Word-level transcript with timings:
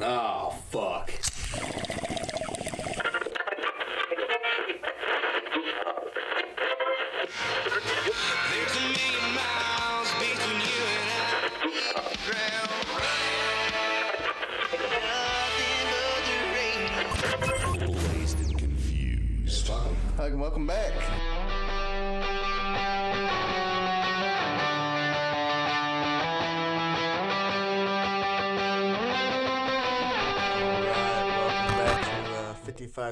Oh, 0.00 0.54
fuck. 0.70 1.23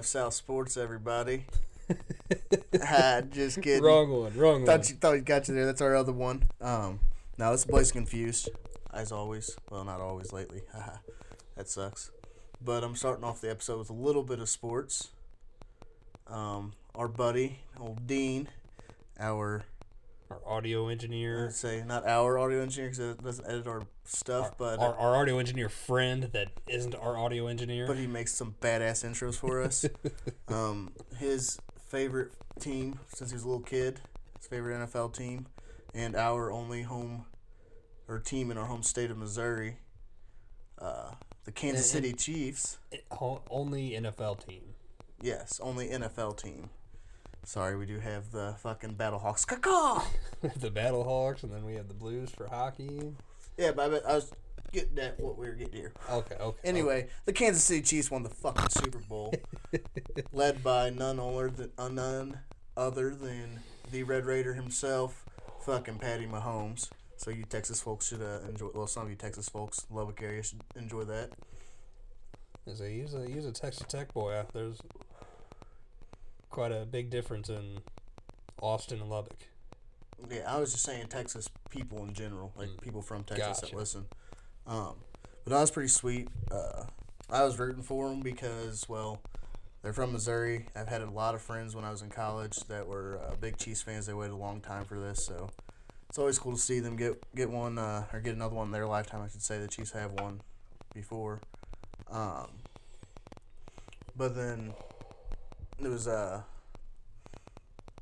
55 0.02 0.06
South 0.06 0.34
Sports, 0.34 0.76
everybody. 0.76 1.46
Ah, 2.84 3.20
just 3.30 3.60
kidding. 3.60 3.82
Wrong 3.82 4.10
one. 4.10 4.34
Wrong 4.34 4.62
one. 4.62 4.66
Thought 4.66 4.88
you 4.88 4.96
thought 4.96 5.12
you 5.12 5.20
got 5.20 5.46
you 5.46 5.54
there. 5.54 5.66
That's 5.66 5.82
our 5.82 5.94
other 5.94 6.12
one. 6.12 6.44
Um, 6.60 7.00
now 7.36 7.50
this 7.52 7.60
is 7.60 7.66
Blaze 7.66 7.92
confused, 7.92 8.48
as 8.94 9.12
always. 9.12 9.56
Well, 9.70 9.84
not 9.84 10.00
always 10.00 10.32
lately. 10.32 10.62
That 11.56 11.68
sucks. 11.68 12.10
But 12.64 12.82
I'm 12.82 12.96
starting 12.96 13.24
off 13.24 13.42
the 13.42 13.50
episode 13.50 13.78
with 13.78 13.90
a 13.90 13.94
little 13.94 14.22
bit 14.22 14.40
of 14.40 14.48
sports. 14.48 15.10
Um, 16.26 16.72
our 16.94 17.08
buddy, 17.08 17.58
old 17.78 18.06
Dean, 18.06 18.48
our 19.20 19.64
Our 20.32 20.56
audio 20.56 20.88
engineer. 20.88 21.46
I'd 21.46 21.52
say 21.54 21.82
not 21.86 22.06
our 22.06 22.38
audio 22.38 22.60
engineer 22.62 22.88
because 22.90 22.98
it 23.00 23.22
doesn't 23.22 23.44
edit 23.46 23.66
our 23.66 23.82
stuff, 24.04 24.56
but 24.56 24.78
Our, 24.78 24.94
our 24.94 25.16
audio 25.16 25.38
engineer 25.38 25.68
friend 25.68 26.24
that 26.32 26.48
isn't 26.66 26.94
our 26.94 27.18
audio 27.18 27.46
engineer. 27.48 27.86
but 27.86 27.98
he 27.98 28.06
makes 28.06 28.32
some 28.32 28.54
badass 28.60 29.04
intros 29.04 29.36
for 29.36 29.60
us. 29.62 29.84
um, 30.48 30.90
his 31.18 31.58
favorite 31.88 32.32
team 32.60 32.98
since 33.14 33.30
he 33.30 33.34
was 33.34 33.44
a 33.44 33.46
little 33.46 33.62
kid, 33.62 34.00
his 34.38 34.46
favorite 34.46 34.76
NFL 34.78 35.14
team, 35.14 35.46
and 35.94 36.16
our 36.16 36.50
only 36.50 36.82
home 36.82 37.26
or 38.08 38.18
team 38.18 38.50
in 38.50 38.56
our 38.56 38.66
home 38.66 38.82
state 38.82 39.10
of 39.10 39.18
Missouri, 39.18 39.76
uh, 40.78 41.10
the 41.44 41.52
Kansas 41.52 41.92
And- 41.94 42.04
City 42.04 42.14
Chiefs. 42.14 42.78
O- 43.10 43.42
Only 43.50 43.90
NFL 43.90 44.46
team. 44.46 44.62
Yes, 45.20 45.60
only 45.62 45.88
NFL 45.90 46.36
team. 46.42 46.70
Sorry, 47.44 47.76
we 47.76 47.86
do 47.86 47.98
have 47.98 48.30
the 48.30 48.54
fucking 48.58 48.94
Battlehawks. 48.94 49.46
Caw-caw! 49.46 50.04
the 50.56 50.70
Battlehawks, 50.70 51.42
and 51.42 51.52
then 51.52 51.64
we 51.64 51.74
have 51.74 51.88
the 51.88 51.94
Blues 51.94 52.30
for 52.30 52.46
hockey. 52.46 53.14
Yeah, 53.58 53.72
but 53.72 54.06
I, 54.06 54.14
was 54.14 54.32
getting 54.72 54.98
at 54.98 55.18
what 55.18 55.36
we 55.36 55.46
were 55.46 55.54
getting 55.54 55.74
here. 55.74 55.92
Okay, 56.10 56.36
okay. 56.36 56.68
Anyway, 56.68 57.08
the 57.24 57.32
Kansas 57.32 57.64
City 57.64 57.82
Chiefs 57.82 58.10
won 58.10 58.22
the 58.22 58.30
fucking 58.30 58.68
Super 58.70 59.00
Bowl, 59.00 59.34
led 60.32 60.62
by 60.62 60.90
none 60.90 61.18
other 61.18 61.50
than 61.50 61.70
uh, 61.76 61.88
none 61.88 62.38
other 62.76 63.10
than 63.10 63.60
the 63.90 64.04
Red 64.04 64.24
Raider 64.24 64.54
himself, 64.54 65.24
fucking 65.64 65.98
Patty 65.98 66.26
Mahomes. 66.26 66.88
So 67.16 67.30
you 67.30 67.44
Texas 67.44 67.80
folks 67.80 68.08
should 68.08 68.22
uh, 68.22 68.40
enjoy. 68.48 68.68
Well, 68.74 68.86
some 68.86 69.04
of 69.04 69.10
you 69.10 69.16
Texas 69.16 69.48
folks, 69.48 69.86
Lubbock 69.90 70.22
area, 70.22 70.42
should 70.42 70.60
enjoy 70.76 71.04
that. 71.04 71.30
Is 72.66 72.80
a 72.80 72.88
he's 72.88 73.14
a 73.14 73.26
he's 73.26 73.46
a 73.46 73.52
Texas 73.52 73.86
Tech 73.88 74.14
boy. 74.14 74.42
There's 74.52 74.78
quite 76.52 76.70
a 76.70 76.86
big 76.86 77.10
difference 77.10 77.48
in 77.48 77.78
Austin 78.60 79.00
and 79.00 79.10
Lubbock. 79.10 79.48
Yeah, 80.30 80.42
I 80.46 80.60
was 80.60 80.70
just 80.70 80.84
saying 80.84 81.08
Texas 81.08 81.48
people 81.70 82.04
in 82.04 82.12
general, 82.14 82.52
like 82.56 82.80
people 82.80 83.02
from 83.02 83.24
Texas 83.24 83.60
that 83.60 83.74
listen. 83.74 84.06
Um, 84.66 84.94
but 85.44 85.50
that 85.50 85.60
was 85.60 85.72
pretty 85.72 85.88
sweet. 85.88 86.28
Uh, 86.50 86.84
I 87.28 87.42
was 87.42 87.58
rooting 87.58 87.82
for 87.82 88.08
them 88.08 88.20
because, 88.20 88.88
well, 88.88 89.20
they're 89.82 89.92
from 89.92 90.12
Missouri. 90.12 90.66
I've 90.76 90.86
had 90.86 91.00
a 91.00 91.10
lot 91.10 91.34
of 91.34 91.42
friends 91.42 91.74
when 91.74 91.84
I 91.84 91.90
was 91.90 92.02
in 92.02 92.10
college 92.10 92.60
that 92.68 92.86
were 92.86 93.18
uh, 93.26 93.34
big 93.40 93.56
Chiefs 93.56 93.82
fans. 93.82 94.06
They 94.06 94.14
waited 94.14 94.34
a 94.34 94.36
long 94.36 94.60
time 94.60 94.84
for 94.84 95.00
this, 95.00 95.24
so 95.24 95.50
it's 96.08 96.18
always 96.18 96.38
cool 96.38 96.52
to 96.52 96.60
see 96.60 96.78
them 96.78 96.94
get 96.94 97.20
get 97.34 97.50
one 97.50 97.78
uh, 97.78 98.04
or 98.12 98.20
get 98.20 98.36
another 98.36 98.54
one 98.54 98.66
in 98.66 98.72
their 98.72 98.86
lifetime. 98.86 99.22
I 99.22 99.28
should 99.28 99.42
say 99.42 99.58
the 99.58 99.66
Chiefs 99.66 99.90
have 99.92 100.12
one 100.12 100.42
before. 100.94 101.40
Um, 102.10 102.48
but 104.14 104.36
then 104.36 104.74
it 105.84 105.88
was 105.88 106.06
uh, 106.08 106.42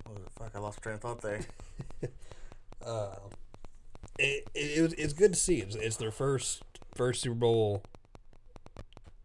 what 0.05 0.17
was 0.17 0.25
it? 0.25 0.33
Fuck, 0.33 0.53
I 0.55 0.59
lost 0.59 0.83
train 0.83 0.97
of 0.97 1.01
thought 1.01 1.23
there. 1.23 1.41
Uh, 2.83 3.15
it, 4.19 4.49
it, 4.55 4.79
it 4.79 4.81
was 4.83 4.93
it's 4.95 5.13
good 5.13 5.35
to 5.35 5.39
see. 5.39 5.59
It's, 5.59 5.75
it's 5.75 5.97
their 5.97 6.11
first 6.11 6.63
first 6.95 7.21
Super 7.21 7.35
Bowl. 7.35 7.83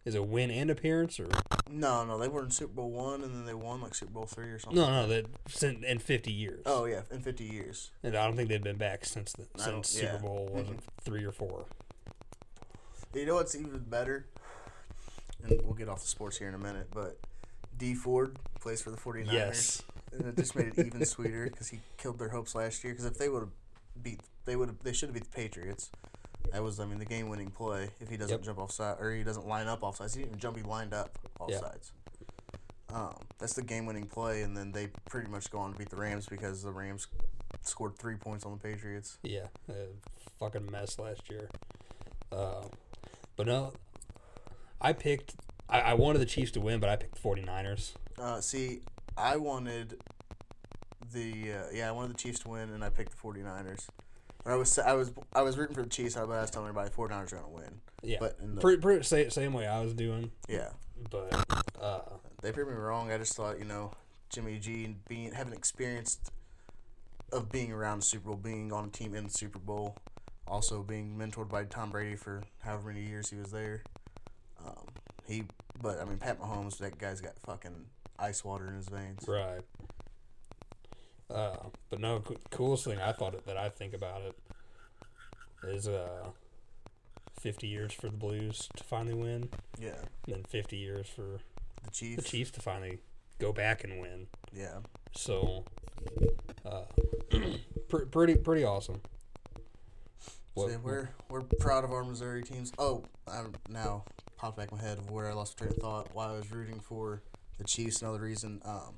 Is 0.03 0.13
it 0.13 0.27
win 0.27 0.51
and 0.51 0.69
appearance 0.69 1.19
or 1.21 1.27
No, 1.69 2.03
no, 2.03 2.17
they 2.17 2.27
were 2.27 2.43
in 2.43 2.51
Super 2.51 2.73
Bowl 2.73 2.91
one, 2.91 3.23
and 3.23 3.33
then 3.33 3.45
they 3.45 3.53
won 3.53 3.81
like 3.81 3.95
Super 3.95 4.11
Bowl 4.11 4.25
three 4.25 4.49
or 4.49 4.59
something. 4.59 4.79
no 4.79 4.87
no 4.87 5.07
that 5.07 5.25
since 5.47 5.83
in 5.85 5.99
fifty 5.99 6.33
years. 6.33 6.63
Oh 6.65 6.83
yeah, 6.83 7.03
in 7.09 7.21
fifty 7.21 7.45
years. 7.45 7.91
and 8.03 8.15
I 8.15 8.25
don't 8.25 8.35
think 8.35 8.49
they've 8.49 8.61
been 8.61 8.75
back 8.75 9.05
since 9.05 9.31
the, 9.31 9.47
since 9.57 9.95
yeah. 9.95 10.11
Super 10.11 10.23
Bowl 10.23 10.49
was 10.51 10.67
it 10.69 10.79
three 11.01 11.23
or 11.23 11.31
four. 11.31 11.65
You 13.13 13.25
know 13.25 13.35
what's 13.35 13.55
even 13.55 13.79
better? 13.79 14.25
And 15.43 15.61
we'll 15.63 15.75
get 15.75 15.87
off 15.87 16.01
the 16.01 16.07
sports 16.07 16.37
here 16.37 16.49
in 16.49 16.55
a 16.55 16.59
minute, 16.59 16.87
but 16.93 17.17
D 17.77 17.93
Ford 17.93 18.37
plays 18.59 18.81
for 18.81 18.91
the 18.91 18.97
49ers. 18.97 19.31
Yes. 19.31 19.83
And 20.11 20.25
it 20.27 20.35
just 20.37 20.55
made 20.55 20.67
it 20.67 20.85
even 20.85 21.05
sweeter 21.05 21.45
because 21.45 21.67
he 21.69 21.79
killed 21.97 22.19
their 22.19 22.29
hopes 22.29 22.55
last 22.55 22.83
year. 22.83 22.93
Because 22.93 23.05
if 23.05 23.17
they 23.17 23.27
would 23.29 23.41
have 23.41 23.51
beat, 24.01 24.19
they 24.45 24.55
would 24.55 24.69
have, 24.69 24.79
they 24.83 24.93
should 24.93 25.09
have 25.09 25.13
beat 25.13 25.23
the 25.25 25.35
Patriots. 25.35 25.89
That 26.51 26.63
was, 26.63 26.79
I 26.79 26.85
mean, 26.85 26.99
the 26.99 27.05
game-winning 27.05 27.49
play. 27.49 27.89
If 27.99 28.09
he 28.09 28.17
doesn't 28.17 28.37
Yep. 28.37 28.43
jump 28.45 28.59
off 28.59 28.71
side 28.71 28.97
or 28.99 29.11
he 29.13 29.23
doesn't 29.23 29.47
line 29.47 29.67
up 29.67 29.83
off 29.83 29.97
sides, 29.97 30.13
he 30.13 30.21
didn't 30.21 30.31
even 30.33 30.39
jump. 30.39 30.57
He 30.57 30.63
lined 30.63 30.93
up 30.93 31.17
off 31.39 31.49
Yeah. 31.49 31.59
sides. 31.59 31.91
Um, 32.93 33.15
that's 33.39 33.53
the 33.55 33.63
game-winning 33.63 34.05
play, 34.07 34.43
and 34.43 34.55
then 34.55 34.71
they 34.71 34.87
pretty 35.09 35.27
much 35.29 35.49
go 35.51 35.57
on 35.59 35.73
to 35.73 35.77
beat 35.77 35.89
the 35.89 35.95
Rams 35.97 36.27
because 36.27 36.61
the 36.63 36.71
Rams 36.71 37.07
scored 37.63 37.97
three 37.97 38.15
points 38.15 38.45
on 38.45 38.51
the 38.53 38.57
Patriots. 38.59 39.17
Yeah, 39.23 39.47
a 39.67 39.87
fucking 40.39 40.71
mess 40.71 40.97
last 40.99 41.29
year. 41.29 41.49
Uh, 42.31 42.63
but 43.35 43.47
no, 43.47 43.73
I 44.79 44.93
picked. 44.93 45.35
I, 45.69 45.81
I 45.81 45.93
wanted 45.93 46.19
the 46.19 46.25
Chiefs 46.25 46.51
to 46.51 46.61
win, 46.61 46.79
but 46.79 46.89
I 46.89 46.95
picked 46.95 47.15
the 47.15 47.21
49ers. 47.21 47.93
Uh, 48.19 48.39
see, 48.41 48.81
I 49.17 49.37
wanted 49.37 49.99
the 51.13 51.53
uh, 51.53 51.63
yeah, 51.73 51.89
I 51.89 51.91
wanted 51.91 52.13
the 52.13 52.17
Chiefs 52.17 52.39
to 52.39 52.49
win, 52.49 52.69
and 52.69 52.83
I 52.83 52.89
picked 52.89 53.11
the 53.11 53.17
49ers. 53.17 53.87
Or 54.45 54.51
I 54.51 54.55
was 54.55 54.77
I 54.77 54.93
was 54.93 55.11
I 55.33 55.41
was 55.41 55.57
rooting 55.57 55.75
for 55.75 55.83
the 55.83 55.89
Chiefs, 55.89 56.15
but 56.15 56.29
I 56.29 56.41
was 56.41 56.51
telling 56.51 56.69
everybody 56.69 56.91
49ers 56.91 57.33
are 57.33 57.37
gonna 57.37 57.49
win. 57.49 57.81
Yeah, 58.03 58.17
But 58.19 58.37
in 58.41 58.55
the, 58.55 58.61
pretty, 58.61 58.81
pretty 58.81 59.03
same, 59.03 59.31
same 59.31 59.53
way 59.53 59.65
I 59.65 59.81
was 59.81 59.93
doing, 59.93 60.29
yeah, 60.47 60.69
but 61.09 61.33
uh, 61.81 62.01
they 62.41 62.51
proved 62.51 62.69
me 62.69 62.77
wrong. 62.77 63.11
I 63.11 63.17
just 63.17 63.33
thought 63.33 63.57
you 63.57 63.65
know 63.65 63.91
Jimmy 64.29 64.59
G 64.59 64.85
and 64.85 65.03
being 65.05 65.31
having 65.31 65.53
experienced 65.53 66.31
of 67.31 67.51
being 67.51 67.71
around 67.71 67.99
the 67.99 68.05
Super 68.05 68.27
Bowl, 68.29 68.37
being 68.37 68.71
on 68.71 68.85
a 68.85 68.89
team 68.89 69.15
in 69.15 69.23
the 69.23 69.29
Super 69.31 69.57
Bowl, 69.57 69.97
also 70.47 70.83
being 70.83 71.17
mentored 71.17 71.49
by 71.49 71.63
Tom 71.63 71.89
Brady 71.89 72.15
for 72.15 72.43
however 72.59 72.89
many 72.89 73.01
years 73.01 73.31
he 73.31 73.37
was 73.37 73.51
there. 73.51 73.83
Um, 74.63 74.85
he, 75.27 75.43
but 75.81 75.99
I 75.99 76.05
mean 76.05 76.17
Pat 76.17 76.39
Mahomes, 76.39 76.77
that 76.79 76.97
guy's 76.97 77.21
got 77.21 77.39
fucking 77.39 77.85
ice 78.19 78.43
water 78.43 78.67
in 78.67 78.75
his 78.75 78.87
veins. 78.89 79.25
right. 79.27 79.61
Uh, 81.29 81.57
but 81.89 81.99
no, 81.99 82.19
co- 82.19 82.35
coolest 82.51 82.85
thing 82.85 82.99
I 82.99 83.11
thought 83.11 83.45
that 83.45 83.57
I 83.57 83.69
think 83.69 83.93
about 83.95 84.21
it 84.21 84.35
is 85.67 85.87
uh, 85.87 86.27
50 87.39 87.65
years 87.67 87.93
for 87.93 88.07
the 88.09 88.15
Blues 88.17 88.69
to 88.77 88.83
finally 88.83 89.15
win, 89.15 89.49
Yeah, 89.79 89.95
and 90.27 90.35
then 90.35 90.43
50 90.43 90.77
years 90.77 91.07
for 91.07 91.39
the 91.83 91.89
Chiefs. 91.91 92.23
the 92.23 92.29
Chiefs. 92.29 92.51
To 92.51 92.59
finally 92.61 92.99
go 93.39 93.51
back 93.51 93.83
and 93.83 93.99
win. 93.99 94.27
Yeah. 94.53 94.77
So, 95.15 95.65
uh, 96.63 96.83
pr- 97.89 98.05
pretty 98.05 98.35
pretty 98.35 98.63
awesome. 98.63 99.01
So 100.55 100.79
we're 100.83 101.09
we're 101.29 101.41
proud 101.59 101.83
of 101.83 101.91
our 101.91 102.03
Missouri 102.03 102.43
teams. 102.43 102.71
Oh, 102.77 103.03
I'm 103.27 103.53
now 103.67 104.05
popped 104.37 104.57
back 104.57 104.71
in 104.71 104.77
my 104.77 104.83
head 104.83 104.97
of 104.97 105.09
where 105.09 105.29
I 105.29 105.33
lost 105.33 105.57
train 105.57 105.71
of 105.71 105.77
thought. 105.77 106.09
Why 106.13 106.27
I 106.27 106.33
was 106.33 106.51
rooting 106.51 106.79
for 106.79 107.21
the 107.57 107.63
Chiefs. 107.63 108.01
Another 108.01 108.19
reason. 108.19 108.61
Um, 108.65 108.95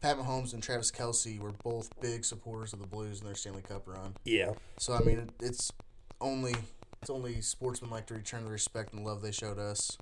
Pat 0.00 0.16
Mahomes 0.18 0.52
and 0.52 0.62
Travis 0.62 0.90
Kelce 0.90 1.38
were 1.38 1.52
both 1.62 1.88
big 2.00 2.24
supporters 2.24 2.72
of 2.72 2.80
the 2.80 2.86
Blues 2.88 3.20
in 3.20 3.26
their 3.26 3.36
Stanley 3.36 3.62
Cup 3.62 3.86
run. 3.86 4.14
yeah, 4.24 4.50
So 4.78 4.94
I 4.94 5.00
mean, 5.00 5.30
it's 5.40 5.72
only 6.20 6.54
it's 7.00 7.10
only 7.10 7.40
sportsmen 7.40 7.90
like 7.90 8.06
to 8.06 8.14
return 8.14 8.44
the 8.44 8.50
respect 8.50 8.92
and 8.94 9.04
love 9.04 9.22
they 9.22 9.30
showed 9.32 9.58
us 9.58 9.96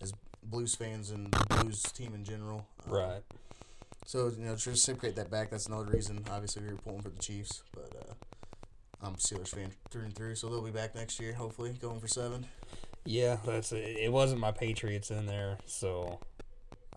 as 0.00 0.12
Blues 0.42 0.74
fans 0.74 1.10
and 1.10 1.30
the 1.32 1.56
Blues 1.56 1.82
team 1.82 2.14
in 2.14 2.24
general. 2.24 2.66
Um, 2.86 2.92
right. 2.92 3.22
So 4.06 4.26
you 4.36 4.44
know, 4.44 4.56
to 4.56 4.70
reciprocate 4.70 5.14
that 5.16 5.30
back, 5.30 5.50
that's 5.50 5.66
another 5.66 5.90
reason. 5.92 6.24
Obviously, 6.30 6.62
we 6.62 6.70
were 6.70 6.76
pulling 6.78 7.02
for 7.02 7.10
the 7.10 7.18
Chiefs, 7.20 7.62
but 7.72 7.92
uh, 7.96 8.12
I'm 9.06 9.14
a 9.14 9.16
Steelers 9.18 9.48
fan 9.54 9.70
through 9.88 10.02
and 10.02 10.14
through. 10.14 10.34
So 10.34 10.48
they'll 10.48 10.62
be 10.62 10.70
back 10.72 10.94
next 10.96 11.20
year, 11.20 11.32
hopefully, 11.32 11.74
going 11.80 12.00
for 12.00 12.08
seven. 12.08 12.44
Yeah, 13.04 13.36
that's 13.44 13.72
it. 13.72 13.84
It 13.84 14.12
wasn't 14.12 14.40
my 14.40 14.50
Patriots 14.50 15.10
in 15.10 15.26
there, 15.26 15.58
so 15.66 16.20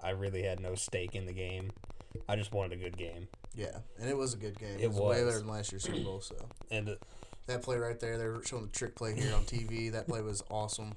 I 0.01 0.11
really 0.11 0.43
had 0.43 0.59
no 0.59 0.75
stake 0.75 1.15
in 1.15 1.25
the 1.25 1.33
game. 1.33 1.71
I 2.29 2.35
just 2.35 2.51
wanted 2.53 2.79
a 2.79 2.81
good 2.81 2.97
game, 2.97 3.27
Yeah, 3.55 3.77
and 3.99 4.09
it 4.09 4.17
was 4.17 4.33
a 4.33 4.37
good 4.37 4.57
game. 4.57 4.75
It, 4.79 4.85
It 4.85 4.87
was, 4.89 4.99
way 4.99 5.23
better 5.23 5.39
than 5.39 5.47
last 5.47 5.71
year's 5.71 5.83
Super 5.83 5.99
Bowl. 5.99 6.21
So 6.21 6.35
and 6.71 6.89
uh, 6.89 6.95
that 7.47 7.61
play 7.61 7.77
right 7.77 7.99
there, 7.99 8.17
they 8.17 8.25
were 8.25 8.41
showing 8.43 8.63
the 8.63 8.71
trick 8.71 8.95
play 8.95 9.15
here 9.15 9.33
on 9.35 9.43
TV. 9.43 9.91
That 9.91 10.07
play 10.07 10.21
was 10.21 10.43
awesome. 10.49 10.93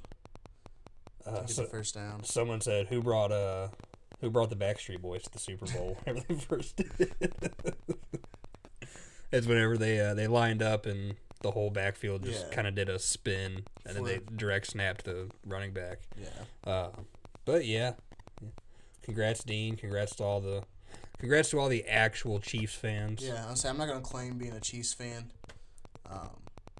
Uh, 1.27 1.41
Get 1.41 1.51
so, 1.51 1.63
the 1.63 1.69
first 1.69 1.95
down. 1.95 2.25
someone 2.25 2.61
said, 2.61 2.87
"Who 2.87 3.03
brought 3.03 3.33
uh, 3.33 3.69
who 4.21 4.31
brought 4.31 4.51
the 4.51 4.56
Backstreet 4.56 5.03
Boys 5.03 5.23
to 5.25 5.31
the 5.33 5.39
Super 5.39 5.67
Bowl?" 5.67 5.99
Whenever 6.05 6.25
they 6.29 6.35
first 6.37 6.77
did. 6.77 7.13
it's 9.33 9.47
whenever 9.49 9.77
they 9.77 10.01
uh, 10.01 10.15
they 10.15 10.27
lined 10.27 10.63
up 10.63 10.87
and 10.87 11.17
the 11.43 11.51
whole 11.51 11.71
backfield 11.71 12.25
just 12.25 12.47
Yeah. 12.49 12.55
kind 12.55 12.67
of 12.67 12.75
did 12.75 12.89
a 12.89 12.99
spin 12.99 13.65
and 13.87 13.97
then 13.97 14.05
they 14.05 14.21
direct 14.37 14.67
snapped 14.67 15.05
the 15.05 15.31
running 15.47 15.73
back. 15.73 16.01
Yeah. 16.21 16.71
Uh, 16.71 16.91
but 17.45 17.65
yeah, 17.65 17.93
congrats, 19.03 19.43
Dean. 19.45 19.77
Congrats 19.77 20.15
to 20.17 20.25
all 20.25 20.41
the, 20.41 20.63
congrats 21.19 21.51
to 21.51 21.59
all 21.59 21.69
the 21.69 21.85
actual 21.87 22.39
Chiefs 22.41 22.75
fans. 22.75 23.23
Yeah, 23.25 23.47
I'm 23.49 23.55
I'm 23.69 23.77
not 23.79 23.89
gonna 23.89 24.01
claim 24.01 24.39
being 24.39 24.53
a 24.53 24.61
Chiefs 24.61 24.93
fan. 24.93 25.31
Um, 26.11 26.31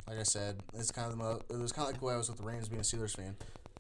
like 0.09 0.19
I 0.19 0.25
said, 0.25 0.61
it's 0.75 0.91
kind 0.91 1.07
of 1.11 1.17
the 1.17 1.23
mo- 1.25 1.41
it 1.49 1.57
was 1.59 1.73
kind 1.73 1.87
of 1.87 1.93
like 1.93 2.01
the 2.01 2.07
way 2.07 2.15
I 2.15 2.17
was 2.17 2.29
with 2.29 2.39
the 2.39 2.45
Rams 2.45 2.69
being 2.69 2.81
a 2.81 2.85
Steelers 2.85 3.17
fan. 3.17 3.37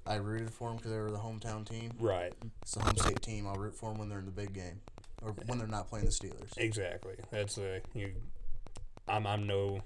I 0.06 0.14
rooted 0.16 0.50
for 0.50 0.68
them 0.68 0.76
because 0.78 0.92
they 0.92 0.98
were 0.98 1.10
the 1.10 1.18
hometown 1.18 1.68
team. 1.68 1.92
Right. 1.98 2.32
It's 2.62 2.72
the 2.72 2.80
home 2.82 2.96
state 2.96 3.20
team. 3.20 3.46
I'll 3.46 3.54
root 3.56 3.74
for 3.74 3.90
them 3.90 3.98
when 3.98 4.08
they're 4.08 4.20
in 4.20 4.24
the 4.24 4.30
big 4.30 4.52
game, 4.54 4.80
or 5.22 5.32
when 5.46 5.58
they're 5.58 5.66
not 5.68 5.88
playing 5.88 6.06
the 6.06 6.10
Steelers. 6.12 6.56
Exactly. 6.56 7.14
That's 7.30 7.58
a 7.58 7.82
you. 7.94 8.12
I'm 9.08 9.26
I'm 9.26 9.46
no 9.46 9.80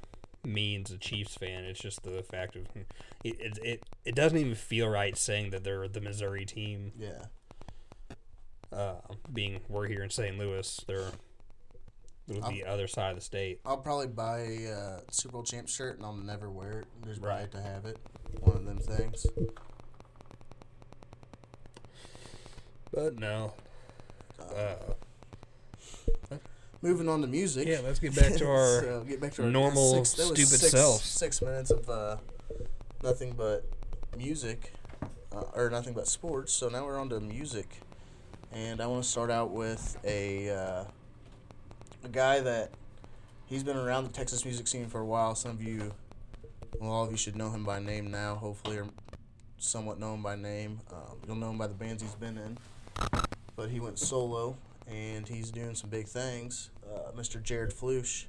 means 0.44 0.90
a 0.90 0.98
Chiefs 0.98 1.34
fan. 1.36 1.64
It's 1.64 1.80
just 1.80 2.02
the 2.02 2.22
fact 2.22 2.56
of 2.56 2.66
it. 2.74 2.86
It 3.24 3.58
it, 3.62 3.82
it 4.04 4.14
doesn't 4.14 4.38
even 4.38 4.54
feel 4.54 4.88
right 4.88 5.16
saying 5.16 5.50
that 5.50 5.64
they're 5.64 5.88
the 5.88 6.00
Missouri 6.00 6.44
team. 6.44 6.92
Yeah, 6.98 7.22
Uh, 8.72 8.94
being 9.32 9.60
we're 9.68 9.86
here 9.86 10.02
in 10.02 10.10
St. 10.10 10.38
Louis, 10.38 10.80
they're 10.86 11.10
the 12.26 12.64
other 12.64 12.86
side 12.86 13.10
of 13.10 13.16
the 13.16 13.20
state. 13.22 13.60
I'll 13.66 13.76
probably 13.76 14.06
buy 14.08 14.38
a 14.40 14.72
uh, 14.72 15.00
Super 15.10 15.32
Bowl 15.32 15.42
champ 15.42 15.68
shirt 15.68 15.96
and 15.98 16.06
I'll 16.06 16.14
never 16.14 16.50
wear 16.50 16.80
it. 16.80 16.86
Just 17.04 17.20
buy 17.20 17.28
Right. 17.28 17.42
it 17.44 17.52
to 17.52 17.60
have 17.60 17.84
it. 17.84 17.98
One 18.40 18.56
of 18.56 18.64
them 18.64 18.78
things. 18.78 19.26
But 22.92 23.18
no. 23.18 23.52
Uh, 24.40 24.76
Moving 26.84 27.08
on 27.08 27.22
to 27.22 27.26
music. 27.26 27.66
yeah, 27.66 27.78
let's 27.82 27.98
get 27.98 28.14
back 28.14 28.34
to 28.34 28.46
our 28.50 28.80
So, 28.82 29.04
get 29.08 29.18
back 29.18 29.32
to 29.32 29.44
our 29.44 29.50
normal, 29.50 30.04
six, 30.04 30.10
stupid 30.10 30.46
six, 30.46 30.70
selves. 30.70 31.02
Six 31.02 31.40
minutes 31.40 31.70
of 31.70 31.88
uh, 31.88 32.18
nothing 33.02 33.32
but 33.32 33.64
music, 34.18 34.70
uh, 35.34 35.44
or 35.54 35.70
nothing 35.70 35.94
but 35.94 36.06
sports. 36.06 36.52
So 36.52 36.68
now 36.68 36.84
we're 36.84 37.00
on 37.00 37.08
to 37.08 37.20
music, 37.20 37.80
and 38.52 38.82
I 38.82 38.86
want 38.86 39.02
to 39.02 39.08
start 39.08 39.30
out 39.30 39.50
with 39.50 39.96
a 40.04 40.50
uh, 40.50 40.84
a 42.04 42.08
guy 42.12 42.40
that 42.40 42.72
he's 43.46 43.62
been 43.62 43.78
around 43.78 44.04
the 44.04 44.12
Texas 44.12 44.44
music 44.44 44.68
scene 44.68 44.88
for 44.88 45.00
a 45.00 45.06
while. 45.06 45.34
Some 45.34 45.52
of 45.52 45.62
you, 45.62 45.90
well, 46.78 46.90
all 46.90 47.04
of 47.04 47.10
you 47.10 47.16
should 47.16 47.34
know 47.34 47.48
him 47.48 47.64
by 47.64 47.78
name 47.78 48.10
now, 48.10 48.34
hopefully, 48.34 48.76
or 48.76 48.88
somewhat 49.56 49.98
know 49.98 50.12
him 50.12 50.22
by 50.22 50.36
name. 50.36 50.80
Um, 50.92 51.16
you'll 51.26 51.36
know 51.36 51.48
him 51.48 51.56
by 51.56 51.66
the 51.66 51.72
bands 51.72 52.02
he's 52.02 52.14
been 52.14 52.36
in, 52.36 52.58
but 53.56 53.70
he 53.70 53.80
went 53.80 53.98
solo. 53.98 54.58
And 54.86 55.26
he's 55.26 55.50
doing 55.50 55.74
some 55.74 55.88
big 55.88 56.06
things. 56.06 56.68
Uh, 56.94 57.10
Mr. 57.16 57.42
Jared 57.42 57.72
Flush. 57.72 58.26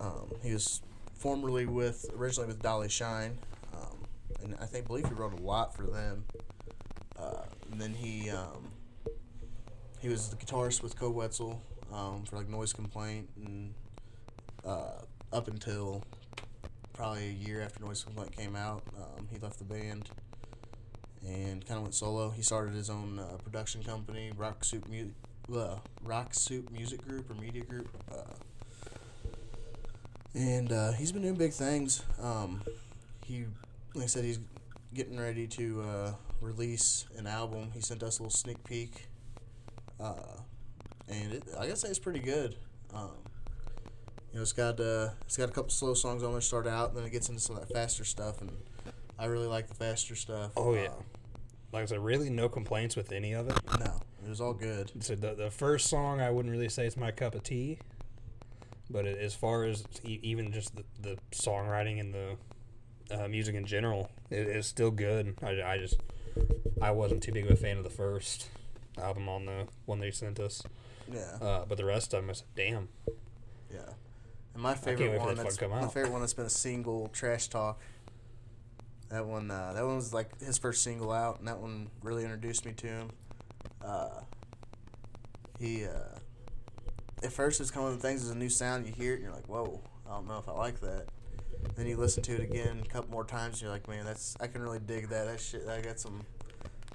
Um, 0.00 0.32
he 0.42 0.52
was 0.52 0.82
formerly 1.14 1.66
with 1.66 2.04
originally 2.16 2.48
with 2.48 2.60
Dolly 2.60 2.88
Shine, 2.88 3.38
um, 3.72 3.98
and 4.42 4.56
I 4.60 4.66
think 4.66 4.86
believe 4.86 5.06
he 5.06 5.14
wrote 5.14 5.32
a 5.32 5.42
lot 5.42 5.74
for 5.74 5.84
them. 5.84 6.24
Uh, 7.18 7.42
and 7.70 7.80
then 7.80 7.94
he 7.94 8.28
um, 8.30 8.68
he 10.00 10.08
was 10.08 10.28
the 10.28 10.36
guitarist 10.36 10.82
with 10.82 10.98
Koe 10.98 11.10
Wetzel 11.10 11.60
um, 11.92 12.24
for 12.24 12.36
like 12.36 12.48
Noise 12.48 12.72
Complaint, 12.72 13.28
and 13.36 13.74
uh, 14.64 15.00
up 15.32 15.48
until 15.48 16.02
probably 16.92 17.28
a 17.28 17.32
year 17.32 17.62
after 17.62 17.84
Noise 17.84 18.04
Complaint 18.04 18.36
came 18.36 18.56
out, 18.56 18.82
um, 18.96 19.28
he 19.30 19.38
left 19.38 19.58
the 19.58 19.64
band 19.64 20.10
and 21.26 21.66
kind 21.66 21.78
of 21.78 21.82
went 21.82 21.94
solo. 21.94 22.30
He 22.30 22.42
started 22.42 22.74
his 22.74 22.90
own 22.90 23.18
uh, 23.18 23.36
production 23.42 23.82
company, 23.82 24.32
Rock 24.36 24.64
Soup 24.64 24.86
Mu- 24.88 25.10
uh, 25.54 25.76
Rock 26.02 26.34
Soup 26.34 26.70
Music 26.70 27.06
Group 27.06 27.30
or 27.30 27.34
Media 27.34 27.62
Group. 27.62 27.88
Uh, 28.10 28.16
and 30.34 30.72
uh, 30.72 30.92
he's 30.92 31.12
been 31.12 31.22
doing 31.22 31.34
big 31.34 31.52
things. 31.52 32.02
Um, 32.22 32.62
he, 33.24 33.44
like 33.94 34.04
I 34.04 34.06
said, 34.06 34.24
he's 34.24 34.38
getting 34.94 35.18
ready 35.18 35.46
to 35.48 35.82
uh, 35.82 36.12
release 36.40 37.06
an 37.16 37.26
album. 37.26 37.70
He 37.74 37.80
sent 37.80 38.02
us 38.02 38.18
a 38.18 38.22
little 38.22 38.36
sneak 38.36 38.62
peek, 38.64 39.06
uh, 39.98 40.14
and 41.08 41.32
it, 41.34 41.44
I 41.58 41.64
gotta 41.66 41.76
say 41.76 41.88
it's 41.88 41.98
pretty 41.98 42.20
good. 42.20 42.56
Um, 42.94 43.10
you 44.32 44.36
know, 44.36 44.42
it's 44.42 44.52
got 44.52 44.78
uh, 44.78 45.10
it's 45.24 45.36
got 45.36 45.48
a 45.48 45.52
couple 45.52 45.70
slow 45.70 45.94
songs 45.94 46.22
on 46.22 46.32
there. 46.32 46.40
to 46.40 46.46
Start 46.46 46.66
out, 46.66 46.90
and 46.90 46.98
then 46.98 47.04
it 47.04 47.12
gets 47.12 47.28
into 47.28 47.40
some 47.40 47.56
of 47.56 47.66
that 47.66 47.72
faster 47.72 48.04
stuff, 48.04 48.42
and 48.42 48.50
I 49.18 49.26
really 49.26 49.46
like 49.46 49.68
the 49.68 49.74
faster 49.74 50.14
stuff. 50.14 50.52
Oh 50.56 50.74
yeah. 50.74 50.88
Um, 50.88 51.04
Like 51.72 51.82
I 51.82 51.86
said, 51.86 52.00
really 52.04 52.28
no 52.30 52.48
complaints 52.50 52.94
with 52.96 53.12
any 53.12 53.32
of 53.32 53.48
it. 53.48 53.58
no, 53.80 54.00
it 54.26 54.28
was 54.30 54.40
all 54.40 54.52
good. 54.54 54.90
So 55.00 55.14
the 55.14 55.34
the 55.34 55.50
first 55.50 55.88
song 55.88 56.20
I 56.20 56.30
wouldn't 56.30 56.52
really 56.52 56.68
say 56.68 56.86
it's 56.86 56.96
my 56.96 57.10
cup 57.12 57.34
of 57.34 57.42
tea, 57.44 57.78
but 58.90 59.06
it, 59.06 59.18
as 59.18 59.34
far 59.34 59.64
as 59.64 59.84
e- 60.04 60.18
even 60.22 60.52
just 60.52 60.74
the, 60.76 60.84
the 61.00 61.16
songwriting 61.32 62.00
and 62.00 62.12
the 62.14 62.36
uh, 63.24 63.28
music 63.28 63.54
in 63.54 63.64
general, 63.64 64.10
it 64.30 64.46
is 64.48 64.66
still 64.66 64.90
good. 64.90 65.34
I, 65.42 65.62
I 65.62 65.78
just 65.78 65.96
I 66.82 66.90
wasn't 66.90 67.22
too 67.22 67.32
big 67.32 67.44
of 67.46 67.52
a 67.52 67.56
fan 67.56 67.78
of 67.78 67.84
the 67.84 67.90
first 67.90 68.48
album 69.00 69.28
on 69.28 69.46
the 69.46 69.66
one 69.84 70.00
they 70.00 70.10
sent 70.10 70.40
us, 70.40 70.62
Yeah, 71.12 71.20
uh, 71.40 71.64
but 71.66 71.78
the 71.78 71.84
rest 71.84 72.12
of 72.14 72.22
them, 72.22 72.30
I 72.30 72.32
said, 72.34 72.46
damn. 72.56 72.88
yeah. 73.72 73.80
And 74.54 74.62
my 74.62 74.74
favorite 74.74 75.18
one 75.18 75.34
that 75.36 75.42
that's 75.44 75.60
my 75.60 75.66
out. 75.82 75.92
favorite 75.94 76.12
one 76.12 76.20
that's 76.20 76.32
been 76.34 76.46
a 76.46 76.50
single, 76.50 77.08
Trash 77.08 77.48
Talk. 77.48 77.78
That 79.10 79.24
one, 79.26 79.50
uh, 79.50 79.72
that 79.74 79.84
one 79.84 79.96
was 79.96 80.12
like 80.12 80.40
his 80.40 80.58
first 80.58 80.82
single 80.82 81.12
out, 81.12 81.38
and 81.38 81.46
that 81.46 81.58
one 81.58 81.88
really 82.02 82.22
introduced 82.24 82.64
me 82.64 82.72
to 82.72 82.86
him. 82.86 83.10
Uh, 83.84 84.20
he, 85.58 85.84
uh, 85.84 86.18
at 87.22 87.32
first, 87.32 87.60
it's 87.60 87.70
kind 87.70 87.86
of 87.86 88.00
the 88.00 88.06
things 88.06 88.22
as 88.22 88.30
a 88.30 88.34
new 88.34 88.48
sound. 88.48 88.86
You 88.86 88.92
hear 88.92 89.12
it, 89.12 89.16
and 89.16 89.24
you're 89.24 89.32
like, 89.32 89.48
"Whoa, 89.48 89.80
I 90.06 90.10
don't 90.10 90.28
know 90.28 90.38
if 90.38 90.48
I 90.48 90.52
like 90.52 90.80
that." 90.80 91.06
Then 91.74 91.86
you 91.86 91.96
listen 91.96 92.22
to 92.24 92.34
it 92.34 92.40
again 92.40 92.82
a 92.84 92.88
couple 92.88 93.10
more 93.10 93.24
times, 93.24 93.54
and 93.54 93.62
you're 93.62 93.70
like, 93.70 93.88
"Man, 93.88 94.04
that's 94.04 94.36
I 94.40 94.46
can 94.46 94.62
really 94.62 94.78
dig 94.78 95.08
that. 95.08 95.26
That 95.26 95.40
shit, 95.40 95.66
I 95.68 95.80
got 95.80 95.98
some. 95.98 96.22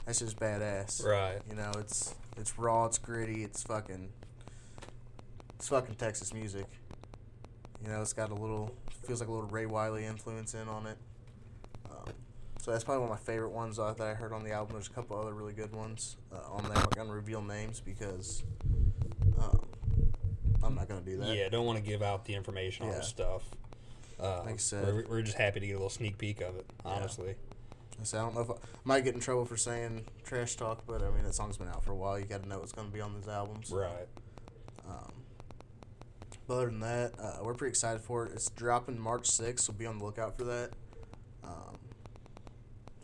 That's 0.06 0.20
just 0.20 0.40
badass." 0.40 1.04
Right. 1.06 1.40
You 1.50 1.56
know, 1.56 1.72
it's 1.80 2.16
it's 2.38 2.58
raw, 2.58 2.86
it's 2.86 2.98
gritty, 2.98 3.44
it's 3.44 3.64
fucking 3.64 4.10
it's 5.56 5.70
fucking 5.70 5.96
Texas 5.96 6.34
music. 6.34 6.66
You 7.84 7.90
know, 7.90 8.02
it's 8.02 8.14
got 8.14 8.32
a 8.32 8.36
little 8.36 8.74
feels 9.06 9.20
like 9.20 9.30
a 9.30 9.32
little 9.32 9.50
Ray 9.50 9.66
Wylie 9.66 10.06
influence 10.06 10.54
in 10.54 10.68
on 10.68 10.86
it. 10.88 10.98
So 12.62 12.70
that's 12.70 12.84
probably 12.84 13.02
one 13.02 13.10
of 13.12 13.20
my 13.20 13.26
favorite 13.26 13.50
ones 13.54 13.80
uh, 13.80 13.92
that 13.94 14.06
I 14.06 14.14
heard 14.14 14.32
on 14.32 14.44
the 14.44 14.52
album. 14.52 14.74
There's 14.76 14.86
a 14.86 14.92
couple 14.92 15.20
other 15.20 15.34
really 15.34 15.54
good 15.54 15.74
ones 15.74 16.18
uh, 16.32 16.38
on 16.52 16.62
there. 16.66 16.74
I'm 16.74 16.84
not 16.84 16.96
gonna 16.96 17.12
reveal 17.12 17.42
names 17.42 17.80
because 17.80 18.44
um, 19.40 19.66
I'm 20.64 20.76
not 20.76 20.88
gonna 20.88 21.02
do 21.02 21.18
that. 21.18 21.36
Yeah, 21.36 21.50
don't 21.50 21.66
want 21.66 21.80
to 21.80 21.84
give 21.84 22.04
out 22.04 22.26
the 22.26 22.36
information 22.36 22.86
on 22.86 22.92
Yeah. 22.92 23.00
the 23.00 23.04
stuff. 23.04 23.42
Uh, 24.20 24.44
Like 24.46 24.54
I 24.54 24.58
said. 24.58 24.86
we're, 24.86 25.06
we're 25.10 25.22
just 25.24 25.40
happy 25.40 25.60
to 25.60 25.66
get 25.66 25.74
a 25.74 25.78
little 25.78 25.90
sneak 25.90 26.20
peek 26.20 26.42
of 26.42 26.56
it. 26.56 26.68
Honestly, 26.86 27.34
I 28.00 28.04
don't 28.18 28.36
know 28.36 28.42
if 28.42 28.52
I, 28.52 28.54
I 28.54 28.58
might 28.84 29.04
get 29.04 29.16
in 29.16 29.22
trouble 29.22 29.46
for 29.46 29.58
saying 29.58 30.06
trash 30.24 30.56
talk, 30.56 30.84
but 30.86 31.02
I 31.02 31.10
mean 31.10 31.24
that 31.24 31.34
song's 31.34 31.58
been 31.58 31.68
out 31.68 31.84
for 31.84 31.94
a 31.94 31.96
while. 31.96 32.20
You 32.20 32.26
got 32.26 32.44
to 32.44 32.48
know 32.48 32.60
what's 32.60 32.74
gonna 32.74 32.90
be 32.90 33.02
on 33.02 33.16
these 33.16 33.28
albums. 33.28 33.72
right. 33.72 34.08
Um, 34.88 35.14
but 36.46 36.54
other 36.58 36.66
than 36.68 36.82
that, 36.82 37.14
uh, 37.20 37.38
we're 37.42 37.56
pretty 37.56 37.72
excited 37.72 38.02
for 38.04 38.28
it. 38.28 38.34
It's 38.34 38.52
dropping 38.52 39.00
March 39.00 39.24
6th, 39.32 39.62
so 39.62 39.74
be 39.74 39.88
on 39.88 39.98
the 39.98 40.06
lookout 40.06 40.38
for 40.38 40.44
that. 40.44 40.72
Um, 41.44 41.78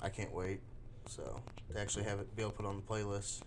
I 0.01 0.10
can't 0.10 0.34
wait. 0.34 0.60
So 1.08 1.42
to 1.72 1.80
actually 1.80 2.06
have 2.06 2.20
it 2.20 2.36
be 2.36 2.42
able 2.42 2.51
to 2.51 2.58
put 2.58 2.66
on 2.66 2.75
the 2.77 2.82
playlist. 2.82 3.42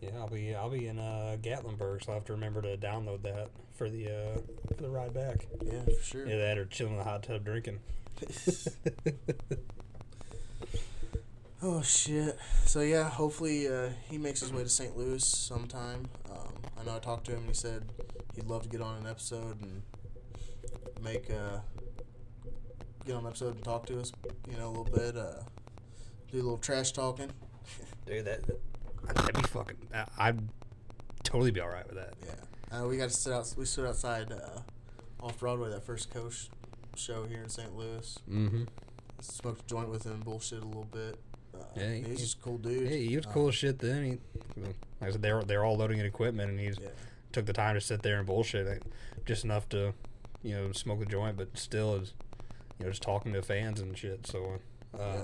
Yeah, 0.00 0.10
I'll 0.18 0.28
be 0.28 0.54
I'll 0.54 0.70
be 0.70 0.86
in 0.86 0.98
uh, 0.98 1.36
Gatlinburg, 1.42 2.04
so 2.04 2.12
I'll 2.12 2.18
have 2.18 2.24
to 2.26 2.32
remember 2.32 2.62
to 2.62 2.76
download 2.76 3.22
that 3.22 3.50
for 3.74 3.90
the 3.90 4.08
uh, 4.08 4.38
for 4.74 4.82
the 4.82 4.88
ride 4.88 5.12
back. 5.12 5.46
Yeah, 5.62 5.82
for 5.84 6.02
sure. 6.02 6.26
Yeah, 6.26 6.38
that 6.38 6.58
or 6.58 6.64
chilling 6.64 6.94
in 6.94 6.98
the 6.98 7.04
hot 7.04 7.22
tub 7.22 7.44
drinking. 7.44 7.80
Oh 11.62 11.82
shit. 11.82 12.38
So 12.64 12.80
yeah, 12.80 13.08
hopefully 13.08 13.68
uh, 13.68 13.90
he 14.08 14.16
makes 14.16 14.40
his 14.40 14.50
way 14.50 14.62
to 14.62 14.68
St. 14.68 14.96
Louis 14.96 15.22
sometime. 15.22 16.08
Um, 16.30 16.54
I 16.80 16.84
know 16.84 16.96
I 16.96 17.00
talked 17.00 17.26
to 17.26 17.32
him 17.32 17.40
and 17.40 17.48
he 17.48 17.54
said 17.54 17.84
he'd 18.34 18.46
love 18.46 18.62
to 18.62 18.68
get 18.70 18.80
on 18.80 18.96
an 18.96 19.06
episode 19.06 19.60
and 19.60 19.82
make 21.02 21.30
uh, 21.30 21.58
get 23.06 23.14
on 23.16 23.22
the 23.24 23.28
episode 23.30 23.54
and 23.54 23.64
talk 23.64 23.86
to 23.86 24.00
us, 24.00 24.12
you 24.50 24.56
know, 24.56 24.66
a 24.68 24.70
little 24.70 24.84
bit. 24.84 25.16
Uh, 25.16 25.42
do 26.30 26.36
a 26.36 26.42
little 26.42 26.58
trash 26.58 26.92
talking. 26.92 27.30
Dude, 28.06 28.24
that 28.24 28.40
that'd 29.14 29.34
be 29.34 29.42
fucking. 29.42 29.76
I- 29.94 30.06
I'd 30.18 30.40
totally 31.24 31.50
be 31.50 31.60
all 31.60 31.68
right 31.68 31.86
with 31.86 31.96
that. 31.96 32.14
Yeah. 32.26 32.78
Uh, 32.82 32.86
we 32.86 32.96
got 32.96 33.08
to 33.10 33.14
sit 33.14 33.32
out. 33.32 33.52
We 33.58 33.64
stood 33.64 33.86
outside 33.86 34.30
uh, 34.32 34.60
off 35.24 35.38
Broadway 35.38 35.70
that 35.70 35.84
first 35.84 36.10
coach 36.10 36.48
show 36.96 37.24
here 37.24 37.42
in 37.42 37.48
St. 37.48 37.74
Louis. 37.76 38.18
Mm-hmm. 38.30 38.62
Smoked 39.20 39.62
a 39.62 39.66
joint 39.66 39.88
with 39.90 40.04
him, 40.04 40.20
bullshit 40.20 40.62
a 40.62 40.66
little 40.66 40.84
bit. 40.90 41.18
Uh, 41.54 41.58
Yeah, 41.76 41.92
he- 41.94 42.02
he's 42.02 42.20
just 42.20 42.38
a 42.38 42.40
cool 42.42 42.58
dude. 42.58 42.88
Hey, 42.88 43.06
he 43.06 43.16
was 43.16 43.26
cool 43.26 43.48
as 43.48 43.54
shit 43.54 43.78
then. 43.80 44.04
He, 44.04 44.62
like 44.62 44.74
I 45.08 45.10
said, 45.10 45.22
they're 45.22 45.42
they're 45.42 45.64
all 45.64 45.76
loading 45.76 45.98
in 45.98 46.06
equipment, 46.06 46.50
and 46.50 46.60
he's 46.60 46.78
Yeah. 46.80 46.88
took 47.32 47.46
the 47.46 47.52
time 47.52 47.74
to 47.74 47.80
sit 47.80 48.02
there 48.02 48.18
and 48.18 48.26
bullshit 48.26 48.66
it, 48.66 48.82
just 49.26 49.44
enough 49.44 49.68
to, 49.70 49.92
you 50.42 50.54
know, 50.54 50.72
smoke 50.72 51.02
a 51.02 51.06
joint, 51.06 51.36
but 51.36 51.56
still 51.58 51.96
is, 51.96 52.12
you 52.80 52.86
know, 52.86 52.90
just 52.90 53.02
talking 53.02 53.32
to 53.34 53.42
fans 53.42 53.78
and 53.80 53.96
shit. 53.96 54.26
So, 54.26 54.58
uh, 54.98 55.22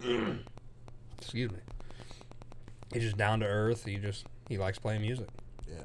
Excuse 1.18 1.50
me. 1.50 1.58
He's 2.92 3.02
just 3.04 3.16
down 3.16 3.40
to 3.40 3.46
earth. 3.46 3.84
He 3.84 3.96
just 3.96 4.26
he 4.48 4.58
likes 4.58 4.78
playing 4.78 5.02
music. 5.02 5.28
Yeah. 5.68 5.84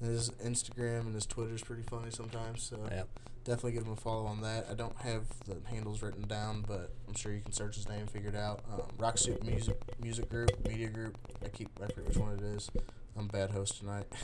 And 0.00 0.10
his 0.10 0.30
Instagram 0.44 1.00
and 1.02 1.14
his 1.14 1.26
Twitter's 1.26 1.62
pretty 1.62 1.82
funny 1.82 2.10
sometimes, 2.10 2.62
so 2.62 2.78
Yep. 2.90 3.08
definitely 3.44 3.72
give 3.72 3.84
him 3.84 3.92
a 3.92 3.96
follow 3.96 4.26
on 4.26 4.40
that. 4.42 4.66
I 4.70 4.74
don't 4.74 4.96
have 5.00 5.24
the 5.46 5.56
handles 5.68 6.02
written 6.02 6.26
down, 6.26 6.64
but 6.66 6.90
I'm 7.08 7.14
sure 7.14 7.32
you 7.32 7.40
can 7.40 7.52
search 7.52 7.76
his 7.76 7.88
name, 7.88 8.06
figure 8.06 8.30
it 8.30 8.36
out. 8.36 8.62
Um, 8.72 8.82
Rock 8.98 9.18
Soup 9.18 9.42
Music 9.42 9.76
Music 10.00 10.28
Group, 10.28 10.50
Media 10.66 10.88
Group. 10.88 11.16
I 11.44 11.48
keep 11.48 11.68
I 11.82 11.86
forget 11.86 12.08
which 12.08 12.16
one 12.16 12.34
it 12.38 12.42
is. 12.42 12.70
I'm 13.16 13.26
a 13.26 13.32
bad 13.32 13.50
host 13.50 13.78
tonight. 13.78 14.06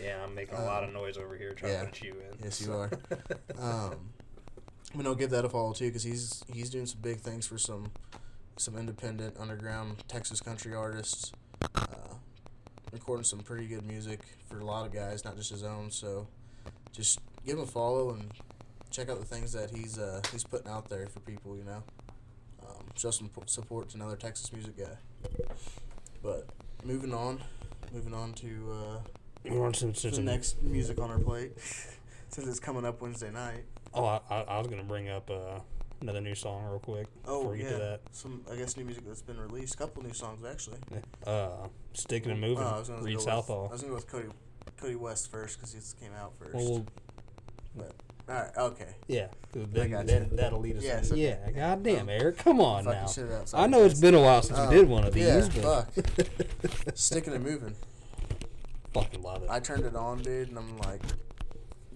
Yeah, 0.00 0.22
I'm 0.24 0.32
making 0.34 0.54
a 0.54 0.64
lot 0.64 0.84
of 0.84 0.92
noise 0.92 1.16
over 1.18 1.36
here 1.36 1.54
trying 1.54 1.72
to 1.72 1.78
yeah. 1.78 1.84
put 1.86 2.02
you 2.02 2.12
in. 2.12 2.38
yes, 2.44 2.60
you 2.64 2.72
are. 2.72 2.88
Um, 3.60 4.10
I 4.92 4.96
mean, 4.96 5.06
I'll 5.06 5.14
give 5.14 5.30
that 5.30 5.44
a 5.44 5.48
follow 5.48 5.72
too 5.72 5.86
because 5.86 6.02
he's 6.02 6.42
he's 6.52 6.70
doing 6.70 6.86
some 6.86 7.00
big 7.00 7.20
things 7.20 7.46
for 7.46 7.58
some 7.58 7.90
some 8.56 8.76
independent 8.76 9.36
underground 9.38 10.02
Texas 10.08 10.40
country 10.40 10.74
artists, 10.74 11.32
uh, 11.74 12.14
recording 12.92 13.24
some 13.24 13.40
pretty 13.40 13.66
good 13.66 13.86
music 13.86 14.20
for 14.48 14.58
a 14.58 14.64
lot 14.64 14.86
of 14.86 14.92
guys, 14.92 15.24
not 15.24 15.36
just 15.36 15.50
his 15.50 15.62
own. 15.62 15.90
So, 15.90 16.26
just 16.92 17.20
give 17.46 17.56
him 17.56 17.64
a 17.64 17.66
follow 17.66 18.10
and 18.10 18.32
check 18.90 19.08
out 19.08 19.20
the 19.20 19.26
things 19.26 19.52
that 19.52 19.70
he's 19.70 19.98
uh, 19.98 20.22
he's 20.32 20.44
putting 20.44 20.70
out 20.70 20.88
there 20.88 21.06
for 21.06 21.20
people. 21.20 21.56
You 21.56 21.64
know, 21.64 21.82
um, 22.62 22.86
show 22.96 23.10
some 23.10 23.30
support 23.46 23.90
to 23.90 23.96
another 23.96 24.16
Texas 24.16 24.52
music 24.52 24.76
guy. 24.76 24.96
But 26.22 26.48
moving 26.84 27.14
on, 27.14 27.40
moving 27.92 28.14
on 28.14 28.32
to 28.34 28.72
uh, 28.72 29.50
We're 29.50 29.66
on 29.66 29.74
some, 29.74 29.94
some, 29.94 30.10
the 30.10 30.22
next 30.22 30.62
music 30.62 30.98
on 30.98 31.10
our 31.10 31.18
plate, 31.18 31.52
since 32.28 32.48
it's 32.48 32.60
coming 32.60 32.84
up 32.84 33.00
Wednesday 33.00 33.30
night. 33.30 33.64
Oh, 33.94 34.04
I, 34.04 34.20
I, 34.30 34.40
I 34.42 34.58
was 34.58 34.66
gonna 34.68 34.82
bring 34.84 35.08
up 35.08 35.30
uh, 35.30 35.60
another 36.00 36.20
new 36.20 36.34
song 36.34 36.64
real 36.68 36.78
quick 36.78 37.06
Oh 37.26 37.38
before 37.38 37.52
we 37.52 37.58
yeah, 37.58 37.64
get 37.64 37.70
to 37.72 37.78
that. 37.78 38.00
some 38.12 38.42
I 38.50 38.56
guess 38.56 38.76
new 38.76 38.84
music 38.84 39.04
that's 39.06 39.22
been 39.22 39.40
released. 39.40 39.74
A 39.74 39.78
couple 39.78 40.02
new 40.02 40.12
songs 40.12 40.44
actually. 40.44 40.78
Uh, 41.26 41.68
sticking 41.94 42.30
and 42.32 42.40
moving. 42.40 42.64
Oh, 42.64 42.74
I 42.76 42.78
was 42.78 42.88
gonna 42.88 43.02
Read 43.02 43.16
go 43.18 43.22
Southall. 43.24 43.62
With, 43.64 43.70
I 43.70 43.72
was 43.72 43.80
gonna 43.82 43.90
go 43.90 43.94
with 43.96 44.06
Cody, 44.08 44.28
Kody 44.80 44.96
West 44.96 45.30
first 45.30 45.58
because 45.58 45.72
he 45.72 45.80
came 46.04 46.12
out 46.14 46.32
first. 46.38 46.54
Well, 46.54 46.86
but 47.76 47.92
all 48.28 48.34
right, 48.34 48.50
okay. 48.58 48.94
Yeah. 49.06 49.28
then, 49.52 49.90
got 49.90 50.06
then 50.06 50.28
that'll 50.32 50.60
lead 50.60 50.76
us. 50.76 50.82
Yes, 50.84 51.06
in. 51.08 51.14
okay. 51.14 51.22
Yeah, 51.22 51.50
goddamn, 51.50 52.00
Um, 52.02 52.08
Eric, 52.10 52.36
come 52.36 52.60
on 52.60 52.84
now. 52.84 53.06
out, 53.06 53.54
I 53.54 53.66
know 53.66 53.84
it's 53.84 53.98
been 53.98 54.14
a 54.14 54.20
while 54.20 54.42
since 54.42 54.58
Um, 54.58 54.68
we 54.68 54.74
did 54.74 54.88
one 54.88 55.04
of 55.04 55.14
these, 55.14 55.24
yeah, 55.26 55.62
but 55.62 55.86
fuck. 55.94 56.94
Sticking 56.94 57.32
and 57.32 57.42
moving. 57.42 57.74
fucking 58.92 59.22
love 59.22 59.42
it. 59.44 59.48
I 59.50 59.60
turned 59.60 59.86
it 59.86 59.96
on, 59.96 60.18
dude, 60.18 60.48
and 60.50 60.58
I'm 60.58 60.76
like, 60.78 61.00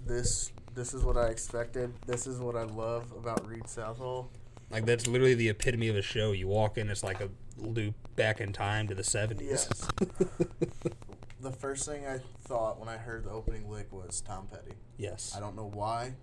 this. 0.07 0.51
This 0.75 0.95
is 0.95 1.05
what 1.05 1.17
I 1.17 1.27
expected. 1.27 1.93
This 2.07 2.27
is 2.27 2.39
what 2.39 2.57
I 2.57 2.63
love 2.65 3.13
about 3.17 3.47
Read 3.47 3.69
Southall. 3.69 4.31
Like 4.71 4.87
that's 4.87 5.07
literally 5.07 5.35
the 5.35 5.51
epitome 5.51 5.89
of 5.89 5.97
a 5.97 6.03
show. 6.03 6.33
You 6.33 6.49
walk 6.49 6.79
in, 6.79 6.89
it's 6.89 7.05
like 7.05 7.21
a 7.21 7.29
loop 7.59 7.95
back 8.17 8.41
in 8.41 8.53
time 8.55 8.89
to 8.89 8.95
the 8.95 9.05
seventies. 9.05 9.49
Yes. 9.51 9.89
the 11.41 11.51
first 11.53 11.87
thing 11.87 12.07
I 12.07 12.21
thought 12.47 12.81
when 12.81 12.89
I 12.89 12.97
heard 12.97 13.25
the 13.25 13.31
opening 13.31 13.69
lick 13.71 13.93
was 13.93 14.21
Tom 14.23 14.49
Petty. 14.51 14.75
yes. 14.97 15.35
I 15.37 15.41
don't 15.41 15.57
know 15.57 15.71
why. 15.73 16.15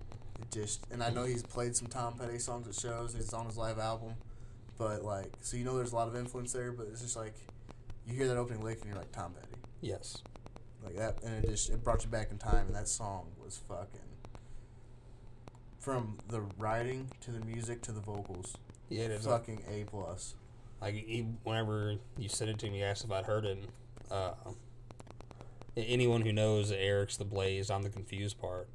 It 0.41 0.51
just 0.51 0.85
and 0.91 1.03
I 1.03 1.09
know 1.11 1.25
he's 1.25 1.43
played 1.43 1.75
some 1.75 1.87
Tom 1.87 2.13
Petty 2.17 2.39
songs 2.39 2.67
at 2.67 2.73
shows. 2.73 3.13
It's 3.13 3.33
on 3.33 3.45
his 3.45 3.57
live 3.57 3.77
album, 3.77 4.13
but 4.79 5.03
like 5.03 5.31
so 5.41 5.57
you 5.57 5.63
know 5.63 5.75
there's 5.75 5.91
a 5.91 5.95
lot 5.95 6.07
of 6.07 6.15
influence 6.15 6.51
there. 6.53 6.71
But 6.71 6.87
it's 6.91 7.01
just 7.01 7.15
like 7.17 7.35
you 8.07 8.15
hear 8.15 8.27
that 8.27 8.37
opening 8.37 8.63
lick 8.63 8.77
and 8.79 8.87
you're 8.87 8.97
like 8.97 9.11
Tom 9.11 9.33
Petty, 9.39 9.57
Yes. 9.81 10.23
like 10.83 10.95
that, 10.95 11.21
and 11.23 11.43
it 11.43 11.47
just 11.47 11.69
it 11.69 11.83
brought 11.83 12.03
you 12.03 12.09
back 12.09 12.31
in 12.31 12.39
time. 12.39 12.65
And 12.65 12.75
that 12.75 12.87
song 12.87 13.27
was 13.43 13.59
fucking 13.67 13.99
from 15.93 16.17
the 16.27 16.41
writing 16.57 17.09
to 17.21 17.31
the 17.31 17.39
music 17.45 17.81
to 17.83 17.91
the 17.91 17.99
vocals, 18.01 18.55
Yeah, 18.89 19.05
it 19.05 19.11
is. 19.11 19.25
Like, 19.25 19.41
fucking 19.41 19.63
a 19.69 19.83
plus. 19.85 20.35
like 20.81 20.93
he, 20.93 21.21
whenever 21.43 21.95
you 22.17 22.29
sent 22.29 22.51
it 22.51 22.59
to 22.59 22.69
me, 22.69 22.79
you 22.79 22.85
asked 22.85 23.03
if 23.03 23.11
I'd 23.11 23.25
heard 23.25 23.45
it. 23.45 23.57
and, 23.57 23.67
Uh, 24.11 24.33
anyone 25.77 26.21
who 26.21 26.31
knows 26.31 26.71
Eric's 26.71 27.17
the 27.17 27.25
Blaze, 27.25 27.69
I'm 27.69 27.83
the 27.83 27.89
confused 27.89 28.39
part. 28.39 28.67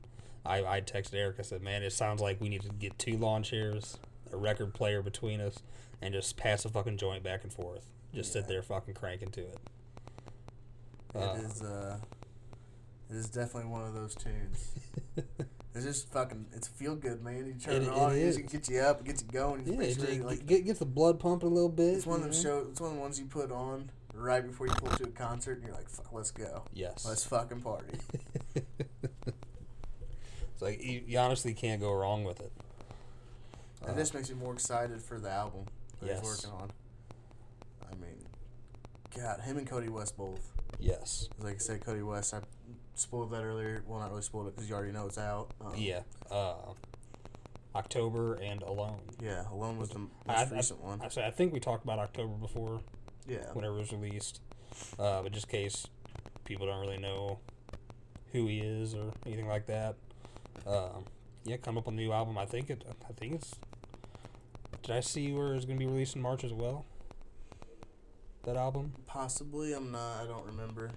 I, 0.47 0.65
I 0.65 0.81
texted 0.81 1.15
Eric. 1.15 1.37
I 1.39 1.43
said, 1.43 1.63
"Man, 1.63 1.83
it 1.83 1.93
sounds 1.93 2.21
like 2.21 2.41
we 2.41 2.49
need 2.49 2.63
to 2.63 2.69
get 2.69 2.99
two 2.99 3.17
lawn 3.17 3.43
chairs, 3.43 3.99
a 4.33 4.37
record 4.37 4.75
player 4.75 5.01
between 5.03 5.41
us, 5.41 5.59
and 6.03 6.13
just 6.13 6.37
pass 6.37 6.65
a 6.65 6.69
fucking 6.69 6.99
joint 6.99 7.23
back 7.23 7.45
and 7.45 7.53
forth. 7.53 7.89
Just 8.15 8.33
sit 8.33 8.47
there 8.49 8.63
fucking 8.63 8.95
cranking 8.95 9.31
to 9.31 9.41
it." 9.41 9.59
Uh, 11.15 11.37
it 11.39 11.45
is 11.45 11.63
uh, 11.63 11.97
it 13.11 13.17
is 13.17 13.29
definitely 13.31 13.71
one 13.71 13.83
of 13.85 13.95
those 13.95 14.15
tunes. 14.15 14.73
It's 15.75 15.85
just 15.85 16.13
fucking. 16.13 16.47
It's 16.53 16.69
feel 16.69 16.95
good, 16.95 17.23
man. 17.23 17.47
You 17.47 17.55
turn 17.55 17.75
It- 17.75 17.83
it, 17.83 17.89
it 17.89 17.95
on, 17.95 18.13
it, 18.13 18.19
is. 18.19 18.37
just 18.37 18.53
gets 18.53 18.69
you 18.69 18.81
up, 18.81 19.01
it 19.01 19.07
gets 19.07 19.23
you 19.23 19.29
going. 19.29 19.65
Yeah, 19.67 19.81
It's 19.81 20.03
it, 20.03 20.09
it 20.21 20.25
like 20.25 20.47
get, 20.47 20.65
gets 20.65 20.79
the 20.79 20.87
blood 20.87 21.19
pumping 21.19 21.49
a 21.49 21.53
little 21.53 21.69
bit. 21.69 21.95
it's 21.97 22.07
one 22.07 22.21
of 22.23 22.27
you 22.27 22.33
them 22.33 22.43
know? 22.43 22.63
show. 22.63 22.69
It's 22.71 22.81
one 22.81 22.91
of 22.91 22.97
the 22.97 23.03
ones 23.03 23.19
you 23.19 23.27
put 23.27 23.51
on 23.51 23.91
right 24.15 24.47
before 24.47 24.69
you 24.69 24.73
pull 24.75 24.97
to 24.97 25.03
a 25.05 25.07
concert, 25.09 25.55
and 25.59 25.65
you're 25.67 25.75
like, 25.75 25.89
"Fuck, 25.89 26.13
let's 26.13 26.31
go, 26.31 26.63
Yes. 26.73 27.05
let's 27.07 27.25
fucking 27.25 27.61
party." 27.63 27.99
It's 30.53 30.63
like 30.63 30.83
you, 30.85 31.03
you 31.07 31.19
honestly 31.19 31.53
can't 31.53 31.81
go 31.81 31.93
wrong 31.93 32.23
with 32.23 32.39
it. 32.41 32.53
and 33.87 33.97
this 33.97 34.15
uh, 34.15 34.19
makes 34.19 34.31
me 34.31 34.37
more 34.37 34.53
excited 34.53 35.03
for 35.03 35.19
the 35.19 35.29
album 35.31 35.65
that 36.01 36.07
Yes. 36.07 36.21
he's 36.21 36.29
working 36.47 36.61
on. 36.61 36.71
I 37.91 37.95
mean, 37.97 38.25
God, 39.17 39.41
him 39.41 39.59
and 39.59 39.69
Kody 39.69 39.89
West 39.89 40.17
both. 40.17 40.53
Yes. 40.79 41.29
Like 41.41 41.57
I 41.57 41.59
said, 41.59 41.81
Kody 41.81 42.07
West. 42.07 42.35
I 42.35 42.41
spoiled 42.95 43.31
that 43.33 43.43
earlier. 43.43 43.83
Well, 43.87 44.01
not 44.01 44.11
really 44.11 44.23
spoiled 44.23 44.49
it 44.49 44.57
because 44.57 44.69
you 44.69 44.75
already 44.75 44.93
know 44.93 45.07
it's 45.07 45.19
out. 45.19 45.51
Um, 45.61 45.75
Yeah. 45.77 46.01
Uh, 46.31 46.55
October 47.75 48.35
and 48.35 48.63
Alone. 48.63 49.01
Yeah, 49.21 49.45
Alone 49.51 49.79
was 49.79 49.89
the 49.91 49.99
most 49.99 50.11
I, 50.29 50.45
I, 50.45 50.49
recent 50.51 50.83
one. 50.83 51.01
I, 51.03 51.27
I 51.27 51.31
think 51.31 51.53
we 51.53 51.59
talked 51.59 51.83
about 51.83 51.99
October 51.99 52.35
before, 52.35 52.81
yeah. 53.27 53.53
whenever 53.53 53.75
it 53.77 53.81
was 53.81 53.93
released. 53.93 54.41
Uh, 54.99 55.23
but 55.23 55.33
just 55.33 55.47
in 55.47 55.51
case 55.51 55.87
people 56.45 56.67
don't 56.67 56.81
really 56.81 56.99
know 56.99 57.41
who 58.33 58.47
he 58.47 58.59
is 58.59 58.95
or 58.95 59.13
anything 59.27 59.49
like 59.49 59.67
that. 59.67 59.97
Um, 60.67 61.05
yeah, 61.45 61.57
come 61.57 61.77
up 61.77 61.87
with 61.87 61.95
a 61.95 61.97
new 61.97 62.13
album. 62.13 62.39
I 62.39 62.47
think 62.47 62.71
it. 62.71 62.85
I 63.09 63.13
think 63.13 63.35
it's. 63.35 63.55
Did 64.83 64.97
I 64.97 65.01
see 65.01 65.33
where 65.33 65.55
it's 65.55 65.65
going 65.65 65.79
to 65.79 65.85
be 65.85 65.91
released 65.91 66.17
in 66.17 66.23
March 66.23 66.45
as 66.45 66.53
well? 66.53 66.85
That 68.45 68.57
album. 68.57 68.93
Possibly, 69.07 69.73
I'm 69.73 69.91
not. 69.91 70.23
I 70.23 70.27
don't 70.27 70.45
remember. 70.47 70.91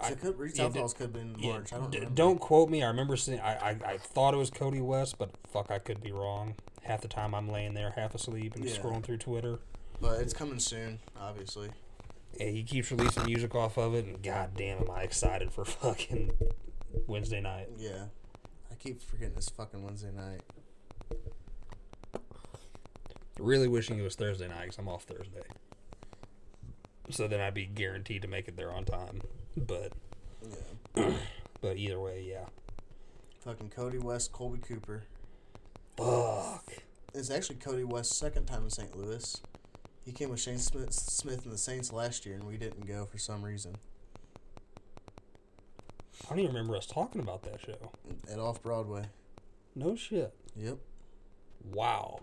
I- 0.00 0.10
it 0.10 0.20
could, 0.20 0.38
Read 0.38 0.56
yeah, 0.56 0.64
Southall's 0.64 0.92
could 0.94 1.04
have 1.04 1.12
been 1.12 1.34
in 1.34 1.38
Yeah, 1.38 1.52
March. 1.52 1.72
I 1.72 1.76
don't 1.78 1.90
d- 1.90 2.06
don't 2.14 2.38
quote 2.40 2.68
me. 2.68 2.82
I 2.82 2.88
remember 2.88 3.16
seeing. 3.16 3.40
I, 3.40 3.54
I 3.70 3.76
I 3.92 3.98
thought 3.98 4.34
it 4.34 4.38
was 4.38 4.50
Kody 4.50 4.82
West, 4.84 5.18
but 5.18 5.30
fuck, 5.50 5.70
I 5.70 5.78
could 5.78 6.02
be 6.02 6.12
wrong. 6.12 6.54
Half 6.82 7.00
the 7.02 7.08
time 7.08 7.34
I'm 7.34 7.48
laying 7.48 7.74
there 7.74 7.92
half 7.96 8.14
asleep 8.14 8.54
and 8.56 8.64
Yeah. 8.64 8.74
scrolling 8.76 9.02
through 9.02 9.18
Twitter. 9.18 9.60
But 10.00 10.20
it's 10.20 10.34
coming 10.34 10.58
soon, 10.58 10.98
obviously. 11.18 11.70
Yeah, 12.38 12.48
he 12.48 12.64
keeps 12.64 12.90
releasing 12.90 13.24
music 13.26 13.54
off 13.54 13.78
of 13.78 13.94
it, 13.94 14.04
and 14.04 14.22
god 14.22 14.50
damn, 14.56 14.78
am 14.78 14.90
I 14.90 15.02
excited 15.02 15.52
for 15.52 15.64
fucking 15.64 16.32
Wednesday 17.06 17.40
night. 17.40 17.68
Yeah. 17.78 18.06
I 18.70 18.74
keep 18.74 19.00
forgetting 19.00 19.34
it's 19.36 19.48
fucking 19.50 19.82
Wednesday 19.82 20.10
night. 20.10 20.42
Really 23.38 23.68
wishing 23.68 23.98
it 23.98 24.02
was 24.02 24.14
Thursday 24.16 24.48
night 24.48 24.62
because 24.62 24.78
I'm 24.78 24.88
off 24.88 25.04
Thursday. 25.04 25.42
So 27.10 27.26
then 27.28 27.40
I'd 27.40 27.54
be 27.54 27.66
guaranteed 27.66 28.22
to 28.22 28.28
make 28.28 28.48
it 28.48 28.56
there 28.56 28.72
on 28.72 28.84
time. 28.84 29.22
But 29.56 29.92
Yeah. 30.96 31.16
but 31.60 31.76
either 31.76 32.00
way, 32.00 32.22
yeah. 32.28 32.46
Fucking 33.40 33.70
Kody 33.70 34.02
West, 34.02 34.32
Colby 34.32 34.58
Cooper. 34.58 35.04
Fuck. 35.96 36.72
It's 37.14 37.30
actually 37.30 37.56
Kody 37.56 37.84
West's 37.84 38.16
second 38.16 38.46
time 38.46 38.64
in 38.64 38.70
St. 38.70 38.96
Louis. 38.96 39.40
He 40.04 40.12
came 40.12 40.30
with 40.30 40.40
Shane 40.40 40.58
Smith, 40.58 40.92
Smith 40.92 41.44
and 41.44 41.52
the 41.52 41.58
Saints 41.58 41.92
last 41.92 42.26
year, 42.26 42.34
and 42.34 42.44
we 42.44 42.56
didn't 42.56 42.86
go 42.86 43.06
for 43.06 43.18
some 43.18 43.42
reason. 43.42 43.76
I 46.24 46.28
don't 46.30 46.38
even 46.40 46.54
remember 46.54 46.76
us 46.76 46.86
talking 46.86 47.20
about 47.20 47.42
that 47.42 47.60
show. 47.60 47.92
At 48.30 48.38
Off 48.38 48.62
Broadway. 48.62 49.04
No 49.74 49.94
shit. 49.96 50.32
Yep. 50.56 50.78
Wow. 51.72 52.20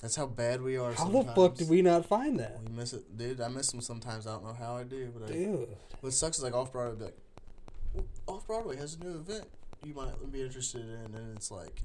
That's 0.00 0.14
how 0.14 0.26
bad 0.26 0.62
we 0.62 0.76
are. 0.76 0.92
How 0.92 1.04
sometimes. 1.04 1.26
the 1.26 1.34
fuck 1.34 1.54
did 1.56 1.68
we 1.68 1.82
not 1.82 2.06
find 2.06 2.38
that? 2.38 2.60
We 2.64 2.72
miss 2.76 2.92
it, 2.92 3.16
dude. 3.16 3.40
I 3.40 3.48
miss 3.48 3.70
them 3.72 3.80
sometimes. 3.80 4.26
I 4.26 4.32
don't 4.32 4.44
know 4.44 4.52
how 4.54 4.76
I 4.76 4.84
do, 4.84 5.12
but 5.16 5.28
I, 5.28 5.32
Dude. 5.32 5.76
what 6.00 6.12
sucks 6.12 6.38
is 6.38 6.44
like 6.44 6.54
Off 6.54 6.72
Broadway. 6.72 6.98
Be 6.98 7.04
like, 7.06 8.06
Off 8.28 8.46
Broadway 8.46 8.76
has 8.76 8.94
a 8.94 9.04
new 9.04 9.16
event 9.16 9.44
you 9.84 9.94
might 9.94 10.32
be 10.32 10.42
interested 10.42 10.82
in, 10.82 11.14
and 11.14 11.36
it's 11.36 11.50
like 11.50 11.82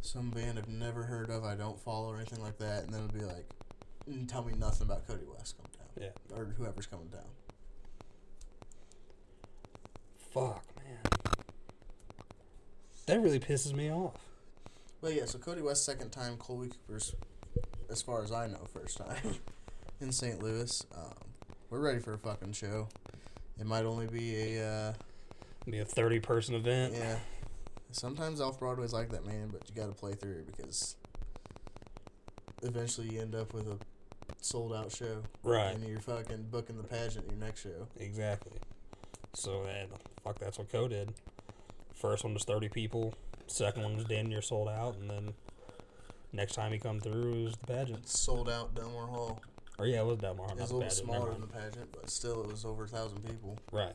some 0.00 0.30
band 0.30 0.58
I've 0.58 0.68
never 0.68 1.02
heard 1.04 1.30
of, 1.30 1.44
I 1.44 1.54
don't 1.54 1.78
follow 1.80 2.08
or 2.12 2.16
anything 2.16 2.42
like 2.42 2.58
that, 2.58 2.84
and 2.84 2.92
then 2.94 3.04
it'll 3.04 3.18
be 3.18 3.24
like, 3.24 3.48
mm, 4.08 4.28
tell 4.28 4.44
me 4.44 4.52
nothing 4.58 4.86
about 4.86 5.06
Kody 5.06 5.26
West 5.32 5.56
coming 5.56 5.72
down, 5.76 6.12
Yeah. 6.32 6.36
or 6.38 6.44
whoever's 6.56 6.86
coming 6.86 7.08
down. 7.08 7.22
Fuck, 10.32 10.64
man. 10.76 10.98
That 13.06 13.20
really 13.20 13.40
pisses 13.40 13.74
me 13.74 13.90
off. 13.90 14.14
But 15.00 15.14
yeah, 15.14 15.24
so 15.24 15.38
Kody 15.38 15.62
West 15.62 15.84
second 15.84 16.10
time, 16.10 16.36
Colby 16.36 16.68
Cooper's, 16.68 17.14
as 17.90 18.02
far 18.02 18.22
as 18.22 18.32
I 18.32 18.46
know, 18.46 18.66
first 18.72 18.98
time 18.98 19.36
in 20.00 20.12
St. 20.12 20.42
Louis. 20.42 20.84
Um, 20.94 21.14
we're 21.70 21.80
ready 21.80 22.00
for 22.00 22.12
a 22.12 22.18
fucking 22.18 22.52
show. 22.52 22.88
It 23.58 23.66
might 23.66 23.84
only 23.84 24.06
be 24.06 24.56
a 24.56 24.66
uh, 24.66 24.92
Be 25.70 25.78
a 25.78 25.84
30 25.84 26.20
person 26.20 26.54
event. 26.54 26.94
yeah. 26.94 27.16
Sometimes 27.92 28.40
off 28.40 28.58
Broadway's 28.60 28.92
like 28.92 29.10
that, 29.10 29.26
man. 29.26 29.48
But 29.52 29.68
you 29.68 29.74
got 29.74 29.88
to 29.88 29.94
play 29.94 30.12
through 30.14 30.44
because 30.44 30.96
eventually 32.62 33.08
you 33.12 33.20
end 33.20 33.34
up 33.34 33.52
with 33.52 33.66
a 33.68 33.78
sold 34.40 34.72
out 34.74 34.92
show. 34.92 35.22
Right. 35.42 35.74
And 35.74 35.86
you're 35.86 35.98
fucking 36.00 36.46
booking 36.50 36.76
the 36.76 36.84
pageant 36.84 37.26
your 37.28 37.38
next 37.38 37.62
show. 37.62 37.88
Exactly. 37.98 38.58
So 39.34 39.64
and 39.64 39.88
fuck, 40.22 40.38
that's 40.38 40.58
what 40.58 40.70
Koe 40.70 40.88
did. 40.88 41.12
First 41.94 42.24
one 42.24 42.34
was 42.34 42.44
thirty 42.44 42.68
people. 42.68 43.14
Second 43.50 43.82
one 43.82 43.96
was 43.96 44.04
damn 44.04 44.26
near 44.26 44.40
sold 44.42 44.68
out, 44.68 44.96
and 45.00 45.10
then 45.10 45.34
next 46.32 46.54
time 46.54 46.72
he 46.72 46.78
come 46.78 47.00
through 47.00 47.32
it 47.32 47.44
was 47.44 47.56
the 47.56 47.66
pageant. 47.66 48.08
Sold 48.08 48.48
out 48.48 48.74
Delmar 48.76 49.08
Hall. 49.08 49.40
Or 49.76 49.86
yeah, 49.86 50.00
it 50.00 50.06
was 50.06 50.18
Delmar. 50.18 50.46
It 50.50 50.56
was 50.56 50.70
a 50.70 50.76
little 50.76 50.88
pageant. 50.88 50.92
smaller 50.92 51.32
than 51.32 51.40
the 51.40 51.46
pageant, 51.48 51.88
but 51.92 52.08
still, 52.08 52.44
it 52.44 52.50
was 52.50 52.64
over 52.64 52.84
a 52.84 52.88
thousand 52.88 53.26
people. 53.26 53.58
Right. 53.72 53.92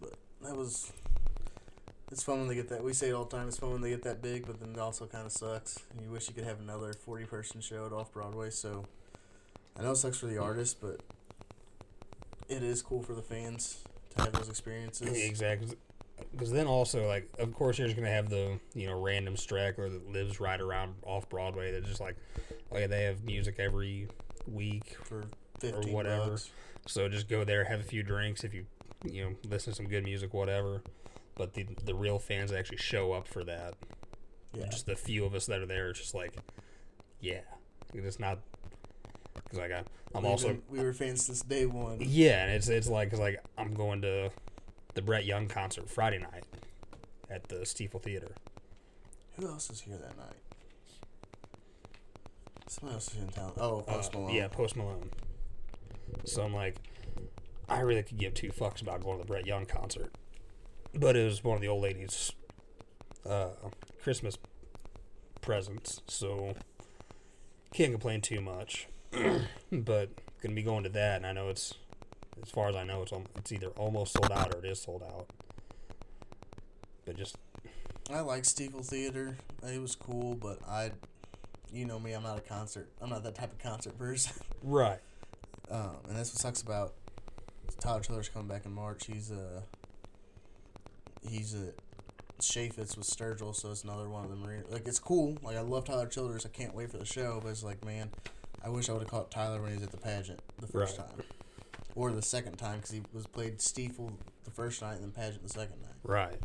But 0.00 0.14
that 0.42 0.56
was. 0.56 0.92
It's 2.10 2.24
fun 2.24 2.40
when 2.40 2.48
they 2.48 2.56
get 2.56 2.70
that. 2.70 2.82
We 2.82 2.92
say 2.92 3.10
it 3.10 3.12
all 3.12 3.24
the 3.24 3.36
time. 3.36 3.46
It's 3.46 3.58
fun 3.58 3.70
when 3.70 3.80
they 3.80 3.90
get 3.90 4.02
that 4.02 4.20
big, 4.20 4.46
but 4.46 4.58
then 4.58 4.70
it 4.70 4.78
also 4.78 5.06
kind 5.06 5.26
of 5.26 5.32
sucks. 5.32 5.78
And 5.92 6.02
you 6.02 6.10
wish 6.10 6.26
you 6.26 6.34
could 6.34 6.44
have 6.44 6.58
another 6.58 6.92
forty-person 6.92 7.60
show 7.60 7.86
at 7.86 7.92
Off 7.92 8.12
Broadway. 8.12 8.50
So, 8.50 8.84
I 9.78 9.82
know 9.82 9.92
it 9.92 9.96
sucks 9.96 10.18
for 10.18 10.26
the 10.26 10.38
artists, 10.38 10.74
but 10.74 11.00
it 12.48 12.64
is 12.64 12.82
cool 12.82 13.02
for 13.02 13.14
the 13.14 13.22
fans 13.22 13.84
to 14.16 14.24
have 14.24 14.32
those 14.32 14.48
experiences. 14.48 15.16
Exactly. 15.24 15.76
Because 16.32 16.50
then 16.50 16.66
also, 16.66 17.06
like, 17.06 17.28
of 17.38 17.52
course, 17.54 17.78
you're 17.78 17.88
just 17.88 17.96
gonna 17.96 18.10
have 18.10 18.28
the 18.28 18.58
you 18.74 18.86
know 18.86 19.00
random 19.00 19.36
straggler 19.36 19.88
that 19.88 20.10
lives 20.10 20.40
right 20.40 20.60
around 20.60 20.94
off 21.02 21.28
Broadway. 21.28 21.72
That 21.72 21.84
just 21.84 22.00
like, 22.00 22.16
oh 22.72 22.78
yeah, 22.78 22.86
they 22.86 23.04
have 23.04 23.24
music 23.24 23.56
every 23.58 24.08
week, 24.46 24.96
for 25.04 25.24
fifteen 25.58 25.92
whatever. 25.92 26.30
bucks. 26.30 26.50
so 26.86 27.08
just 27.08 27.28
go 27.28 27.44
there, 27.44 27.64
have 27.64 27.80
a 27.80 27.84
few 27.84 28.02
drinks 28.02 28.44
if 28.44 28.54
you 28.54 28.66
you 29.04 29.24
know 29.24 29.34
listen 29.48 29.72
to 29.72 29.76
some 29.76 29.86
good 29.86 30.04
music, 30.04 30.32
whatever. 30.34 30.82
But 31.34 31.54
the 31.54 31.66
the 31.84 31.94
real 31.94 32.18
fans 32.18 32.50
that 32.50 32.58
actually 32.58 32.78
show 32.78 33.12
up 33.12 33.26
for 33.28 33.44
that, 33.44 33.74
Yeah, 34.54 34.66
just 34.66 34.86
the 34.86 34.96
few 34.96 35.24
of 35.24 35.34
us 35.34 35.46
that 35.46 35.60
are 35.60 35.66
there, 35.66 35.88
it's 35.90 36.00
just 36.00 36.14
like, 36.14 36.36
yeah, 37.20 37.40
it's 37.94 38.18
not. 38.18 38.38
Because 39.34 39.58
like 39.60 39.70
I, 39.72 39.84
I'm 40.14 40.22
We've 40.22 40.30
also 40.32 40.48
been- 40.48 40.62
we 40.68 40.80
were 40.80 40.92
fans 40.92 41.24
since 41.26 41.42
day 41.42 41.64
one. 41.66 41.98
Yeah, 42.00 42.42
and 42.44 42.52
it's 42.52 42.68
it's 42.68 42.88
like 42.88 43.10
cause 43.10 43.20
like 43.20 43.42
I'm 43.56 43.72
going 43.74 44.02
to 44.02 44.30
the 44.98 45.02
Brett 45.02 45.24
Young 45.24 45.46
concert 45.46 45.88
Friday 45.88 46.18
night 46.18 46.42
at 47.30 47.46
the 47.48 47.58
Stifel 47.58 48.02
Theater. 48.02 48.32
Who 49.36 49.46
else 49.46 49.70
is 49.70 49.80
here 49.82 49.96
that 49.96 50.16
night? 50.16 50.34
Someone 52.66 52.94
else 52.94 53.14
is 53.14 53.22
in 53.22 53.28
town. 53.28 53.52
Oh, 53.58 53.82
Post 53.82 54.12
Uh, 54.12 54.18
Malone. 54.18 54.34
Yeah, 54.34 54.48
Post 54.48 54.74
Malone. 54.74 55.10
So 56.24 56.42
I'm 56.42 56.52
like, 56.52 56.80
I 57.68 57.78
really 57.82 58.02
could 58.02 58.18
give 58.18 58.34
two 58.34 58.48
fucks 58.48 58.82
about 58.82 59.00
going 59.04 59.18
to 59.18 59.22
the 59.24 59.28
Brett 59.28 59.46
Young 59.46 59.66
concert, 59.66 60.12
but 60.92 61.14
it 61.14 61.24
was 61.24 61.44
one 61.44 61.54
of 61.54 61.60
the 61.60 61.68
old 61.68 61.84
ladies' 61.84 62.32
uh, 63.24 63.50
Christmas 64.02 64.36
presents, 65.40 66.02
so 66.08 66.56
can't 67.72 67.92
complain 67.92 68.20
too 68.20 68.40
much. 68.40 68.88
but 69.70 70.10
gonna 70.42 70.56
be 70.56 70.62
going 70.64 70.82
to 70.82 70.90
that, 70.90 71.18
and 71.18 71.26
I 71.26 71.30
know 71.30 71.50
it's 71.50 71.74
as 72.42 72.50
far 72.50 72.68
as 72.68 72.76
I 72.76 72.84
know, 72.84 73.02
it's 73.02 73.12
it's 73.36 73.52
either 73.52 73.68
almost 73.78 74.12
sold 74.12 74.30
out 74.32 74.54
or 74.54 74.58
it 74.58 74.64
is 74.64 74.80
sold 74.80 75.02
out. 75.02 75.26
But 77.04 77.16
just 77.16 77.36
I 78.12 78.20
like 78.20 78.42
Stifel 78.44 78.84
Theater. 78.84 79.36
It 79.66 79.80
was 79.80 79.94
cool, 79.94 80.34
but 80.34 80.58
I, 80.68 80.92
you 81.72 81.84
know 81.84 81.98
me, 81.98 82.12
I'm 82.12 82.22
not 82.22 82.38
a 82.38 82.42
concert. 82.42 82.88
I'm 83.00 83.10
not 83.10 83.22
that 83.24 83.34
type 83.34 83.52
of 83.52 83.58
concert 83.58 83.98
person. 83.98 84.32
right, 84.62 85.00
um, 85.70 85.96
and 86.08 86.16
that's 86.16 86.30
what 86.32 86.38
sucks 86.40 86.62
about 86.62 86.94
Tyler 87.80 88.00
Childers 88.00 88.28
coming 88.28 88.48
back 88.48 88.64
in 88.66 88.72
March. 88.72 89.06
He's 89.06 89.30
a. 89.30 89.62
he's 91.28 91.54
a 91.54 91.72
Chaifetz 92.40 92.96
with 92.96 93.06
Sturgill, 93.06 93.52
so 93.54 93.72
it's 93.72 93.82
another 93.82 94.08
one 94.08 94.24
of 94.24 94.30
them. 94.30 94.44
Re- 94.44 94.62
like 94.70 94.86
it's 94.86 95.00
cool. 95.00 95.36
Like 95.42 95.56
I 95.56 95.60
love 95.60 95.84
Tyler 95.86 96.06
Childers. 96.06 96.46
I 96.46 96.50
can't 96.50 96.74
wait 96.74 96.90
for 96.90 96.98
the 96.98 97.04
show, 97.04 97.40
but 97.42 97.48
it's 97.48 97.64
like 97.64 97.84
man, 97.84 98.10
I 98.64 98.68
wish 98.68 98.88
I 98.88 98.92
would 98.92 99.02
have 99.02 99.10
caught 99.10 99.30
Tyler 99.30 99.60
when 99.60 99.70
he 99.70 99.76
was 99.76 99.82
at 99.84 99.90
the 99.90 99.96
pageant 99.98 100.40
the 100.60 100.68
first 100.68 100.98
Right. 100.98 101.08
time, 101.08 101.24
or 101.98 102.12
the 102.12 102.22
second 102.22 102.56
time 102.56 102.76
because 102.76 102.92
he 102.92 103.02
was 103.12 103.26
played 103.26 103.58
Stifel 103.58 104.12
the 104.44 104.52
first 104.52 104.80
night 104.80 104.94
and 104.94 105.02
then 105.02 105.10
pageant 105.10 105.42
the 105.42 105.48
second 105.48 105.82
night. 105.82 105.94
Right. 106.04 106.38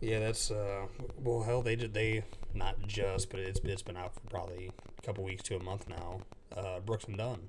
Yeah, 0.00 0.20
that's 0.20 0.52
uh 0.52 0.86
well 1.18 1.42
hell 1.42 1.60
they 1.60 1.74
did 1.74 1.92
they 1.92 2.22
not 2.54 2.76
just 2.86 3.30
but 3.30 3.40
it's 3.40 3.58
it's 3.64 3.82
been 3.82 3.96
out 3.96 4.14
for 4.14 4.20
probably 4.30 4.70
a 4.96 5.02
couple 5.02 5.24
weeks 5.24 5.42
to 5.44 5.56
a 5.56 5.62
month 5.62 5.88
now. 5.88 6.20
Uh 6.56 6.78
Brooks 6.78 7.04
and 7.06 7.18
Dunn 7.18 7.48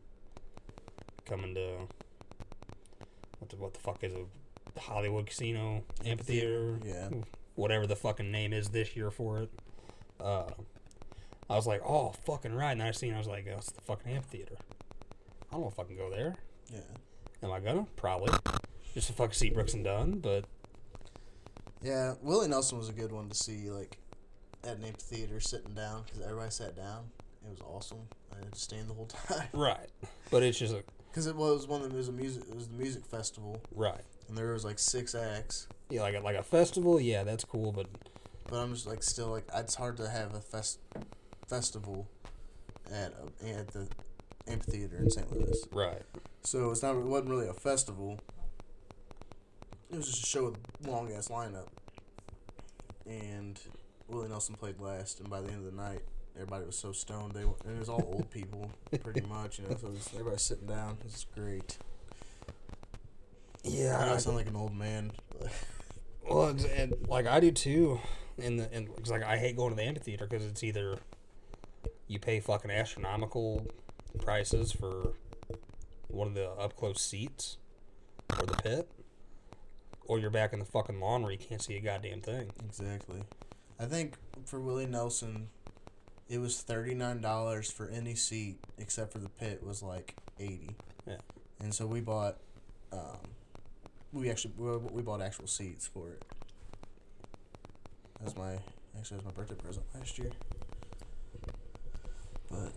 coming 1.28 1.54
to 1.54 1.78
what 3.38 3.50
the 3.50 3.56
what 3.58 3.74
the 3.76 3.80
fuck 3.80 4.04
is 4.04 4.14
a 4.14 4.80
Hollywood 4.80 5.28
Casino 5.28 5.84
Amphitheater. 6.04 6.80
Yeah. 6.84 7.10
Whatever 7.54 7.86
the 7.86 7.96
fucking 7.96 8.32
name 8.32 8.52
is 8.52 8.70
this 8.70 8.96
year 8.96 9.12
for 9.12 9.44
it. 9.44 9.52
Uh 10.20 10.50
I 11.52 11.56
was 11.56 11.68
like, 11.68 11.82
oh 11.86 12.14
fucking 12.26 12.54
right, 12.56 12.72
and 12.72 12.82
I 12.82 12.90
seen 12.92 13.14
I 13.14 13.20
was 13.20 13.28
like, 13.28 13.48
oh, 13.52 13.58
it's 13.58 13.72
the 13.72 13.82
fucking 13.82 14.12
amphitheater. 14.12 14.56
I 15.50 15.56
don't 15.56 15.62
know 15.62 15.70
if 15.70 15.80
I 15.80 15.84
can 15.84 15.98
go 15.98 16.10
there. 16.10 16.36
Yeah. 16.72 16.80
Am 17.44 17.52
I 17.52 17.60
gonna? 17.60 17.88
Probably. 17.96 18.34
Just 18.94 19.08
to 19.08 19.14
fucking 19.14 19.34
see 19.34 19.50
Brooks 19.50 19.74
and 19.74 19.84
Dunn, 19.84 20.20
but 20.20 20.46
Yeah, 21.82 22.16
Willie 22.22 22.48
Nelson 22.48 22.78
was 22.78 22.90
a 22.90 22.94
good 22.94 23.12
one 23.12 23.30
to 23.30 23.36
see, 23.36 23.70
like, 23.70 23.98
at 24.64 24.78
an 24.78 24.84
amphitheater 24.84 25.40
sitting 25.40 25.74
down 25.74 26.04
because 26.04 26.22
everybody 26.22 26.52
sat 26.52 26.76
down. 26.76 27.06
It 27.46 27.50
was 27.50 27.62
awesome. 27.62 28.00
I 28.34 28.40
had 28.44 28.52
to 28.52 28.60
stand 28.60 28.90
the 28.90 28.94
whole 28.94 29.06
time 29.28 29.48
Right. 29.54 29.90
But 30.30 30.44
it's 30.44 30.60
just 30.60 30.74
a, 30.74 30.84
because 31.10 31.28
it 31.28 31.36
was 31.36 31.68
one 31.68 31.82
of 31.82 31.90
the, 31.90 31.98
was 31.98 32.10
a 32.10 32.12
music 32.12 32.44
it 32.48 32.56
was 32.56 32.68
the 32.68 32.78
music 32.78 33.06
festival 33.06 33.62
right. 33.74 34.02
and 34.28 34.38
there 34.38 34.54
was 34.54 34.64
like 34.64 34.78
six 34.78 35.16
acts. 35.16 35.68
Yeah, 35.90 36.02
like 36.02 36.16
a, 36.16 36.20
like 36.20 36.36
a 36.36 36.44
festival, 36.44 37.00
yeah, 37.00 37.24
that's 37.24 37.44
cool, 37.44 37.72
but 37.72 37.88
But 38.48 38.58
I'm 38.58 38.74
just 38.74 38.86
like 38.86 39.02
still 39.02 39.30
like 39.30 39.46
it's 39.56 39.76
hard 39.76 39.98
to 39.98 40.10
have 40.10 40.36
a 40.36 40.42
fest 40.42 40.80
festival 41.48 42.08
at 42.92 43.14
a, 43.44 43.50
at 43.50 43.70
the 43.70 43.88
amphitheater 44.50 44.98
in 44.98 45.10
St. 45.10 45.32
Louis. 45.32 45.66
right. 45.72 46.02
So 46.44 46.72
it's 46.72 46.82
not 46.82 46.96
it 46.96 47.04
wasn't 47.04 47.30
really 47.30 47.48
a 47.48 47.54
festival. 47.54 48.20
It 49.92 49.98
was 49.98 50.08
just 50.08 50.24
a 50.24 50.26
show 50.28 50.46
with 50.46 50.58
long 50.88 51.12
ass 51.12 51.28
lineup. 51.30 51.68
And 53.06 53.60
Willie 54.08 54.30
Nelson 54.30 54.56
played 54.56 54.80
last, 54.80 55.20
and 55.20 55.30
by 55.30 55.42
the 55.42 55.50
end 55.52 55.66
of 55.66 55.76
the 55.76 55.82
night, 55.82 56.02
everybody 56.36 56.66
was 56.66 56.78
so 56.78 56.92
stoned. 56.92 57.34
They 57.34 57.42
and 57.42 57.76
it 57.76 57.80
was 57.80 57.90
all 57.90 58.04
old 58.14 58.30
people, 58.30 58.72
pretty 59.04 59.22
much. 59.30 59.60
You 59.60 59.68
know, 59.68 59.76
so 59.80 59.88
it 59.88 59.94
was, 59.94 60.10
everybody 60.14 60.38
sitting 60.38 60.68
down. 60.68 60.98
It 61.00 61.06
was 61.06 61.26
great. 61.36 61.78
I 63.66 63.70
know 63.70 63.76
Yeah. 63.76 64.14
I 64.14 64.18
sound 64.18 64.38
like 64.38 64.48
an 64.48 64.56
old 64.56 64.76
man. 64.76 65.12
Well, 66.30 66.50
it's, 66.50 66.64
and 66.66 66.94
like 67.08 67.26
I 67.26 67.40
do 67.40 67.50
too, 67.52 68.00
in 68.38 68.58
the 68.58 68.72
and 68.72 68.88
it's 69.00 69.10
like 69.10 69.24
I 69.24 69.38
hate 69.38 69.56
going 69.58 69.72
to 69.72 69.76
the 69.76 69.82
amphitheater 69.82 70.28
because 70.28 70.46
it's 70.46 70.64
either 70.64 71.00
you 72.08 72.20
pay 72.20 72.40
fucking 72.40 72.70
astronomical 72.70 73.66
prices 74.18 74.72
for 74.72 75.14
one 76.08 76.28
of 76.28 76.34
the 76.34 76.50
up 76.52 76.76
close 76.76 77.02
seats 77.02 77.58
or 78.40 78.46
the 78.46 78.56
pit, 78.56 78.90
or 80.06 80.20
you're 80.20 80.30
back 80.30 80.54
in 80.54 80.60
the 80.60 80.66
fucking 80.66 81.00
lawn 81.00 81.22
where 81.22 81.32
you 81.32 81.38
can't 81.38 81.62
see 81.62 81.76
a 81.76 81.80
goddamn 81.80 82.22
thing. 82.22 82.52
exactly. 82.66 83.22
I 83.80 83.86
think 83.86 84.16
for 84.46 84.60
Willie 84.60 84.88
Nelson, 84.88 85.50
it 86.28 86.40
was 86.40 86.62
thirty 86.62 86.94
nine 86.94 87.22
dollars 87.22 87.72
for 87.72 87.88
any 87.90 88.16
seat 88.16 88.58
except 88.78 89.14
for 89.14 89.20
the 89.20 89.30
pit 89.30 89.64
was 89.64 89.82
like 89.82 90.16
eighty. 90.40 90.76
Yeah. 91.08 91.18
And 91.60 91.74
so 91.74 91.86
we 91.86 92.02
bought, 92.02 92.38
um, 92.92 93.18
we 94.12 94.30
actually 94.30 94.54
we, 94.58 94.78
we 94.78 95.02
bought 95.02 95.22
actual 95.22 95.48
seats 95.48 95.88
for 95.88 96.10
it. 96.10 96.24
That 98.20 98.26
was 98.26 98.38
my 98.38 98.54
actually 98.98 99.18
that 99.18 99.26
was 99.26 99.26
my 99.26 99.32
birthday 99.32 99.56
present 99.56 99.86
last 99.96 100.18
year. 100.18 100.32
But 102.50 102.74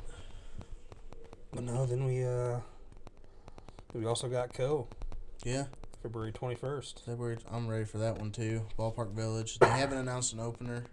But 1.52 1.64
no, 1.64 1.84
then 1.84 2.04
we 2.04 2.24
uh, 2.24 2.60
we 3.92 4.06
also 4.06 4.28
got 4.28 4.54
Koe. 4.54 4.88
yeah, 5.44 5.64
February 6.02 6.32
twenty 6.32 6.54
first. 6.54 7.02
February. 7.04 7.36
I'm 7.50 7.68
ready 7.68 7.84
for 7.84 7.98
that 7.98 8.18
one 8.18 8.30
too. 8.32 8.66
Ballpark 8.78 9.12
Village. 9.12 9.58
They 9.58 9.68
haven't 9.68 9.98
announced 9.98 10.32
an 10.32 10.40
opener. 10.40 10.84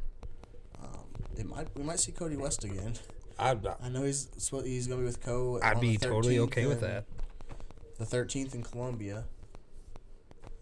Um, 0.81 1.05
it 1.37 1.45
might 1.45 1.67
we 1.75 1.83
might 1.83 1.99
see 1.99 2.11
Kody 2.11 2.37
West 2.37 2.63
again. 2.63 2.93
I'd 3.37 3.65
I 3.81 3.87
know 3.87 4.03
he's 4.03 4.27
suppo- 4.37 4.65
he's 4.65 4.87
gonna 4.87 4.99
be 4.99 5.05
with 5.05 5.21
Koe. 5.21 5.59
I'd 5.63 5.79
be 5.79 5.97
totally 5.97 6.39
okay 6.39 6.65
with 6.65 6.81
that. 6.81 7.05
The 7.97 8.05
thirteenth 8.05 8.53
in 8.53 8.63
Columbia, 8.63 9.23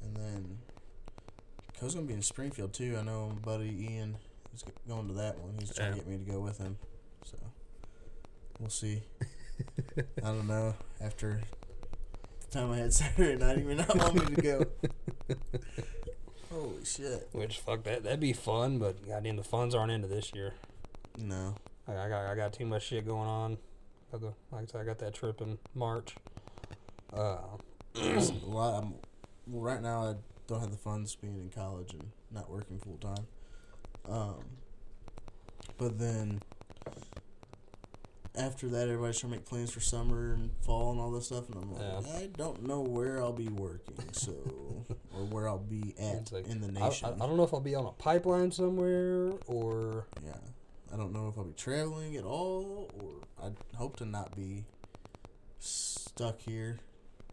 and 0.03 0.15
then 0.15 0.57
Koe's 1.79 1.95
gonna 1.95 2.05
be 2.05 2.13
in 2.13 2.21
Springfield 2.21 2.73
too. 2.73 2.97
I 2.99 3.03
know 3.03 3.29
my 3.29 3.41
buddy 3.41 3.89
Ian 3.91 4.17
is 4.53 4.63
going 4.87 5.07
to 5.07 5.13
that 5.15 5.39
one. 5.39 5.55
He's 5.59 5.73
trying 5.73 5.93
to 5.93 5.97
get 5.97 6.07
me 6.07 6.17
to 6.17 6.31
go 6.31 6.39
with 6.39 6.59
him, 6.59 6.77
so 7.25 7.37
we'll 8.59 8.69
see. 8.69 9.01
I 10.23 10.27
don't 10.27 10.47
know. 10.47 10.75
After 11.01 11.41
the 12.41 12.47
time 12.47 12.71
I 12.71 12.77
had 12.77 12.93
Saturday 12.93 13.35
night, 13.35 13.59
even 13.59 13.77
not 13.77 13.95
want 13.95 14.29
me 14.29 14.35
to 14.35 14.41
go. 14.41 14.65
Holy 16.51 16.85
shit! 16.85 17.27
Which 17.31 17.59
fuck 17.59 17.83
that 17.83 18.03
that'd 18.03 18.19
be 18.19 18.33
fun, 18.33 18.79
but 18.79 19.07
goddamn 19.07 19.35
the 19.35 19.43
funds 19.43 19.75
aren't 19.75 19.91
into 19.91 20.07
this 20.07 20.33
year. 20.33 20.53
No, 21.17 21.55
I, 21.87 21.97
I 21.97 22.09
got 22.09 22.25
I 22.25 22.35
got 22.35 22.53
too 22.53 22.65
much 22.65 22.87
shit 22.87 23.05
going 23.05 23.27
on. 23.27 23.57
Like 24.11 24.23
I 24.53 24.65
said, 24.65 24.81
I 24.81 24.83
got 24.85 24.99
that 24.99 25.13
trip 25.13 25.41
in 25.41 25.57
March. 25.75 26.15
Uh, 27.13 27.37
lot. 28.45 28.81
I'm, 28.81 28.93
well, 29.47 29.61
right 29.61 29.81
now 29.81 30.03
I 30.03 30.15
don't 30.47 30.61
have 30.61 30.71
the 30.71 30.77
funds 30.77 31.15
being 31.15 31.35
in 31.35 31.49
college 31.49 31.93
and 31.93 32.11
not 32.31 32.49
working 32.49 32.79
full 32.79 32.97
time. 32.97 33.27
Um, 34.09 34.43
but 35.77 35.99
then 35.99 36.41
after 38.37 38.67
that, 38.69 38.83
everybody's 38.87 39.19
trying 39.19 39.31
to 39.33 39.37
make 39.37 39.45
plans 39.45 39.71
for 39.71 39.79
summer 39.79 40.33
and 40.33 40.51
fall 40.61 40.91
and 40.91 40.99
all 40.99 41.11
this 41.11 41.25
stuff, 41.27 41.49
and 41.49 41.55
I'm 41.61 41.73
like, 41.73 41.81
Yeah. 42.05 42.13
I 42.17 42.29
don't 42.37 42.65
know 42.67 42.81
where 42.81 43.19
I'll 43.19 43.33
be 43.33 43.47
working, 43.49 43.95
so 44.11 44.31
or 45.13 45.25
where 45.25 45.47
I'll 45.47 45.57
be 45.57 45.95
at 45.99 46.31
like, 46.31 46.47
in 46.47 46.61
the 46.61 46.79
I, 46.79 46.85
I, 46.85 46.89
nation. 46.89 47.09
I 47.15 47.25
don't 47.25 47.37
know 47.37 47.43
if 47.43 47.53
I'll 47.53 47.59
be 47.59 47.75
on 47.75 47.85
a 47.85 47.91
pipeline 47.91 48.51
somewhere 48.51 49.33
or 49.47 50.05
yeah, 50.23 50.37
I 50.93 50.97
don't 50.97 51.11
know 51.13 51.27
if 51.27 51.37
I'll 51.37 51.43
be 51.45 51.53
traveling 51.53 52.15
at 52.15 52.23
all, 52.23 52.89
or 53.01 53.45
I 53.45 53.51
hope 53.77 53.97
to 53.97 54.05
not 54.05 54.35
be 54.35 54.65
stuck 55.59 56.39
here 56.39 56.79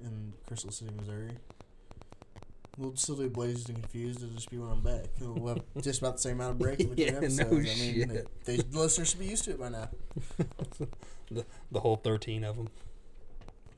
in 0.01 0.33
Crystal 0.47 0.71
City, 0.73 0.91
Missouri. 0.97 1.33
We'll 2.77 2.97
still 2.97 3.15
do 3.17 3.31
Blazed 3.31 3.69
and 3.69 3.81
Confused. 3.81 4.23
It'll 4.23 4.35
just 4.35 4.51
be 4.51 4.59
when 4.59 4.71
I'm 4.71 4.81
back. 4.81 5.07
We'll 5.21 5.55
have 5.55 5.63
just 5.83 6.01
about 6.01 6.17
the 6.17 6.23
same 6.23 6.41
amount 6.41 6.53
of 6.53 6.59
break 6.59 6.81
in 6.81 6.89
between 6.89 7.09
Yeah, 7.09 7.21
no. 7.21 7.47
I 7.47 7.61
mean, 7.61 8.23
they, 8.45 8.57
the 8.57 8.79
listeners 8.79 9.11
should 9.11 9.21
be 9.21 9.27
used 9.27 9.45
to 9.45 9.53
it 9.53 9.61
by 9.61 9.69
now. 9.69 9.89
the, 11.31 11.45
the 11.71 11.81
whole 11.81 11.97
13 11.97 12.43
of 12.43 12.57
them. 12.57 12.69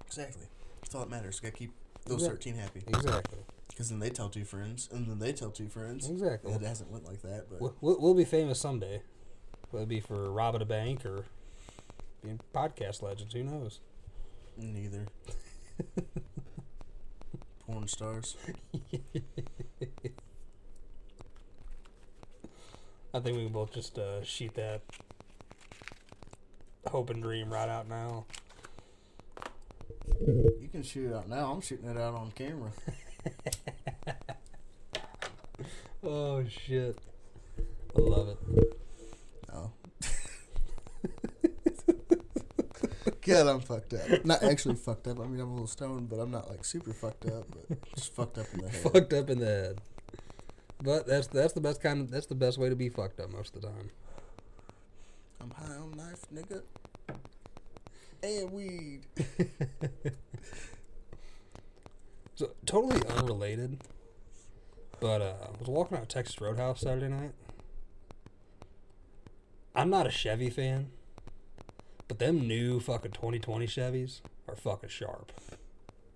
Exactly. 0.06 0.46
That's 0.80 0.94
all 0.94 1.02
that 1.02 1.10
matters. 1.10 1.40
Got 1.40 1.48
to 1.52 1.58
keep 1.58 1.72
those 2.06 2.22
Exactly. 2.24 2.52
13 2.52 2.54
happy. 2.62 2.82
Exactly. 2.86 3.38
Because 3.68 3.90
then 3.90 3.98
they 3.98 4.08
tell 4.08 4.30
two 4.30 4.44
friends, 4.46 4.88
and 4.90 5.06
then 5.06 5.18
they 5.18 5.32
tell 5.34 5.50
two 5.50 5.68
friends. 5.68 6.08
Exactly. 6.08 6.52
It 6.52 6.62
hasn't 6.62 6.90
went 6.90 7.04
like 7.04 7.20
that, 7.22 7.50
but 7.50 7.60
We'll, 7.60 7.74
we'll, 7.82 8.00
we'll 8.00 8.14
be 8.14 8.24
famous 8.24 8.58
someday. 8.58 9.02
Whether 9.70 9.82
it 9.82 9.88
be 9.88 10.00
for 10.00 10.30
robbing 10.30 10.62
a 10.62 10.64
bank 10.64 11.04
or 11.04 11.24
being 12.22 12.40
podcast 12.54 13.02
legends, 13.02 13.34
who 13.34 13.42
knows? 13.42 13.80
neither. 14.56 15.06
Porn 17.66 17.88
stars. 17.88 18.36
I 23.14 23.20
think 23.20 23.36
we 23.36 23.44
can 23.44 23.52
both 23.52 23.72
just 23.72 23.98
uh, 23.98 24.22
shoot 24.22 24.54
that 24.54 24.82
hope 26.86 27.10
and 27.10 27.22
dream 27.22 27.52
right 27.52 27.68
out 27.68 27.88
now. 27.88 28.26
You 30.20 30.68
can 30.70 30.82
shoot 30.82 31.10
it 31.10 31.14
out 31.14 31.28
now. 31.28 31.52
I'm 31.52 31.60
shooting 31.60 31.88
it 31.88 31.96
out 31.96 32.14
on 32.14 32.30
camera. 32.32 32.70
Oh 36.08 36.44
shit! 36.46 36.96
I 37.96 38.00
love 38.00 38.28
it. 38.28 38.38
Oh. 39.52 39.72
God, 43.26 43.46
I'm 43.46 43.60
fucked 43.60 43.94
up. 43.94 44.24
Not 44.24 44.42
actually 44.42 44.76
fucked 44.76 45.08
up. 45.08 45.20
I 45.20 45.24
mean, 45.24 45.40
I'm 45.40 45.48
a 45.48 45.52
little 45.52 45.66
stoned, 45.66 46.08
but 46.08 46.16
I'm 46.16 46.30
not 46.30 46.48
like 46.48 46.64
super 46.64 46.92
fucked 46.92 47.26
up. 47.26 47.46
But 47.50 47.94
just 47.94 48.14
fucked 48.14 48.38
up 48.38 48.46
in 48.54 48.60
the 48.60 48.68
head. 48.70 48.92
Fucked 48.92 49.12
up 49.12 49.30
in 49.30 49.38
the 49.40 49.46
head. 49.46 49.80
But 50.82 51.06
that's 51.06 51.26
that's 51.28 51.52
the 51.52 51.60
best 51.60 51.82
kind 51.82 52.02
of 52.02 52.10
that's 52.10 52.26
the 52.26 52.34
best 52.34 52.58
way 52.58 52.68
to 52.68 52.76
be 52.76 52.88
fucked 52.88 53.20
up 53.20 53.30
most 53.30 53.54
of 53.56 53.62
the 53.62 53.68
time. 53.68 53.90
I'm 55.40 55.50
high 55.50 55.74
on 55.74 55.92
life, 55.92 56.22
nigga. 56.32 56.62
And 58.22 58.50
weed. 58.52 59.06
So 62.36 62.50
totally 62.66 63.00
unrelated. 63.08 63.78
But 65.00 65.22
uh, 65.22 65.34
I 65.42 65.58
was 65.58 65.68
walking 65.68 65.96
out 65.96 66.02
of 66.02 66.08
Texas 66.08 66.38
Roadhouse 66.40 66.82
Saturday 66.82 67.08
night. 67.08 67.32
I'm 69.74 69.90
not 69.90 70.06
a 70.06 70.10
Chevy 70.10 70.50
fan, 70.50 70.90
but 72.08 72.18
them 72.18 72.46
new 72.46 72.80
fucking 72.80 73.12
2020 73.12 73.66
Chevys 73.66 74.20
are 74.48 74.56
fucking 74.56 74.88
sharp. 74.88 75.32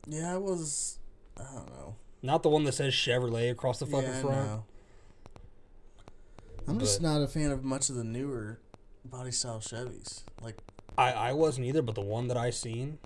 Yeah, 0.07 0.35
I 0.35 0.37
was. 0.37 0.99
I 1.39 1.45
don't 1.55 1.69
know. 1.71 1.97
Not 2.23 2.43
the 2.43 2.49
one 2.49 2.65
that 2.65 2.73
says 2.73 2.93
Chevrolet 2.93 3.51
across 3.51 3.79
the 3.79 3.87
fucking 3.87 4.11
yeah, 4.11 4.19
I 4.19 4.23
front. 4.23 4.47
know. 4.47 4.65
I'm 6.69 6.79
just 6.79 7.01
not 7.01 7.23
a 7.23 7.27
fan 7.27 7.51
of 7.51 7.65
much 7.65 7.89
of 7.89 7.97
the 7.97 8.05
newer 8.05 8.61
body 9.05 9.33
style 9.33 9.59
Chevys. 9.59 10.23
Like 10.41 10.59
I, 10.97 11.13
I 11.13 11.33
wasn't 11.33 11.67
either, 11.67 11.83
but 11.83 11.95
the 11.95 12.01
one 12.01 12.29
that 12.29 12.37
I 12.37 12.51
seen, 12.51 12.99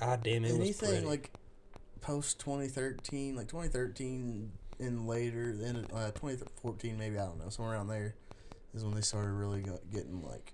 god 0.00 0.22
damn 0.22 0.44
it, 0.44 0.52
was 0.52 0.60
anything 0.60 0.88
pretty. 0.88 1.06
like 1.06 1.30
post 2.00 2.38
2013, 2.40 3.36
like 3.36 3.48
2013 3.48 4.52
and 4.78 5.06
later, 5.06 5.54
then 5.56 5.86
uh, 5.92 6.10
2014 6.12 6.96
maybe 6.96 7.18
I 7.18 7.26
don't 7.26 7.38
know, 7.38 7.48
somewhere 7.48 7.74
around 7.74 7.88
there 7.88 8.14
is 8.74 8.84
when 8.84 8.94
they 8.94 9.00
started 9.00 9.32
really 9.32 9.64
getting 9.92 10.22
like 10.22 10.52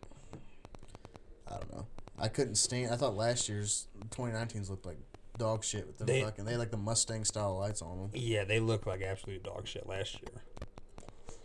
I 1.53 1.57
don't 1.59 1.73
know. 1.75 1.87
I 2.19 2.29
couldn't 2.29 2.55
stand. 2.57 2.93
I 2.93 2.97
thought 2.97 3.17
last 3.17 3.49
year's 3.49 3.89
2019's 4.11 4.71
looked 4.71 4.87
like 4.87 4.99
dog 5.39 5.65
shit 5.65 5.87
with 5.87 5.99
the 5.99 6.05
They- 6.05 6.23
fucking. 6.23 6.45
They 6.45 6.53
had 6.53 6.61
like 6.61 6.71
the 6.71 6.77
Mustang 6.77 7.25
style 7.25 7.59
lights 7.59 7.83
on 7.83 7.99
them. 7.99 8.11
yeah, 8.15 8.45
they 8.45 8.61
look 8.61 8.87
like 8.87 9.03
absolute 9.03 9.43
dog 9.43 9.67
shit 9.67 9.87
last 9.89 10.15
year. 10.15 10.43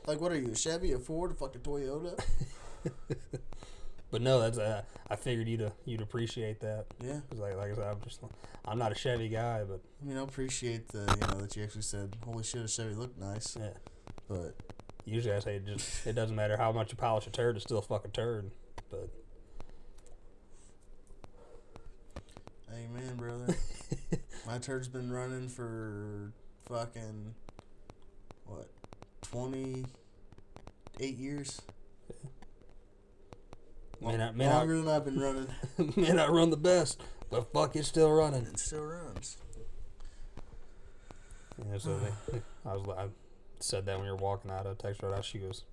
Like 0.06 0.22
what 0.22 0.32
are 0.32 0.38
you, 0.40 0.52
a 0.52 0.56
Chevy, 0.56 0.94
a 0.94 1.00
Ford, 1.00 1.32
a 1.32 1.34
fucking 1.34 1.62
Toyota? 1.62 2.18
But 4.10 4.22
no, 4.22 4.40
that's 4.40 4.58
uh, 4.58 4.84
I 5.10 5.18
figured 5.18 5.50
you'd 5.50 5.62
uh, 5.64 5.72
you'd 5.84 6.00
appreciate 6.00 6.62
that. 6.62 6.86
Yeah. 7.04 7.20
'Cause 7.30 7.40
like 7.40 7.58
like 7.58 7.72
I 7.72 7.76
said, 7.76 7.84
I'm 7.88 8.02
just 8.06 8.22
I'm 8.64 8.80
not 8.80 8.94
a 8.94 8.96
Chevy 8.96 9.28
guy, 9.28 9.66
but 9.66 9.82
I 10.02 10.06
mean, 10.06 10.18
I 10.18 10.24
appreciate 10.24 10.88
the 10.88 11.00
you 11.00 11.28
know 11.28 11.42
that 11.42 11.58
you 11.58 11.64
actually 11.66 11.82
said, 11.82 12.16
"Holy 12.24 12.42
shit, 12.44 12.62
a 12.64 12.70
Chevy 12.70 12.94
looked 12.96 13.20
nice," 13.20 13.58
yeah. 13.60 13.72
but 14.30 14.56
Usually 15.04 15.34
I 15.36 15.40
say 15.40 15.56
it 15.58 15.66
just 15.66 16.08
it 16.08 16.14
doesn't 16.14 16.36
matter 16.38 16.56
how 16.56 16.72
much 16.72 16.92
you 16.92 16.98
polish 16.98 17.28
a 17.28 17.32
turd, 17.32 17.58
it's 17.58 17.66
still 17.66 17.80
a 17.80 17.82
fucking 17.82 18.12
turd. 18.12 18.52
But 18.90 19.10
amen, 22.98 23.16
brother. 23.16 23.56
My 24.48 24.58
turd's 24.58 24.88
been 24.88 25.12
running 25.12 25.50
for 25.50 26.32
fucking 26.68 27.34
what 28.46 28.70
twenty 29.22 29.86
eight 31.00 31.18
years. 31.18 31.62
man, 34.02 34.22
I, 34.22 34.32
man, 34.32 34.52
I, 34.52 34.58
Longer 34.58 34.78
than 34.78 34.88
I've 34.88 35.06
been 35.06 35.20
running. 35.20 35.48
man, 35.96 36.20
I 36.20 36.28
run 36.28 36.50
the 36.50 36.58
best, 36.58 37.02
but 37.30 37.52
fuck, 37.54 37.76
it's 37.76 37.88
still 37.88 38.12
running. 38.12 38.44
it 38.44 38.60
still 38.60 38.84
runs. 38.84 39.38
Yeah, 41.58 41.78
so 41.78 42.00
they, 42.00 42.40
I 42.66 42.74
was 42.74 42.88
I 42.98 43.08
said 43.60 43.86
that 43.88 43.98
when 43.98 44.06
you 44.06 44.12
were 44.12 44.18
walking 44.18 44.52
out 44.52 44.66
of 44.66 44.78
Texas 44.78 45.02
Roadhouse. 45.02 45.26
She 45.26 45.40
goes, 45.40 45.64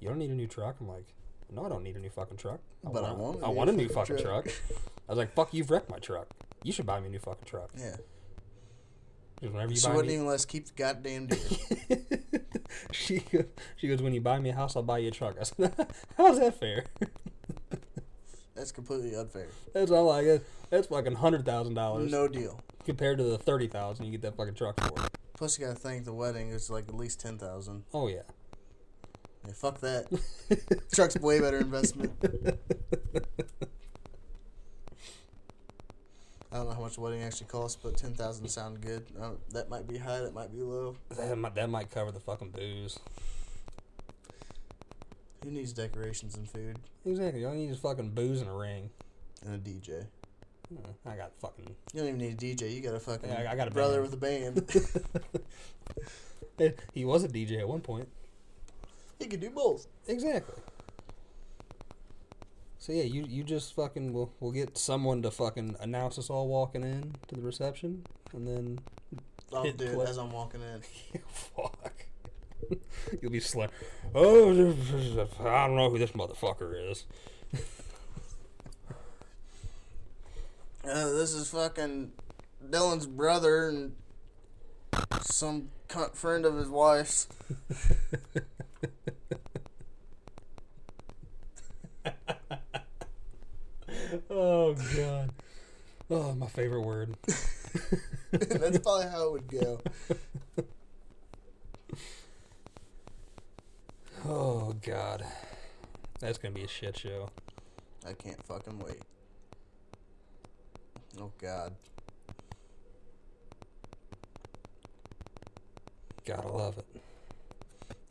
"You 0.00 0.08
don't 0.08 0.18
need 0.18 0.30
a 0.30 0.34
new 0.34 0.48
truck." 0.48 0.76
I'm 0.80 0.88
like, 0.88 1.14
"No, 1.50 1.64
I 1.64 1.68
don't 1.68 1.84
need 1.84 1.96
a 1.96 2.00
new 2.00 2.10
fucking 2.10 2.36
truck. 2.36 2.60
But 2.82 3.04
I 3.04 3.12
want 3.12 3.40
a 3.40 3.46
I 3.46 3.48
want 3.48 3.70
a 3.70 3.72
new 3.72 3.88
fucking 3.88 4.16
fucking 4.16 4.24
truck." 4.24 4.44
truck." 4.44 4.56
I 5.08 5.12
was 5.12 5.18
like, 5.18 5.32
"Fuck, 5.34 5.54
you've 5.54 5.70
wrecked 5.70 5.88
my 5.88 5.98
truck. 5.98 6.28
You 6.62 6.72
should 6.72 6.86
buy 6.86 7.00
me 7.00 7.06
a 7.06 7.10
new 7.10 7.18
fucking 7.18 7.46
truck." 7.46 7.70
Yeah. 7.78 7.96
Because 9.36 9.54
whenever 9.54 9.72
you 9.72 9.78
She 9.78 9.86
buy 9.86 9.94
wouldn't 9.94 10.08
me, 10.08 10.14
even 10.14 10.26
let 10.26 10.34
us 10.34 10.44
keep 10.44 10.66
the 10.66 10.72
goddamn 10.76 11.26
deal. 11.28 11.38
she 12.92 13.20
goes, 13.20 13.44
she 13.76 13.88
goes, 13.88 14.02
"When 14.02 14.12
you 14.12 14.20
buy 14.20 14.38
me 14.38 14.50
a 14.50 14.54
house, 14.54 14.76
I'll 14.76 14.82
buy 14.82 14.98
you 14.98 15.08
a 15.08 15.10
truck." 15.10 15.36
I 15.40 15.44
said, 15.44 15.86
"How's 16.16 16.38
that 16.38 16.58
fair?" 16.60 16.84
That's 18.54 18.72
completely 18.72 19.14
unfair. 19.16 19.46
That's 19.72 19.90
all 19.90 20.10
I 20.10 20.22
guess. 20.24 20.40
That's 20.68 20.88
fucking 20.88 21.14
hundred 21.14 21.46
thousand 21.46 21.74
dollars 21.74 22.10
No 22.12 22.28
deal. 22.28 22.60
compared 22.84 23.16
to 23.18 23.24
the 23.24 23.38
thirty 23.38 23.66
thousand 23.68 24.04
you 24.04 24.10
get 24.12 24.20
that 24.22 24.36
fucking 24.36 24.54
truck 24.54 24.78
for. 24.80 24.92
Plus, 25.34 25.58
you 25.58 25.64
gotta 25.66 25.78
think 25.78 26.04
the 26.04 26.12
wedding 26.12 26.50
is 26.50 26.68
like 26.68 26.86
at 26.88 26.94
least 26.94 27.20
ten 27.20 27.38
thousand. 27.38 27.84
Oh 27.94 28.08
yeah. 28.08 28.22
Yeah, 29.46 29.52
fuck 29.54 29.80
that. 29.80 30.06
Truck's 30.92 31.16
way 31.16 31.40
better 31.40 31.56
investment. 31.58 32.12
I 36.52 36.56
don't 36.56 36.68
know 36.68 36.74
how 36.74 36.80
much 36.80 36.96
a 36.98 37.00
wedding 37.00 37.22
actually 37.22 37.46
costs, 37.46 37.78
but 37.80 37.96
ten 37.96 38.12
thousand 38.14 38.48
sound 38.48 38.80
good. 38.80 39.04
Uh, 39.20 39.30
that 39.52 39.68
might 39.70 39.86
be 39.86 39.98
high. 39.98 40.20
That 40.20 40.34
might 40.34 40.52
be 40.52 40.62
low. 40.62 40.96
That 41.16 41.36
might, 41.36 41.54
that 41.54 41.70
might 41.70 41.90
cover 41.90 42.10
the 42.10 42.18
fucking 42.20 42.50
booze. 42.50 42.98
Who 45.44 45.50
needs 45.50 45.72
decorations 45.72 46.34
and 46.36 46.46
food 46.48 46.78
Exactly. 47.06 47.44
All 47.46 47.54
you 47.54 47.60
need 47.60 47.70
is 47.70 47.78
fucking 47.78 48.10
booze 48.10 48.40
and 48.42 48.50
a 48.50 48.52
ring. 48.52 48.90
and 49.46 49.54
a 49.54 49.58
DJ? 49.58 50.04
Uh, 50.70 50.88
I 51.08 51.16
got 51.16 51.32
fucking. 51.40 51.66
You 51.94 52.00
don't 52.00 52.08
even 52.08 52.18
need 52.20 52.34
a 52.34 52.36
DJ. 52.36 52.74
You 52.74 52.80
got 52.82 52.94
a 52.94 53.00
fucking 53.00 53.28
Yeah, 53.30 53.48
I 53.50 53.56
got 53.56 53.68
a 53.68 53.70
brother 53.70 54.02
band. 54.06 54.54
with 54.56 54.72
a 54.72 54.98
band. 56.58 56.74
He 56.92 57.06
was 57.06 57.24
a 57.24 57.28
DJ 57.28 57.60
at 57.60 57.68
one 57.68 57.80
point. 57.80 58.06
he 59.18 59.26
could 59.26 59.40
do 59.40 59.48
both. 59.48 59.86
Exactly. 60.06 60.54
So 62.80 62.94
yeah, 62.94 63.02
you 63.02 63.26
you 63.28 63.44
just 63.44 63.74
fucking 63.74 64.14
we'll 64.14 64.32
we'll 64.40 64.52
get 64.52 64.78
someone 64.78 65.20
to 65.22 65.30
fucking 65.30 65.76
announce 65.80 66.18
us 66.18 66.30
all 66.30 66.48
walking 66.48 66.82
in 66.82 67.14
to 67.28 67.34
the 67.34 67.42
reception, 67.42 68.06
and 68.32 68.48
then 68.48 68.78
I'll 69.54 69.70
do 69.70 70.00
it 70.00 70.08
as 70.08 70.16
I'm 70.16 70.32
walking 70.32 70.62
in. 70.62 71.20
fuck. 71.28 72.06
You'll 73.20 73.32
be 73.32 73.38
slam. 73.38 73.68
Oh, 74.14 74.50
I 74.50 75.66
don't 75.66 75.76
know 75.76 75.90
who 75.90 75.98
this 75.98 76.12
motherfucker 76.12 76.90
is. 76.90 77.04
Uh, 80.82 81.10
this 81.10 81.34
is 81.34 81.50
fucking 81.50 82.12
Dylan's 82.70 83.06
brother 83.06 83.68
and 83.68 83.94
some 85.20 85.68
cunt 85.90 86.14
friend 86.14 86.46
of 86.46 86.56
his 86.56 86.68
wife's. 86.68 87.28
Oh 94.28 94.74
god. 94.96 95.30
Oh, 96.10 96.34
my 96.34 96.46
favorite 96.46 96.82
word. 96.82 97.16
That's 98.32 98.78
probably 98.78 99.06
how 99.06 99.26
it 99.26 99.32
would 99.32 99.48
go. 99.48 99.80
Oh 104.22 104.74
god. 104.82 105.24
That's 106.20 106.36
gonna 106.36 106.54
be 106.54 106.62
a 106.62 106.68
shit 106.68 106.98
show. 106.98 107.30
I 108.06 108.12
can't 108.12 108.42
fucking 108.44 108.78
wait. 108.78 109.00
Oh 111.18 111.32
God. 111.40 111.74
Gotta 116.26 116.48
love 116.48 116.78
it. 116.78 116.86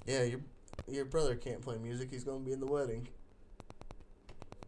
Yeah, 0.06 0.24
your 0.24 0.40
your 0.88 1.06
brother 1.06 1.36
can't 1.36 1.62
play 1.62 1.78
music. 1.78 2.10
He's 2.12 2.24
gonna 2.24 2.40
be 2.40 2.54
in 2.54 2.60
the 2.60 2.66
wedding. 2.66 3.08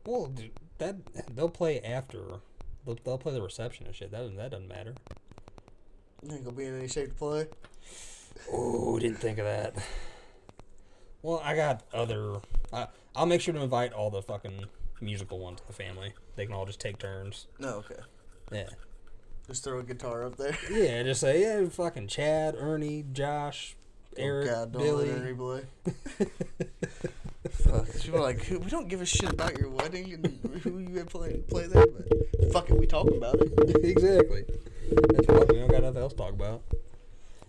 Well, 0.06 0.28
dude, 0.28 0.52
that 0.78 0.96
they'll 1.36 1.50
play 1.50 1.82
after. 1.82 2.42
They'll, 2.86 2.98
they'll 3.04 3.18
play 3.18 3.34
the 3.34 3.42
reception 3.42 3.86
and 3.86 3.96
shit. 3.96 4.12
That 4.12 4.20
doesn't- 4.20 4.38
that 4.38 4.52
doesn't 4.52 4.68
matter. 4.68 4.96
You 6.24 6.34
ain't 6.36 6.44
gonna 6.46 6.56
be 6.56 6.66
in 6.66 6.78
any 6.78 6.88
shape 6.88 7.10
to 7.10 7.16
play. 7.16 7.48
Oh, 8.52 8.98
didn't 9.00 9.18
think 9.18 9.38
of 9.40 9.46
that. 9.46 9.76
Well, 11.24 11.42
I 11.44 11.56
got 11.56 11.84
other. 11.94 12.38
I, 12.74 12.88
I'll 13.16 13.26
make 13.26 13.42
sure 13.42 13.54
to 13.54 13.62
invite 13.62 13.94
all 13.94 14.10
the 14.10 14.22
fucking 14.22 14.66
musical 15.00 15.40
ones 15.40 15.62
to 15.62 15.68
the 15.68 15.74
family. 15.74 16.14
They 16.36 16.46
can 16.46 16.54
all 16.56 16.66
just 16.66 16.80
take 16.80 16.98
turns. 16.98 17.48
No, 17.60 17.76
okay. 17.78 18.02
Yeah. 18.52 18.70
Just 19.48 19.64
throw 19.64 19.80
a 19.80 19.84
guitar 19.84 20.24
up 20.26 20.38
there. 20.38 20.58
Yeah, 20.72 21.04
just 21.04 21.22
say, 21.22 21.42
yeah, 21.42 21.68
fucking 21.70 22.08
Chad, 22.08 22.56
Ernie, 22.58 23.04
Josh, 23.12 23.76
Eric, 24.18 24.50
oh 24.50 24.54
God, 24.54 24.74
don't 24.74 24.82
Billy. 24.84 25.10
let 25.12 25.22
Ernie 25.22 25.34
play. 25.34 25.62
Fuck. 27.50 27.88
People 28.02 28.20
are 28.20 28.24
like, 28.24 28.48
we 28.50 28.70
don't 28.70 28.88
give 28.88 29.02
a 29.02 29.06
shit 29.06 29.32
about 29.32 29.58
your 29.58 29.70
wedding 29.70 30.14
and 30.14 30.62
who 30.64 30.80
you 30.80 31.04
play 31.06 31.38
play 31.50 31.68
there, 31.68 31.86
but 31.88 32.52
fuck 32.52 32.70
it, 32.70 32.78
we 32.80 32.86
talk 32.88 33.08
about 33.10 33.36
it. 33.42 33.52
exactly. 33.84 34.44
That's 34.92 35.28
what 35.28 35.50
we 35.52 35.60
don't 35.60 35.72
got 35.72 35.84
nothing 35.84 36.02
else 36.02 36.14
to 36.14 36.18
talk 36.18 36.34
about. 36.34 36.62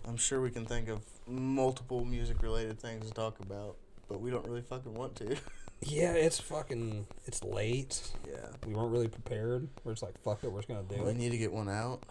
I'm 0.07 0.17
sure 0.17 0.41
we 0.41 0.49
can 0.51 0.65
think 0.65 0.89
of 0.89 1.01
multiple 1.27 2.03
music 2.05 2.41
related 2.41 2.79
things 2.79 3.07
to 3.07 3.13
talk 3.13 3.39
about, 3.39 3.75
but 4.09 4.19
we 4.21 4.31
don't 4.31 4.45
really 4.47 4.61
fucking 4.61 4.93
want 4.93 5.15
to. 5.17 5.35
Yeah, 5.85 6.13
it's 6.13 6.39
fucking. 6.39 7.05
It's 7.25 7.43
late. 7.43 8.01
yeah. 8.25 8.37
We 8.65 8.73
weren't 8.73 8.93
really 8.93 9.09
prepared. 9.09 9.67
We're 9.83 9.91
just 9.91 10.01
like, 10.03 10.17
fuck 10.23 10.41
it, 10.41 10.49
we're 10.49 10.59
just 10.59 10.69
gonna 10.69 10.83
do 10.83 11.03
We 11.03 11.09
it. 11.09 11.17
need 11.17 11.31
to 11.31 11.37
get 11.37 11.51
one 11.51 11.67
out. 11.67 12.03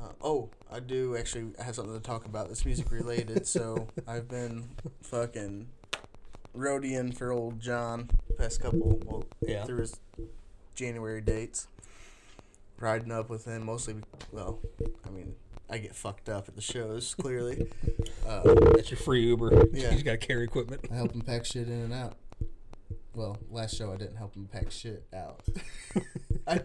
Uh, 0.00 0.08
oh, 0.22 0.50
I 0.70 0.80
do 0.80 1.16
actually 1.16 1.52
have 1.62 1.74
something 1.74 1.94
to 1.94 2.00
talk 2.00 2.24
about 2.24 2.48
that's 2.48 2.64
music 2.64 2.90
related. 2.92 3.46
so 3.46 3.88
I've 4.06 4.28
been 4.28 4.68
fucking 5.02 5.68
roadieing 6.56 7.16
for 7.16 7.32
old 7.32 7.60
John 7.60 8.10
past 8.38 8.60
couple, 8.60 9.00
well, 9.04 9.24
Yeah. 9.40 9.64
through 9.64 9.78
his 9.78 9.98
January 10.74 11.20
dates. 11.20 11.66
Riding 12.78 13.10
up 13.10 13.28
with 13.28 13.44
him 13.44 13.66
mostly, 13.66 13.96
well, 14.30 14.60
I 15.04 15.10
mean, 15.10 15.34
I 15.68 15.78
get 15.78 15.96
fucked 15.96 16.28
up 16.28 16.46
at 16.48 16.54
the 16.54 16.62
shows, 16.62 17.14
clearly. 17.14 17.70
Uh, 18.26 18.42
That's 18.74 18.90
your 18.90 18.98
free 18.98 19.22
Uber. 19.22 19.68
Yeah. 19.72 19.86
You 19.88 19.92
just 19.92 20.04
gotta 20.04 20.18
carry 20.18 20.44
equipment. 20.44 20.82
I 20.92 20.96
help 20.96 21.12
him 21.14 21.22
pack 21.22 21.46
shit 21.46 21.66
in 21.66 21.80
and 21.80 21.94
out. 21.94 22.18
Well, 23.14 23.38
last 23.50 23.74
show 23.74 23.90
I 23.90 23.96
didn't 23.96 24.16
help 24.16 24.34
him 24.36 24.46
pack 24.52 24.70
shit 24.70 25.04
out. 25.16 25.40
I 26.46 26.60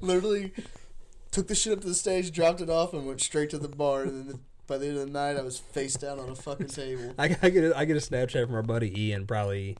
literally 0.00 0.52
took 1.30 1.48
the 1.48 1.54
shit 1.54 1.72
up 1.72 1.80
to 1.80 1.88
the 1.88 1.94
stage, 1.94 2.32
dropped 2.32 2.60
it 2.60 2.70
off, 2.70 2.92
and 2.92 3.06
went 3.06 3.20
straight 3.20 3.50
to 3.50 3.58
the 3.58 3.68
bar. 3.68 4.02
And 4.02 4.28
then 4.28 4.40
by 4.66 4.78
the 4.78 4.88
end 4.88 4.98
of 4.98 5.06
the 5.06 5.12
night, 5.12 5.36
I 5.36 5.42
was 5.42 5.58
face 5.58 5.94
down 5.94 6.18
on 6.18 6.28
a 6.28 6.34
fucking 6.34 6.68
table. 6.68 7.14
I, 7.18 7.36
I 7.42 7.50
get 7.50 7.64
a, 7.64 7.76
I 7.76 7.84
get 7.84 7.96
a 7.96 8.00
Snapchat 8.00 8.46
from 8.46 8.54
our 8.54 8.62
buddy 8.62 8.92
Ian, 9.00 9.26
probably 9.26 9.76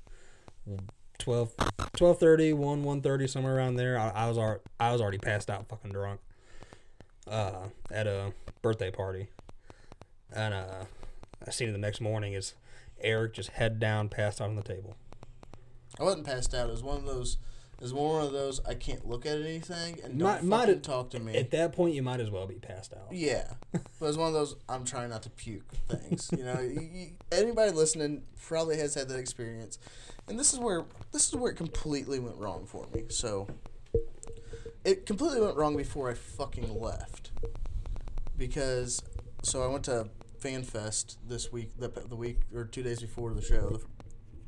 12, 1.19 1.57
12.30, 1.57 2.55
1, 2.55 2.85
1.30, 2.85 3.31
somewhere 3.31 3.57
around 3.57 3.77
there. 3.77 3.99
I, 3.99 4.11
I 4.11 4.29
was 4.29 4.39
al- 4.39 4.61
I 4.81 4.93
was 4.93 5.01
already 5.01 5.19
passed 5.19 5.51
out, 5.51 5.69
fucking 5.69 5.93
drunk, 5.93 6.21
uh, 7.27 7.69
at 7.91 8.07
a 8.07 8.33
birthday 8.63 8.91
party, 8.91 9.29
and 10.35 10.55
uh, 10.55 10.85
I 11.47 11.51
seen 11.51 11.69
it 11.69 11.73
the 11.73 11.79
next 11.79 12.01
morning 12.01 12.33
is 12.33 12.55
Eric 13.01 13.35
just 13.35 13.51
head 13.51 13.79
down, 13.79 14.09
passed 14.09 14.41
out 14.41 14.49
on 14.49 14.57
the 14.57 14.63
table. 14.63 14.97
I 15.99 16.05
wasn't 16.05 16.27
passed 16.27 16.55
out. 16.55 16.69
It 16.69 16.73
was 16.73 16.83
one 16.83 16.97
of 16.97 17.05
those. 17.05 17.39
Was 17.81 17.95
one 17.95 18.25
of 18.27 18.33
those. 18.33 18.61
I 18.67 18.75
can't 18.75 19.07
look 19.07 19.25
at 19.25 19.39
anything 19.39 20.01
and 20.03 20.19
don't 20.19 20.27
Might- 20.27 20.35
fucking 20.35 20.49
might 20.49 20.69
have- 20.69 20.83
talk 20.83 21.11
to 21.11 21.21
me. 21.21 21.37
At 21.37 21.53
that 21.53 21.73
point, 21.73 21.95
you 21.95 22.03
might 22.03 22.19
as 22.19 22.29
well 22.31 22.47
be 22.47 22.57
passed 22.57 22.93
out. 22.93 23.13
Yeah, 23.13 23.53
but 23.73 24.07
it's 24.09 24.19
one 24.19 24.27
of 24.29 24.35
those 24.35 24.57
I'm 24.69 24.85
trying 24.85 25.11
not 25.11 25.23
to 25.23 25.31
puke 25.31 25.71
things. 25.89 26.29
You 26.37 26.45
know, 26.45 26.59
you, 26.61 26.81
you, 26.81 27.07
anybody 27.31 27.71
listening 27.71 28.23
probably 28.47 28.79
has 28.79 28.95
had 28.95 29.09
that 29.11 29.19
experience, 29.21 29.79
and 30.27 30.37
this 30.39 30.53
is 30.53 30.59
where 30.59 30.87
this 31.13 31.29
is 31.29 31.37
where 31.37 31.53
it 31.53 31.57
completely 31.57 32.19
went 32.19 32.37
wrong 32.37 32.67
for 32.67 32.87
me. 32.93 33.05
So 33.11 33.47
it 34.85 35.07
completely 35.07 35.41
went 35.41 35.57
wrong 35.57 35.77
before 35.77 36.11
I 36.11 36.15
fucking 36.15 36.81
left, 36.81 37.31
because 38.37 39.03
so 39.43 39.63
I 39.63 39.69
went 39.69 39.85
to 39.85 40.09
FanFest 40.41 41.17
this 41.27 41.53
week, 41.53 41.71
the, 41.79 41.89
the 41.89 42.17
week 42.17 42.41
or 42.53 42.65
two 42.65 42.83
days 42.83 43.01
before 43.01 43.35
the 43.35 43.43
show, 43.43 43.71
the, 43.71 43.81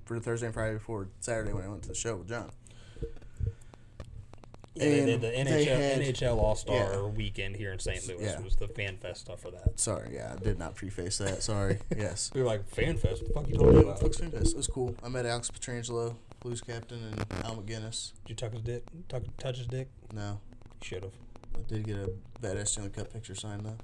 for 0.04 0.18
Thursday 0.18 0.46
and 0.46 0.54
Friday 0.54 0.74
before 0.74 1.08
Saturday 1.20 1.52
when 1.52 1.64
I 1.64 1.68
went 1.68 1.82
to 1.82 1.88
the 1.90 1.94
show 1.94 2.16
with 2.16 2.28
John. 2.28 2.50
Yeah, 4.80 4.88
they 4.90 5.04
did 5.06 5.20
the 5.20 5.28
NHL 5.28 5.66
had- 5.76 6.00
NHL 6.00 6.38
All 6.38 6.54
Star 6.56 6.76
Yeah. 6.76 7.02
weekend 7.06 7.56
here 7.56 7.72
in 7.72 7.78
St. 7.78 8.06
Louis 8.08 8.24
Yeah. 8.24 8.40
was 8.40 8.56
the 8.56 8.68
fan 8.68 8.96
fest 8.98 9.22
stuff 9.22 9.40
for 9.40 9.50
that. 9.50 9.78
Sorry, 9.78 10.14
yeah, 10.14 10.34
I 10.38 10.42
did 10.42 10.58
not 10.58 10.74
preface 10.74 11.18
that. 11.18 11.42
Sorry. 11.42 11.78
yes. 11.96 12.30
We 12.34 12.40
were 12.40 12.46
like, 12.46 12.68
fan 12.68 12.96
fest? 12.96 13.22
What 13.22 13.28
the 13.28 13.34
fuck 13.40 13.48
you 13.48 13.54
talking 13.56 13.78
about? 13.88 14.00
Fuck's 14.00 14.16
Fanfest. 14.18 14.50
It 14.52 14.56
was 14.56 14.66
cool. 14.66 14.94
I 15.02 15.08
met 15.08 15.26
Alex 15.26 15.50
Pietrangelo, 15.50 16.16
Blues 16.40 16.60
captain, 16.60 17.02
and 17.12 17.44
Al 17.44 17.56
MacInnis. 17.56 18.12
Did 18.24 18.30
you 18.30 18.34
tuck 18.36 18.52
his 18.52 18.62
dick? 18.62 18.84
Tuck, 19.08 19.22
touch 19.38 19.58
his 19.58 19.66
dick? 19.66 19.88
No, 20.12 20.40
You 20.64 20.70
should 20.86 21.02
have. 21.04 21.12
I 21.54 21.62
did 21.68 21.84
get 21.84 21.96
a 21.96 22.10
badass 22.40 22.68
Stanley 22.68 22.90
Cup 22.90 23.12
picture 23.12 23.34
signed 23.34 23.66
though. 23.66 23.76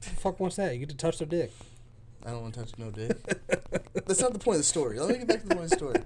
The 0.00 0.08
fuck 0.10 0.38
wants 0.38 0.56
that? 0.56 0.72
You 0.74 0.78
get 0.80 0.90
to 0.90 0.96
touch 0.96 1.18
their 1.18 1.26
dick. 1.26 1.50
I 2.24 2.30
don't 2.30 2.42
want 2.42 2.54
to 2.54 2.60
touch 2.60 2.72
no 2.78 2.90
dick. 2.90 3.16
That's 4.06 4.20
not 4.20 4.32
the 4.32 4.38
point 4.38 4.56
of 4.56 4.60
the 4.60 4.64
story. 4.64 4.98
Let 4.98 5.08
me 5.10 5.18
get 5.18 5.26
back 5.28 5.42
to 5.42 5.48
the 5.48 5.54
point 5.54 5.64
of 5.64 5.70
the 5.70 5.76
story. 5.76 6.00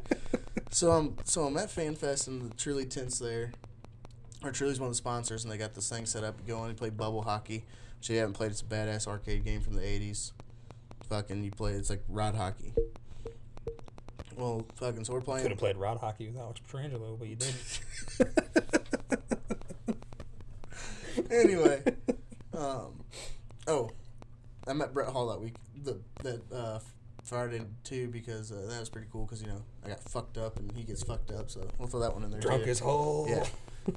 So 0.70 0.90
I'm 0.92 1.16
so 1.24 1.44
I'm 1.44 1.56
at 1.56 1.68
FanFest 1.68 2.28
and 2.28 2.50
the 2.50 2.54
Truly 2.54 2.84
tense 2.86 3.18
there. 3.18 3.52
Or 4.42 4.50
Truly's 4.52 4.80
one 4.80 4.86
of 4.86 4.92
the 4.92 4.96
sponsors, 4.96 5.44
and 5.44 5.52
they 5.52 5.58
got 5.58 5.74
this 5.74 5.88
thing 5.88 6.06
set 6.06 6.24
up. 6.24 6.36
You 6.40 6.54
go 6.54 6.64
in 6.64 6.70
and 6.70 6.78
play 6.78 6.90
bubble 6.90 7.22
hockey, 7.22 7.64
which 7.98 8.08
you 8.08 8.16
haven't 8.16 8.34
played. 8.34 8.50
It's 8.50 8.62
a 8.62 8.64
badass 8.64 9.06
arcade 9.06 9.44
game 9.44 9.60
from 9.60 9.74
the 9.74 9.82
'80s. 9.82 10.32
Fucking, 11.08 11.44
you 11.44 11.50
play. 11.50 11.72
It's 11.72 11.90
like 11.90 12.02
rod 12.08 12.34
hockey. 12.34 12.72
Well, 14.36 14.64
fucking, 14.76 15.04
so 15.04 15.12
we're 15.12 15.20
playing. 15.20 15.42
Could 15.42 15.50
have 15.50 15.58
played 15.58 15.76
rod 15.76 15.98
hockey 15.98 16.28
with 16.28 16.38
Alex 16.38 16.60
Pietrangelo, 16.66 17.18
but 17.18 17.28
you 17.28 17.36
didn't. 17.36 17.80
anyway, 21.30 21.82
um, 22.56 23.04
oh, 23.66 23.90
I 24.66 24.72
met 24.72 24.94
Brett 24.94 25.10
Hull 25.10 25.28
that 25.28 25.40
week. 25.40 25.56
The 25.82 25.98
that 26.22 26.40
uh, 26.50 26.78
Friday 27.22 27.60
too 27.84 28.08
because 28.08 28.50
uh, 28.52 28.66
that 28.68 28.80
was 28.80 28.88
pretty 28.88 29.08
cool 29.12 29.24
because 29.24 29.42
you 29.42 29.48
know 29.48 29.62
I 29.84 29.88
got 29.88 30.00
fucked 30.00 30.38
up 30.38 30.58
and 30.58 30.72
he 30.72 30.84
gets 30.84 31.02
fucked 31.02 31.30
up, 31.30 31.50
so 31.50 31.68
we'll 31.78 31.88
throw 31.88 32.00
that 32.00 32.14
one 32.14 32.24
in 32.24 32.30
there. 32.30 32.40
Drunk 32.40 32.64
too. 32.64 32.70
as 32.70 32.78
whole. 32.78 33.26
Yeah. 33.28 33.44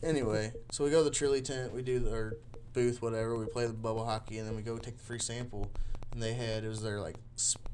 Anyway, 0.02 0.54
so 0.72 0.84
we 0.84 0.90
go 0.90 1.00
to 1.00 1.04
the 1.06 1.12
Truly 1.12 1.42
tent. 1.42 1.74
We 1.74 1.82
do 1.82 2.00
the, 2.00 2.12
our 2.12 2.38
booth, 2.74 3.02
whatever. 3.02 3.38
We 3.38 3.46
play 3.46 3.66
the 3.68 3.74
bubble 3.74 4.06
hockey, 4.06 4.38
and 4.38 4.48
then 4.48 4.56
we 4.56 4.62
go 4.62 4.78
take 4.78 4.98
the 4.98 5.04
free 5.04 5.20
sample. 5.20 5.72
And 6.12 6.22
they 6.22 6.34
had 6.34 6.64
it 6.64 6.68
was 6.68 6.82
their 6.82 7.00
like 7.00 7.16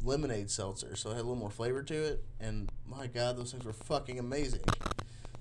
lemonade 0.04 0.50
seltzer, 0.50 0.96
so 0.96 1.10
it 1.10 1.14
had 1.14 1.22
a 1.22 1.24
little 1.24 1.36
more 1.36 1.50
flavor 1.50 1.84
to 1.84 1.94
it. 1.94 2.24
And 2.40 2.72
my 2.88 3.08
god, 3.08 3.38
those 3.38 3.52
things 3.52 3.66
were 3.66 3.74
fucking 3.74 4.18
amazing. 4.18 4.62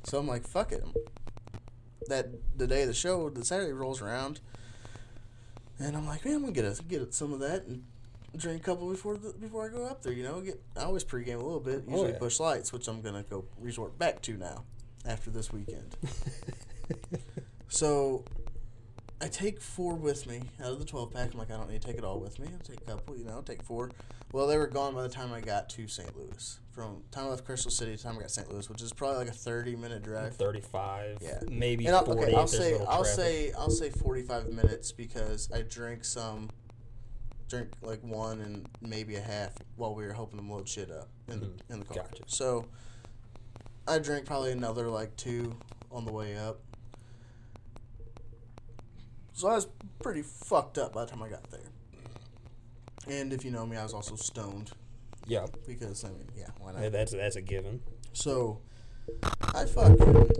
So 0.04 0.18
I'm 0.18 0.26
like, 0.26 0.46
fuck 0.46 0.72
it. 0.72 0.84
That 2.08 2.28
the 2.58 2.66
day 2.66 2.82
of 2.82 2.88
the 2.88 2.94
show, 2.94 3.28
the 3.30 3.44
Saturday 3.44 3.72
rolls 3.72 4.02
around, 4.02 4.40
and 5.78 5.96
I'm 5.96 6.06
like, 6.06 6.24
man, 6.24 6.36
I'm 6.36 6.40
gonna 6.40 6.52
get 6.52 6.64
a, 6.64 6.82
get 6.82 7.14
some 7.14 7.32
of 7.32 7.40
that 7.40 7.66
and 7.66 7.84
drink 8.36 8.62
a 8.62 8.64
couple 8.64 8.90
before 8.90 9.16
the, 9.16 9.32
before 9.32 9.64
I 9.64 9.68
go 9.68 9.84
up 9.84 10.02
there. 10.02 10.12
You 10.12 10.24
know, 10.24 10.40
get 10.40 10.60
I 10.76 10.82
always 10.82 11.04
pregame 11.04 11.34
a 11.36 11.44
little 11.44 11.60
bit, 11.60 11.84
Oh, 11.86 11.90
usually 11.92 12.12
yeah. 12.12 12.18
Busch 12.18 12.40
Lights, 12.40 12.72
which 12.72 12.88
I'm 12.88 13.00
gonna 13.00 13.22
go 13.22 13.44
resort 13.60 13.96
back 13.98 14.22
to 14.22 14.36
now 14.36 14.64
after 15.08 15.30
this 15.30 15.52
weekend. 15.52 15.96
so 17.68 18.24
I 19.20 19.28
take 19.28 19.60
four 19.60 19.94
with 19.94 20.26
me 20.26 20.42
out 20.60 20.72
of 20.72 20.78
the 20.78 20.84
12 20.84 21.12
pack. 21.12 21.32
I'm 21.32 21.38
like, 21.38 21.50
I 21.50 21.56
don't 21.56 21.70
need 21.70 21.80
to 21.82 21.86
take 21.88 21.96
it 21.96 22.04
all 22.04 22.20
with 22.20 22.38
me. 22.38 22.48
I'll 22.52 22.58
take 22.60 22.80
a 22.82 22.90
couple, 22.92 23.16
you 23.16 23.24
know, 23.24 23.32
I'll 23.32 23.42
take 23.42 23.62
four. 23.62 23.90
Well, 24.32 24.46
they 24.46 24.58
were 24.58 24.66
gone 24.66 24.94
by 24.94 25.02
the 25.02 25.08
time 25.08 25.32
I 25.32 25.40
got 25.40 25.70
to 25.70 25.88
St. 25.88 26.14
Louis. 26.16 26.60
From 26.70 27.02
time 27.10 27.24
I 27.24 27.28
left 27.30 27.44
Crystal 27.44 27.70
City 27.70 27.96
to 27.96 28.02
time 28.02 28.16
I 28.18 28.20
got 28.20 28.30
St. 28.30 28.52
Louis, 28.52 28.68
which 28.68 28.82
is 28.82 28.92
probably 28.92 29.18
like 29.18 29.28
a 29.28 29.32
30 29.32 29.74
minute 29.76 30.02
drive. 30.02 30.36
35. 30.36 31.18
Yeah. 31.20 31.40
Maybe 31.50 31.86
And 31.86 31.96
I'll, 31.96 32.04
40 32.04 32.20
okay, 32.20 32.34
I'll 32.34 32.44
if 32.44 32.50
there's 32.50 32.60
a 32.60 32.78
say 32.78 32.84
I'll 32.86 33.02
traffic. 33.02 33.06
say 33.06 33.52
I'll 33.58 33.70
say 33.70 33.90
45 33.90 34.52
minutes 34.52 34.92
because 34.92 35.48
I 35.52 35.62
drank 35.62 36.04
some 36.04 36.50
drink 37.48 37.70
like 37.80 38.02
one 38.02 38.40
and 38.42 38.68
maybe 38.82 39.16
a 39.16 39.22
half 39.22 39.52
while 39.76 39.94
we 39.94 40.04
were 40.04 40.12
helping 40.12 40.36
them 40.36 40.50
load 40.50 40.68
shit 40.68 40.90
up 40.90 41.08
in 41.28 41.40
the 41.40 41.46
mm-hmm. 41.46 41.72
in 41.72 41.78
the 41.80 41.86
car. 41.86 41.96
Gotcha. 41.96 42.24
So 42.26 42.66
I 43.88 43.98
drank 43.98 44.26
probably 44.26 44.52
another 44.52 44.88
like 44.88 45.16
two 45.16 45.56
on 45.90 46.04
the 46.04 46.12
way 46.12 46.36
up. 46.36 46.60
So 49.32 49.48
I 49.48 49.54
was 49.54 49.66
pretty 50.02 50.22
fucked 50.22 50.78
up 50.78 50.92
by 50.92 51.04
the 51.04 51.10
time 51.10 51.22
I 51.22 51.28
got 51.28 51.48
there. 51.50 51.60
And 53.08 53.32
if 53.32 53.44
you 53.44 53.50
know 53.50 53.64
me, 53.64 53.76
I 53.76 53.82
was 53.84 53.94
also 53.94 54.16
stoned 54.16 54.72
Yeah. 55.26 55.46
because 55.66 56.04
I 56.04 56.08
mean, 56.08 56.28
yeah, 56.36 56.48
why 56.58 56.72
not? 56.72 56.82
Yeah, 56.82 56.88
That's, 56.90 57.12
that's 57.12 57.36
a 57.36 57.40
given. 57.42 57.80
So 58.12 58.60
I 59.54 59.64
fucking 59.64 60.30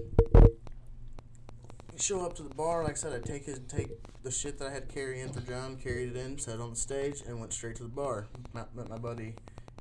show 1.97 2.21
up 2.27 2.35
to 2.37 2.43
the 2.43 2.55
bar. 2.55 2.83
Like 2.83 2.93
I 2.93 2.97
said, 2.97 3.13
I 3.15 3.27
take 3.27 3.47
his 3.47 3.61
take 3.69 3.89
the 4.25 4.31
shit 4.31 4.59
that 4.59 4.69
I 4.69 4.73
had 4.73 4.89
to 4.89 4.95
carry 4.95 5.21
in 5.21 5.33
for 5.33 5.41
John, 5.41 5.77
carried 5.77 6.11
it 6.11 6.17
in, 6.17 6.39
set 6.39 6.57
it 6.57 6.61
on 6.61 6.71
the 6.71 6.77
stage, 6.77 7.23
and 7.27 7.41
went 7.41 7.53
straight 7.53 7.77
to 7.77 7.85
the 7.85 7.89
bar. 7.89 8.27
Met, 8.53 8.75
met 8.75 8.91
my 8.91 8.99
buddy 8.99 9.35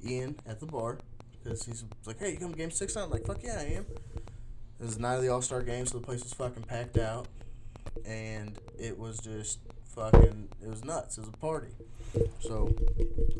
Ian 0.05 0.39
at 0.45 0.59
the 0.59 0.67
bar 0.67 0.99
because 1.47 1.65
he's 1.65 1.83
like, 2.05 2.19
"Hey, 2.19 2.31
you 2.31 2.37
come 2.37 2.51
to 2.51 2.57
Game 2.57 2.71
Six 2.71 2.93
tonight?" 2.93 3.05
I'm 3.05 3.11
like, 3.11 3.25
"Fuck 3.25 3.43
yeah, 3.43 3.57
I 3.59 3.63
am." 3.63 3.85
It 4.79 4.83
was 4.83 4.95
the 4.95 5.01
night 5.01 5.15
of 5.15 5.21
the 5.23 5.29
All 5.29 5.41
Star 5.41 5.61
game, 5.61 5.85
so 5.85 5.97
the 5.97 6.05
place 6.05 6.23
was 6.23 6.33
fucking 6.33 6.63
packed 6.63 6.97
out, 6.97 7.27
and 8.05 8.57
it 8.79 8.97
was 8.97 9.17
just 9.19 9.59
fucking. 9.95 10.49
It 10.61 10.69
was 10.69 10.83
nuts. 10.83 11.17
It 11.17 11.21
was 11.21 11.29
a 11.29 11.37
party. 11.37 11.71
So 12.39 12.73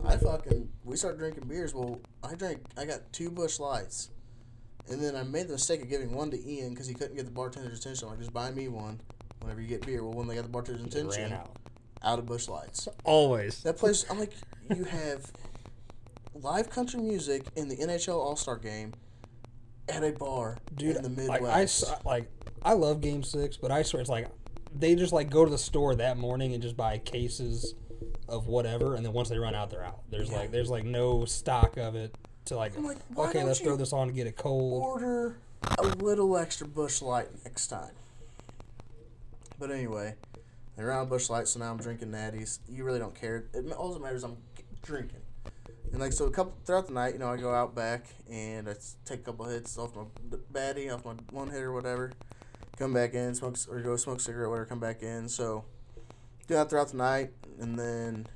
I 0.05 0.17
fucking 0.17 0.69
we 0.83 0.97
started 0.97 1.19
drinking 1.19 1.47
beers. 1.47 1.73
Well, 1.73 1.99
I 2.23 2.35
drank. 2.35 2.59
I 2.77 2.85
got 2.85 3.11
two 3.13 3.29
Busch 3.29 3.59
Lights, 3.59 4.09
and 4.89 5.01
then 5.01 5.15
I 5.15 5.23
made 5.23 5.47
the 5.47 5.53
mistake 5.53 5.81
of 5.81 5.89
giving 5.89 6.13
one 6.13 6.31
to 6.31 6.49
Ian 6.49 6.71
because 6.71 6.87
he 6.87 6.93
couldn't 6.93 7.15
get 7.15 7.25
the 7.25 7.31
bartender's 7.31 7.79
attention. 7.79 8.07
Like, 8.07 8.19
just 8.19 8.33
buy 8.33 8.51
me 8.51 8.67
one 8.67 8.99
whenever 9.41 9.61
you 9.61 9.67
get 9.67 9.85
beer. 9.85 10.03
Well, 10.03 10.13
when 10.13 10.27
they 10.27 10.35
got 10.35 10.43
the 10.43 10.49
bartender's 10.49 10.81
attention, 10.83 11.23
Ran 11.23 11.33
out. 11.33 11.55
out 12.03 12.19
of 12.19 12.25
Busch 12.25 12.47
Lights. 12.47 12.87
Always. 13.03 13.61
That 13.63 13.77
place, 13.77 14.05
I'm 14.09 14.19
like, 14.19 14.33
you 14.75 14.83
have 14.85 15.31
live 16.41 16.69
country 16.69 17.01
music 17.01 17.45
in 17.55 17.67
the 17.67 17.77
NHL 17.77 18.15
All 18.15 18.35
Star 18.35 18.57
game 18.57 18.93
at 19.89 20.03
a 20.03 20.11
bar 20.11 20.57
Dude, 20.75 20.95
in 20.95 21.03
the 21.03 21.09
like 21.27 21.41
Midwest. 21.41 21.55
I 21.55 21.61
s- 21.93 22.01
like 22.05 22.29
I 22.61 22.73
love 22.73 23.01
Game 23.01 23.23
Six, 23.23 23.57
but 23.57 23.71
I 23.71 23.83
swear 23.83 24.01
it's 24.01 24.09
like 24.09 24.27
they 24.75 24.95
just 24.95 25.13
like 25.13 25.29
go 25.29 25.45
to 25.45 25.51
the 25.51 25.57
store 25.57 25.95
that 25.95 26.17
morning 26.17 26.53
and 26.53 26.61
just 26.61 26.77
buy 26.77 26.97
cases 26.97 27.75
of 28.27 28.47
whatever, 28.47 28.95
and 28.95 29.05
then 29.05 29.13
once 29.13 29.29
they 29.29 29.37
run 29.37 29.55
out, 29.55 29.69
they're 29.69 29.83
out. 29.83 30.01
There's 30.09 30.31
like 30.31 30.51
there's 30.51 30.69
like 30.69 30.83
no 30.83 31.25
stock 31.25 31.77
of 31.77 31.95
it 31.95 32.15
to 32.45 32.55
like, 32.55 32.77
like, 32.77 32.97
okay, 33.17 33.43
let's 33.43 33.59
throw 33.59 33.75
this 33.75 33.93
on 33.93 34.07
to 34.07 34.13
get 34.13 34.27
it 34.27 34.37
cold. 34.37 34.81
Order 34.83 35.37
a 35.77 35.87
little 35.87 36.37
extra 36.37 36.67
Busch 36.67 37.01
Light 37.01 37.27
next 37.43 37.67
time. 37.67 37.91
But 39.59 39.71
anyway, 39.71 40.15
they're 40.75 41.05
Busch 41.05 41.29
Light, 41.29 41.47
so 41.47 41.59
now 41.59 41.71
I'm 41.71 41.77
drinking 41.77 42.09
natties. 42.09 42.59
You 42.69 42.83
really 42.83 42.99
don't 42.99 43.15
care. 43.15 43.45
It, 43.53 43.71
all 43.73 43.93
that 43.93 44.01
matters, 44.01 44.23
I'm 44.23 44.37
drinking. 44.83 45.21
And 45.91 45.99
like 46.01 46.13
so, 46.13 46.25
a 46.25 46.31
couple 46.31 46.53
throughout 46.65 46.87
the 46.87 46.93
night, 46.93 47.13
you 47.13 47.19
know, 47.19 47.29
I 47.29 47.37
go 47.37 47.53
out 47.53 47.73
back 47.73 48.05
and 48.29 48.69
I 48.69 48.75
take 49.05 49.21
a 49.21 49.23
couple 49.23 49.45
hits 49.45 49.77
off 49.77 49.95
my 49.95 50.03
baddie, 50.51 50.93
off 50.93 51.05
my 51.05 51.13
one 51.31 51.49
hit 51.49 51.61
or 51.61 51.73
whatever. 51.73 52.11
Come 52.77 52.93
back 52.93 53.13
in, 53.13 53.33
smoke 53.33 53.57
or 53.69 53.79
go 53.81 53.95
smoke 53.95 54.21
cigarette, 54.21 54.49
whatever. 54.49 54.65
Come 54.65 54.79
back 54.79 55.01
in. 55.01 55.27
So 55.29 55.63
do 56.47 56.53
that 56.53 56.69
throughout 56.69 56.89
the 56.89 56.97
night, 56.97 57.31
and 57.59 57.77
then 57.77 58.27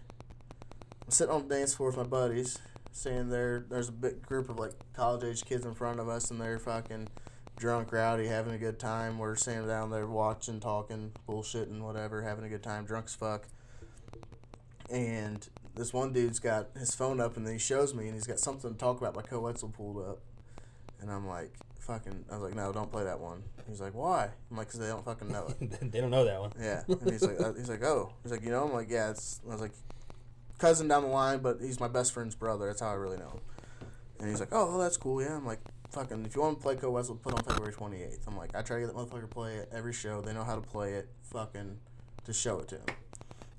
I'm 1.05 1.11
sitting 1.11 1.33
on 1.33 1.47
the 1.47 1.55
dance 1.55 1.75
floor 1.75 1.89
with 1.89 1.97
my 1.97 2.03
buddies, 2.03 2.57
standing 2.91 3.29
there. 3.29 3.65
There's 3.69 3.89
a 3.89 3.93
big 3.93 4.25
group 4.25 4.49
of 4.49 4.57
like 4.57 4.73
college 4.93 5.23
age 5.23 5.45
kids 5.45 5.65
in 5.65 5.73
front 5.73 5.99
of 5.99 6.09
us, 6.09 6.31
and 6.31 6.41
they're 6.41 6.59
fucking 6.59 7.09
drunk, 7.57 7.91
rowdy, 7.91 8.27
having 8.27 8.53
a 8.53 8.57
good 8.57 8.79
time. 8.79 9.19
We're 9.19 9.35
standing 9.35 9.67
down 9.67 9.91
there 9.91 10.07
watching, 10.07 10.59
talking, 10.59 11.11
bullshitting, 11.27 11.79
whatever, 11.81 12.21
having 12.21 12.43
a 12.43 12.49
good 12.49 12.63
time, 12.63 12.85
drunk 12.85 13.05
as 13.05 13.15
fuck. 13.15 13.47
And 14.89 15.47
this 15.75 15.93
one 15.93 16.13
dude's 16.13 16.39
got 16.39 16.69
his 16.77 16.93
phone 16.93 17.19
up, 17.19 17.37
and 17.37 17.45
then 17.45 17.53
he 17.53 17.59
shows 17.59 17.93
me, 17.93 18.05
and 18.05 18.13
he's 18.13 18.27
got 18.27 18.39
something 18.39 18.73
to 18.73 18.77
talk 18.77 18.99
about. 18.99 19.15
My 19.15 19.21
Koe 19.21 19.39
Wetzel 19.39 19.69
pulled 19.69 19.97
up, 19.97 20.19
and 20.99 21.11
I'm 21.11 21.27
like, 21.27 21.53
fucking. 21.79 22.25
I 22.29 22.35
was 22.35 22.43
like, 22.43 22.55
no, 22.55 22.71
don't 22.71 22.91
play 22.91 23.03
that 23.03 23.19
one. 23.19 23.43
He's 23.67 23.81
like, 23.81 23.93
why? 23.93 24.29
I'm 24.49 24.57
like, 24.57 24.69
cause 24.69 24.79
they 24.79 24.87
don't 24.87 25.05
fucking 25.05 25.31
know 25.31 25.47
it. 25.59 25.91
they 25.91 26.01
don't 26.01 26.11
know 26.11 26.25
that 26.25 26.39
one. 26.39 26.51
Yeah, 26.59 26.83
and 26.87 27.09
he's 27.09 27.23
like, 27.23 27.39
uh, 27.39 27.53
he's 27.53 27.69
like, 27.69 27.83
oh, 27.83 28.13
he's 28.23 28.31
like, 28.31 28.43
you 28.43 28.49
know, 28.49 28.63
I'm 28.63 28.73
like, 28.73 28.89
yeah, 28.89 29.11
it's. 29.11 29.41
I 29.47 29.51
was 29.51 29.61
like, 29.61 29.71
cousin 30.57 30.87
down 30.87 31.03
the 31.03 31.09
line, 31.09 31.39
but 31.39 31.57
he's 31.61 31.79
my 31.79 31.87
best 31.87 32.13
friend's 32.13 32.35
brother. 32.35 32.67
That's 32.67 32.81
how 32.81 32.89
I 32.89 32.93
really 32.93 33.17
know 33.17 33.29
him. 33.29 33.41
And 34.19 34.29
he's 34.29 34.39
like, 34.39 34.49
oh, 34.51 34.67
well, 34.67 34.77
that's 34.77 34.97
cool. 34.97 35.21
Yeah, 35.21 35.35
I'm 35.35 35.45
like, 35.45 35.59
fucking, 35.89 36.25
if 36.25 36.35
you 36.35 36.41
want 36.41 36.59
to 36.59 36.63
play 36.63 36.75
Koe 36.75 36.91
Wetzel, 36.91 37.15
put 37.15 37.33
on 37.33 37.43
February 37.43 37.73
28th. 37.73 38.27
I'm 38.27 38.37
like, 38.37 38.55
I 38.55 38.61
try 38.61 38.79
to 38.79 38.85
get 38.85 38.93
that 38.93 38.95
motherfucker 38.95 39.21
to 39.21 39.27
play 39.27 39.55
it 39.55 39.69
every 39.73 39.93
show. 39.93 40.21
They 40.21 40.33
know 40.33 40.43
how 40.43 40.55
to 40.55 40.61
play 40.61 40.93
it. 40.93 41.09
Fucking, 41.23 41.77
to 42.25 42.33
show 42.33 42.59
it 42.59 42.67
to 42.67 42.75
him. 42.75 42.85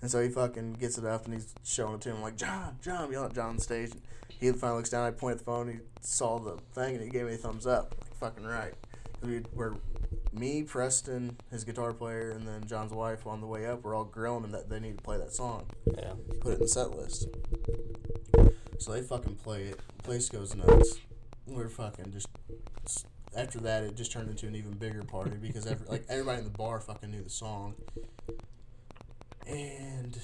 And 0.02 0.10
so 0.10 0.20
he 0.20 0.28
fucking 0.28 0.74
gets 0.74 0.98
it 0.98 1.04
up 1.04 1.24
and 1.24 1.34
he's 1.34 1.54
showing 1.64 1.94
it 1.94 2.00
to 2.02 2.10
him. 2.10 2.16
I'm 2.16 2.22
like, 2.22 2.36
John, 2.36 2.76
John, 2.82 3.10
yelling 3.10 3.30
at 3.30 3.34
John 3.34 3.50
on 3.50 3.58
stage. 3.58 3.92
He 4.28 4.50
finally 4.50 4.78
looks 4.78 4.90
down. 4.90 5.06
I 5.06 5.12
point 5.12 5.34
at 5.34 5.38
the 5.38 5.44
phone. 5.44 5.68
He 5.68 5.78
saw 6.00 6.40
the 6.40 6.58
thing 6.74 6.96
and 6.96 7.04
he 7.04 7.08
gave 7.08 7.26
me 7.26 7.34
a 7.34 7.36
thumbs 7.36 7.66
up. 7.66 7.94
Like, 8.00 8.16
fucking 8.16 8.44
right. 8.44 8.74
We 9.22 9.42
were 9.54 9.76
me, 10.32 10.64
Preston, 10.64 11.36
his 11.50 11.62
guitar 11.62 11.92
player, 11.92 12.30
and 12.30 12.46
then 12.46 12.64
John's 12.66 12.92
wife 12.92 13.26
on 13.26 13.40
the 13.40 13.46
way 13.46 13.66
up. 13.66 13.84
We're 13.84 13.94
all 13.94 14.04
grilling 14.04 14.44
him 14.44 14.50
that 14.50 14.68
they 14.68 14.80
need 14.80 14.96
to 14.96 15.02
play 15.02 15.18
that 15.18 15.32
song. 15.32 15.66
Yeah. 15.96 16.14
Put 16.40 16.52
it 16.52 16.54
in 16.54 16.60
the 16.62 16.68
set 16.68 16.90
list. 16.96 17.28
So 18.78 18.92
they 18.92 19.02
fucking 19.02 19.36
play 19.36 19.64
it. 19.64 19.80
The 19.98 20.02
place 20.02 20.28
goes 20.28 20.56
nuts. 20.56 20.98
We're 21.46 21.68
fucking 21.68 22.12
just. 22.12 22.26
After 23.36 23.60
that, 23.60 23.84
it 23.84 23.96
just 23.96 24.12
turned 24.12 24.28
into 24.28 24.46
an 24.46 24.56
even 24.56 24.72
bigger 24.72 25.02
party 25.02 25.36
because 25.40 25.66
every, 25.66 25.86
like 25.86 26.04
everybody 26.08 26.38
in 26.38 26.44
the 26.44 26.50
bar 26.50 26.80
fucking 26.80 27.10
knew 27.10 27.22
the 27.22 27.30
song. 27.30 27.74
And 29.46 30.18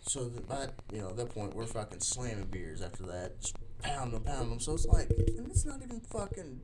so 0.00 0.28
that 0.28 0.48
by 0.48 0.68
you 0.92 1.00
know 1.00 1.10
at 1.10 1.16
that 1.16 1.30
point 1.30 1.54
we're 1.54 1.66
fucking 1.66 2.00
slamming 2.00 2.46
beers 2.46 2.82
after 2.82 3.04
that, 3.06 3.40
just 3.40 3.56
pound 3.82 4.12
them, 4.12 4.22
pound 4.22 4.50
them. 4.50 4.60
So 4.60 4.74
it's 4.74 4.86
like, 4.86 5.10
and 5.10 5.48
it's 5.48 5.64
not 5.64 5.82
even 5.82 6.00
fucking 6.00 6.60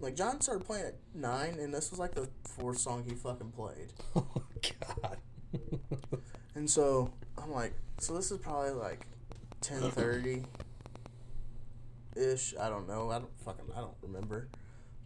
like 0.00 0.16
John 0.16 0.40
started 0.40 0.64
playing 0.64 0.86
at 0.86 0.94
nine, 1.14 1.58
and 1.58 1.74
this 1.74 1.90
was 1.90 1.98
like 1.98 2.14
the 2.14 2.28
fourth 2.44 2.78
song 2.78 3.04
he 3.06 3.14
fucking 3.14 3.52
played. 3.52 3.92
Oh 4.16 4.42
God. 4.82 5.18
And 6.54 6.68
so 6.68 7.12
I'm 7.38 7.52
like, 7.52 7.72
so 7.98 8.14
this 8.14 8.30
is 8.30 8.38
probably 8.38 8.72
like 8.72 9.06
ten 9.60 9.80
thirty 9.80 10.42
ish. 12.16 12.54
I 12.60 12.68
don't 12.68 12.88
know. 12.88 13.10
I 13.10 13.18
don't 13.18 13.30
fucking 13.44 13.66
I 13.74 13.80
don't 13.80 13.96
remember. 14.02 14.48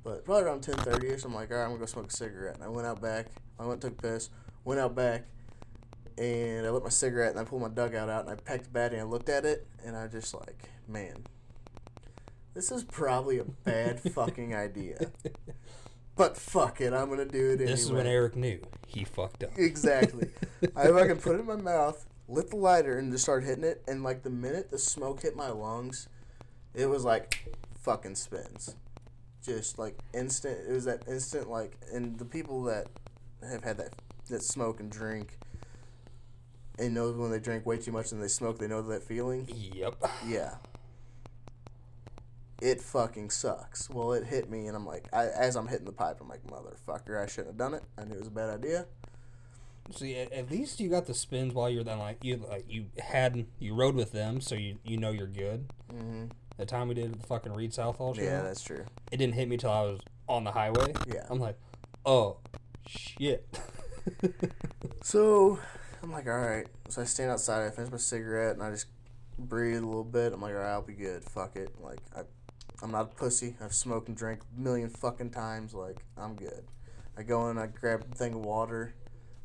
But 0.02 0.24
probably 0.24 0.44
around 0.44 0.62
ten 0.62 0.76
thirty 0.76 1.09
ish. 1.09 1.24
I'm 1.24 1.35
like, 1.35 1.50
alright, 1.50 1.64
I'm 1.64 1.70
gonna 1.72 1.80
go 1.80 1.87
smoke 1.87 2.09
a 2.09 2.11
cigarette. 2.11 2.54
And 2.57 2.64
I 2.64 2.68
went 2.68 2.87
out 2.87 3.00
back. 3.00 3.26
I 3.59 3.66
went 3.66 3.80
took 3.80 4.00
piss. 4.00 4.30
Went 4.64 4.80
out 4.80 4.94
back, 4.94 5.26
and 6.18 6.66
I 6.66 6.70
lit 6.70 6.83
my 6.83 6.88
cigarette 6.88 7.31
and 7.31 7.40
I 7.40 7.44
pulled 7.44 7.62
my 7.62 7.68
dugout 7.68 8.09
out 8.09 8.29
and 8.29 8.31
I 8.31 8.35
packed 8.37 8.64
the 8.64 8.70
battery 8.70 8.98
and 8.98 9.09
I 9.09 9.11
looked 9.11 9.29
at 9.29 9.44
it 9.44 9.66
and 9.85 9.96
I 9.96 10.07
just 10.07 10.35
like, 10.35 10.70
man, 10.88 11.24
this 12.55 12.70
is 12.70 12.85
probably 12.85 13.38
a 13.38 13.44
bad 13.44 14.00
fucking 14.12 14.55
idea. 14.55 15.11
But 16.16 16.37
fuck 16.37 16.81
it, 16.81 16.92
I'm 16.92 17.09
gonna 17.09 17.24
do 17.24 17.50
it 17.50 17.55
anyway. 17.55 17.66
This 17.66 17.83
is 17.83 17.92
when 17.92 18.07
Eric 18.07 18.37
knew 18.37 18.61
he 18.87 19.05
fucked 19.05 19.42
up. 19.42 19.50
Exactly. 19.57 20.29
I 20.77 20.87
fucking 20.87 21.16
put 21.16 21.35
it 21.35 21.40
in 21.40 21.46
my 21.46 21.57
mouth, 21.57 22.07
lit 22.29 22.50
the 22.50 22.57
lighter, 22.57 22.98
and 22.98 23.11
just 23.11 23.24
started 23.24 23.46
hitting 23.46 23.64
it. 23.64 23.83
And 23.88 24.05
like 24.05 24.22
the 24.22 24.31
minute 24.31 24.70
the 24.70 24.79
smoke 24.79 25.22
hit 25.22 25.35
my 25.35 25.50
lungs, 25.50 26.09
it 26.72 26.87
was 26.87 27.05
like 27.05 27.57
fucking 27.83 28.14
spins. 28.14 28.77
Just 29.44 29.77
like 29.79 29.98
instant. 30.14 30.59
It 30.68 30.72
was 30.72 30.85
that 30.85 31.03
instant 31.09 31.50
like, 31.50 31.77
and 31.92 32.16
the 32.16 32.24
people 32.24 32.62
that 32.64 32.87
have 33.42 33.64
had 33.64 33.79
that 33.79 33.94
that 34.31 34.42
smoke 34.44 34.79
and 34.79 34.90
drink, 34.90 35.38
and 36.78 36.94
know 36.94 37.12
when 37.12 37.30
they 37.30 37.38
drink 37.38 37.64
way 37.66 37.76
too 37.78 37.92
much 37.92 38.12
and 38.12 38.22
they 38.22 38.28
smoke, 38.28 38.58
they 38.58 38.66
know 38.68 38.82
that 38.82 39.02
feeling. 39.02 39.48
Yep. 39.74 39.96
Yeah. 40.26 40.54
It 42.62 42.80
fucking 42.80 43.30
sucks. 43.30 43.90
Well, 43.90 44.12
it 44.12 44.24
hit 44.24 44.48
me, 44.48 44.66
and 44.66 44.76
I'm 44.76 44.87
like, 44.87 45.08
I, 45.12 45.26
as 45.26 45.56
I'm 45.56 45.66
hitting 45.68 45.84
the 45.87 45.92
pipe, 45.92 46.18
I'm 46.20 46.28
like, 46.28 46.44
motherfucker, 46.46 47.22
I 47.22 47.26
shouldn't 47.26 47.48
have 47.48 47.56
done 47.58 47.74
it. 47.74 47.82
I 47.98 48.04
knew 48.04 48.14
it 48.14 48.20
was 48.20 48.28
a 48.28 48.32
bad 48.32 48.48
idea. 48.50 48.87
See, 49.94 50.16
at, 50.16 50.32
at 50.32 50.50
least 50.50 50.80
you 50.80 50.88
got 50.88 51.06
the 51.06 51.12
spins 51.14 51.52
while 51.52 51.68
you're 51.68 51.84
then 51.84 51.98
like 51.98 52.24
you 52.24 52.37
like 52.48 52.64
you 52.66 52.87
had 52.98 53.44
you 53.58 53.74
rode 53.74 53.94
with 53.94 54.12
them, 54.12 54.40
so 54.40 54.54
you 54.54 54.78
you 54.82 54.96
know 54.96 55.10
you're 55.10 55.26
good. 55.26 55.66
Mm-hmm. 55.92 56.26
The 56.56 56.64
time 56.64 56.88
we 56.88 56.94
did 56.94 57.20
the 57.20 57.26
fucking 57.26 57.52
Read 57.52 57.74
Southall 57.74 58.14
show, 58.14 58.22
Yeah, 58.22 58.40
that's 58.42 58.62
true. 58.62 58.84
it 59.12 59.18
didn't 59.18 59.34
hit 59.34 59.46
me 59.46 59.58
till 59.58 59.70
I 59.72 59.82
was 59.82 60.00
on 60.26 60.44
the 60.44 60.52
highway. 60.52 60.94
Yeah. 61.06 61.26
I'm 61.28 61.38
like, 61.38 61.58
oh 62.06 62.38
shit. 62.87 63.46
So 65.02 65.58
I'm 66.04 66.12
like, 66.12 66.26
all 66.26 66.38
right. 66.38 66.66
So 66.90 67.00
I 67.00 67.04
stand 67.06 67.30
outside. 67.30 67.66
I 67.66 67.70
finish 67.70 67.90
my 67.90 67.96
cigarette 67.96 68.54
and 68.54 68.62
I 68.62 68.70
just 68.70 68.86
breathe 69.38 69.78
a 69.82 69.86
little 69.86 70.04
bit. 70.04 70.32
I'm 70.34 70.40
like, 70.42 70.52
all 70.54 70.60
right, 70.60 70.72
I'll 70.72 70.82
be 70.82 70.92
good. 70.92 71.24
Fuck 71.24 71.56
it. 71.56 71.70
Like 71.80 71.98
I, 72.14 72.20
I'm 72.82 72.90
not 72.90 73.02
a 73.02 73.14
pussy. 73.16 73.56
I've 73.60 73.72
smoked 73.72 74.08
and 74.08 74.16
drank 74.16 74.40
a 74.56 74.60
million 74.60 74.90
fucking 74.90 75.30
times. 75.30 75.72
Like 75.72 76.04
I'm 76.18 76.34
good. 76.36 76.64
I 77.16 77.22
go 77.22 77.48
in. 77.48 77.56
I 77.56 77.66
grab 77.68 78.04
a 78.10 78.14
thing 78.14 78.34
of 78.34 78.40
water, 78.44 78.92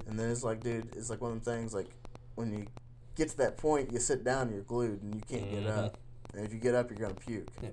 and 0.07 0.19
then 0.19 0.29
it's 0.31 0.43
like, 0.43 0.61
dude, 0.61 0.95
it's 0.97 1.09
like 1.09 1.21
one 1.21 1.31
of 1.31 1.43
them 1.43 1.55
things. 1.55 1.73
Like 1.73 1.87
when 2.35 2.51
you 2.51 2.65
get 3.15 3.29
to 3.29 3.37
that 3.37 3.57
point, 3.57 3.93
you 3.93 3.99
sit 3.99 4.23
down, 4.25 4.47
and 4.47 4.51
you're 4.55 4.63
glued, 4.63 5.01
and 5.01 5.15
you 5.15 5.21
can't 5.21 5.49
get 5.49 5.63
Mhm. 5.65 5.77
up. 5.77 5.97
And 6.33 6.45
if 6.45 6.51
you 6.51 6.59
get 6.59 6.75
up, 6.75 6.89
you're 6.89 6.99
gonna 6.99 7.13
puke. 7.13 7.47
Yeah. 7.61 7.69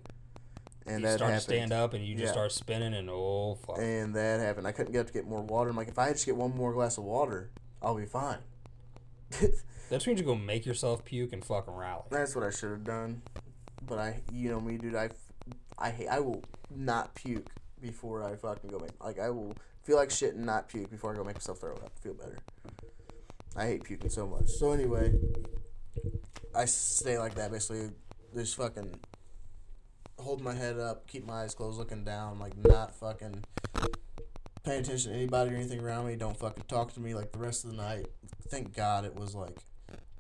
And 0.87 1.01
you 1.01 1.07
that 1.07 1.17
start 1.17 1.33
happened. 1.33 1.49
to 1.49 1.55
stand 1.57 1.73
up 1.73 1.95
and 1.95 2.05
you 2.07 2.15
just 2.15 2.27
Yeah. 2.27 2.33
start 2.33 2.53
spinning 2.53 2.95
and 2.95 3.09
oh 3.11 3.57
fuck. 3.67 3.79
And 3.79 4.15
that 4.15 4.39
happened. 4.39 4.69
I 4.69 4.73
couldn't 4.73 4.93
get 4.93 5.01
up 5.01 5.07
to 5.09 5.13
get 5.13 5.27
more 5.27 5.43
water. 5.43 5.71
I'm 5.71 5.77
like, 5.77 5.89
if 5.89 5.99
I 5.99 6.13
just 6.13 6.25
get 6.27 6.37
one 6.37 6.55
more 6.55 6.73
glass 6.73 6.97
of 6.99 7.03
water, 7.05 7.51
I'll 7.83 7.97
be 7.97 8.07
fine. 8.07 8.39
That's 9.91 10.07
when 10.07 10.17
you 10.17 10.25
go 10.25 10.35
make 10.35 10.67
yourself 10.67 11.05
puke 11.05 11.33
and 11.33 11.45
fucking 11.45 11.75
rally. 11.75 12.05
That's 12.11 12.35
what 12.35 12.45
I 12.45 12.51
should 12.51 12.71
have 12.71 12.85
done. 12.85 13.23
But 13.83 13.99
I, 13.99 14.23
you 14.33 14.51
know 14.51 14.61
me, 14.61 14.79
dude. 14.79 14.97
I, 14.97 15.11
I 15.79 15.91
hate. 15.91 16.09
I 16.09 16.21
will 16.21 16.43
not 16.75 17.15
puke 17.15 17.49
before 17.81 18.25
I 18.25 18.35
fucking 18.37 18.71
go 18.71 18.79
make. 18.79 18.93
Like 19.03 19.19
I 19.19 19.31
will 19.31 19.55
feel 19.83 19.97
like 19.97 20.11
shit 20.11 20.35
and 20.35 20.45
not 20.45 20.69
puke 20.69 20.91
before 20.91 21.13
I 21.13 21.17
go 21.17 21.25
make 21.25 21.37
myself 21.37 21.61
throw 21.61 21.75
up. 21.75 21.93
Feel 22.01 22.15
better. 22.15 22.39
I 23.57 23.67
hate 23.67 23.85
puking 23.85 24.11
so 24.11 24.27
much. 24.27 24.49
So 24.49 24.73
anyway, 24.73 25.13
I 26.55 26.65
stay 26.65 27.19
like 27.19 27.35
that 27.37 27.53
basically. 27.53 27.91
Just 28.35 28.57
fucking 28.57 28.99
hold 30.19 30.41
my 30.41 30.55
head 30.55 30.79
up, 30.79 31.07
keep 31.07 31.27
my 31.27 31.43
eyes 31.43 31.55
closed, 31.55 31.79
looking 31.79 32.05
down, 32.05 32.39
like 32.39 32.53
not 32.57 32.95
fucking 32.95 33.45
paying 34.67 34.81
attention 34.81 35.13
to 35.13 35.17
anybody 35.17 35.53
or 35.53 35.55
anything 35.55 35.81
around 35.81 36.07
me. 36.07 36.17
Don't 36.17 36.37
fucking 36.37 36.65
talk 36.69 36.93
to 36.95 37.01
me 37.01 37.15
like 37.15 37.33
the 37.33 37.39
rest 37.39 37.65
of 37.65 37.71
the 37.71 37.77
night. 37.77 38.07
Thank 38.49 38.75
God 38.77 39.05
it 39.05 39.15
was 39.15 39.35
like 39.35 39.57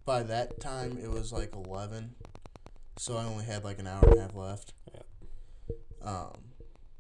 by 0.05 0.23
that 0.23 0.61
time 0.61 0.99
it 1.03 1.11
was 1.11 1.33
like 1.33 1.53
11 1.53 2.15
so 2.97 3.17
i 3.17 3.25
only 3.25 3.45
had 3.45 3.65
like 3.65 3.81
an 3.81 3.89
hour 3.89 4.01
and 4.05 4.19
a 4.19 4.23
half 4.23 4.37
left 4.37 4.73
Yeah. 4.95 5.01
um 6.09 6.31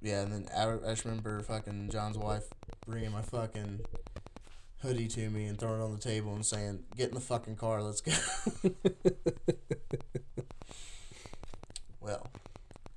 Yeah, 0.03 0.22
and 0.22 0.32
then 0.32 0.47
I, 0.55 0.72
I 0.72 0.90
just 0.90 1.05
remember 1.05 1.40
fucking 1.40 1.90
John's 1.90 2.18
wife 2.18 2.44
bringing 2.84 3.12
my 3.12 3.22
fucking 3.22 3.80
hoodie 4.82 5.09
to 5.09 5.30
me 5.30 5.47
and 5.47 5.59
throwing 5.59 5.80
it 5.80 5.84
on 5.84 5.92
the 5.92 5.99
table 6.01 6.34
and 6.34 6.44
saying, 6.44 6.80
"Get 6.97 7.09
in 7.09 7.14
the 7.14 7.20
fucking 7.20 7.57
car, 7.57 7.82
let's 7.82 8.01
go." 8.01 8.12
well, 12.01 12.28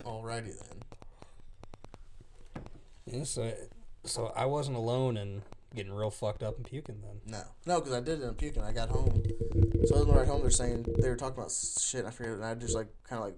alrighty 0.03 0.53
then. 0.59 0.81
Yeah, 3.05 3.23
so, 3.23 3.51
so 4.03 4.31
I 4.35 4.45
wasn't 4.45 4.77
alone 4.77 5.17
and 5.17 5.41
getting 5.75 5.91
real 5.91 6.09
fucked 6.09 6.43
up 6.43 6.57
and 6.57 6.65
puking 6.65 7.01
then. 7.01 7.21
No, 7.25 7.43
no, 7.65 7.79
because 7.79 7.93
I 7.93 7.99
did 7.99 8.21
end 8.21 8.31
up 8.31 8.37
puking. 8.37 8.63
I 8.63 8.71
got 8.71 8.89
home, 8.89 9.21
so 9.85 9.95
I 9.95 9.99
was 9.99 10.01
on 10.01 10.07
the 10.07 10.13
right 10.13 10.27
home. 10.27 10.41
They're 10.41 10.49
saying 10.49 10.85
they 10.99 11.09
were 11.09 11.15
talking 11.15 11.37
about 11.37 11.51
shit. 11.51 12.05
I 12.05 12.11
forget, 12.11 12.33
and 12.33 12.45
I 12.45 12.55
just 12.55 12.75
like 12.75 12.87
kind 13.03 13.19
of 13.19 13.25
like 13.25 13.37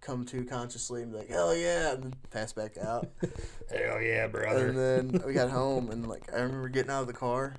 come 0.00 0.24
to 0.26 0.44
consciously 0.44 1.02
and 1.02 1.12
be 1.12 1.18
like, 1.18 1.28
"Hell 1.28 1.54
yeah!" 1.54 1.92
and 1.92 2.16
pass 2.30 2.52
back 2.52 2.76
out. 2.78 3.08
Hell 3.70 4.00
yeah, 4.00 4.26
brother. 4.26 4.68
and 4.68 4.78
then 5.12 5.22
we 5.26 5.32
got 5.32 5.50
home, 5.50 5.90
and 5.90 6.06
like 6.06 6.32
I 6.32 6.40
remember 6.40 6.68
getting 6.68 6.90
out 6.90 7.02
of 7.02 7.06
the 7.06 7.12
car 7.12 7.54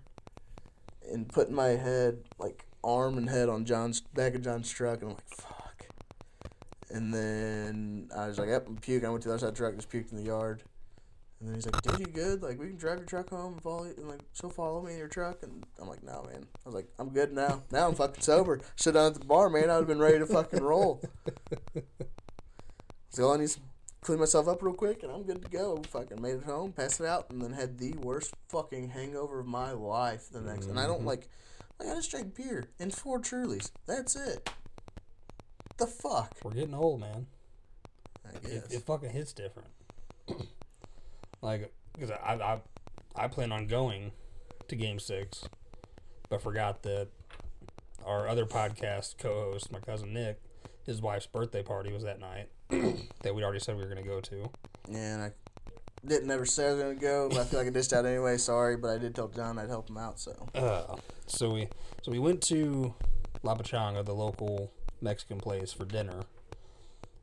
and 1.12 1.28
putting 1.28 1.56
my 1.56 1.70
head, 1.70 2.24
like 2.40 2.66
arm 2.84 3.18
and 3.18 3.30
head, 3.30 3.50
on 3.50 3.66
John's 3.66 4.02
back 4.02 4.36
of 4.36 4.42
John's 4.42 4.70
truck, 4.70 5.02
and 5.02 5.12
I'm 5.12 5.16
like, 5.16 5.30
"Fuck." 5.30 5.86
And 6.90 7.14
then 7.14 8.10
I 8.16 8.28
was 8.28 8.38
like, 8.38 8.50
"Yep, 8.50 8.68
I'm 8.68 8.78
puking." 8.78 9.08
I 9.08 9.10
went 9.10 9.24
to 9.24 9.30
the 9.30 9.36
other 9.36 9.40
side 9.40 9.50
of 9.50 9.56
the 9.56 9.58
truck, 9.58 9.76
just 9.76 9.90
puked 9.90 10.12
in 10.12 10.18
the 10.18 10.24
yard. 10.24 10.64
And 11.40 11.50
then 11.50 11.56
he's 11.56 11.66
like, 11.66 11.82
"Dude, 11.82 12.00
you 12.00 12.08
good? 12.08 12.42
Like, 12.42 12.60
we 12.60 12.68
can 12.68 12.78
drive 12.78 12.98
your 13.00 13.06
truck 13.06 13.30
home 13.30 13.54
and 13.54 13.62
follow 13.62 13.84
you, 13.84 13.94
and 13.98 14.08
like, 14.08 14.22
she'll 14.34 14.50
follow 14.50 14.82
me 14.82 14.94
in 14.94 14.98
your 14.98 15.08
truck." 15.08 15.44
And 15.44 15.66
I'm 15.82 15.88
like, 15.88 16.04
"No, 16.04 16.24
man." 16.24 16.46
I 16.66 16.70
was 16.70 16.76
like, 16.76 16.88
"I'm 16.98 17.10
good 17.10 17.34
now. 17.34 17.64
Now 17.72 17.88
I'm 17.88 17.96
fucking 17.96 18.22
sober. 18.22 18.62
Sit 18.76 18.94
down 18.94 19.08
at 19.08 19.20
the 19.20 19.26
bar, 19.26 19.50
man. 19.50 19.70
I'd 19.70 19.76
have 19.76 19.88
been 19.88 20.00
ready 20.00 20.20
to 20.20 20.26
fucking 20.26 20.64
roll." 20.64 21.02
So 23.16 23.32
I 23.32 23.38
need 23.38 23.48
to 23.48 23.60
clean 24.02 24.20
myself 24.20 24.50
up 24.50 24.62
real 24.62 24.74
quick, 24.74 25.02
and 25.02 25.10
I'm 25.10 25.24
good 25.24 25.42
to 25.42 25.50
go. 25.50 25.82
Fucking 25.90 26.22
made 26.22 26.36
it 26.36 26.44
home, 26.44 26.74
passed 26.74 27.00
it 27.00 27.06
out, 27.06 27.30
and 27.30 27.42
then 27.42 27.54
had 27.54 27.78
the 27.78 27.94
worst 27.94 28.34
fucking 28.50 28.90
hangover 28.90 29.40
of 29.40 29.46
my 29.46 29.72
life 29.72 30.28
the 30.30 30.42
next. 30.42 30.66
And 30.66 30.78
I 30.78 30.86
don't 30.86 30.98
mm-hmm. 30.98 31.08
like, 31.08 31.30
like 31.80 31.88
I 31.88 31.96
just 31.96 32.12
drank 32.12 32.36
beer 32.36 32.66
and 32.78 32.94
four 32.94 33.22
Trulies. 33.22 33.72
That's 33.88 34.18
it. 34.18 34.50
The 35.78 35.88
fuck. 35.88 36.36
We're 36.44 36.52
getting 36.52 36.74
old, 36.74 37.00
man. 37.00 37.28
I 38.26 38.36
It, 38.36 38.44
guess. 38.44 38.74
it 38.74 38.86
fucking 38.86 39.12
hits 39.12 39.32
different. 39.32 39.70
Like, 41.42 41.72
because 41.94 42.12
I, 42.12 42.34
I, 42.34 42.62
I 43.16 43.28
plan 43.28 43.52
on 43.52 43.68
going 43.68 44.12
to 44.68 44.76
Game 44.76 45.00
Six, 45.00 45.44
but 46.30 46.42
forgot 46.42 46.84
that 46.84 47.10
our 48.06 48.28
other 48.28 48.46
podcast 48.46 49.18
co-host, 49.18 49.72
my 49.72 49.80
cousin 49.80 50.14
Nick, 50.14 50.42
his 50.86 51.02
wife's 51.02 51.26
birthday 51.26 51.64
party 51.64 51.92
was 51.92 52.04
that 52.04 52.20
night 52.20 52.50
that 53.22 53.34
we'd 53.34 53.44
already 53.44 53.60
said 53.60 53.76
we 53.76 53.84
were 53.84 53.90
gonna 53.90 54.04
go 54.04 54.20
to. 54.22 54.50
yeah, 54.90 55.14
and 55.16 55.24
I 55.24 55.32
didn't 56.06 56.30
ever 56.30 56.46
say 56.46 56.68
I 56.68 56.74
was 56.74 56.82
gonna 56.84 56.96
go, 56.96 57.30
but 57.30 57.40
I 57.40 57.44
feel 57.46 57.60
like 57.60 57.68
I 57.68 57.72
dished 57.72 57.94
out 57.94 58.06
anyway. 58.06 58.38
Sorry, 58.38 58.78
but 58.78 58.92
I 58.92 58.98
did 59.00 59.16
tell 59.16 59.28
John 59.28 59.58
I'd 59.58 59.70
help 59.70 59.90
him 59.90 59.98
out. 59.98 60.20
So 60.20 60.48
Uh, 60.54 60.96
so 61.26 61.52
we 61.52 61.68
so 62.04 62.12
we 62.12 62.20
went 62.20 62.42
to 62.44 62.94
La 63.42 63.56
Pachanga, 63.56 64.06
the 64.06 64.14
local 64.14 64.72
Mexican 65.02 65.40
place, 65.40 65.72
for 65.74 65.86
dinner. 65.86 66.22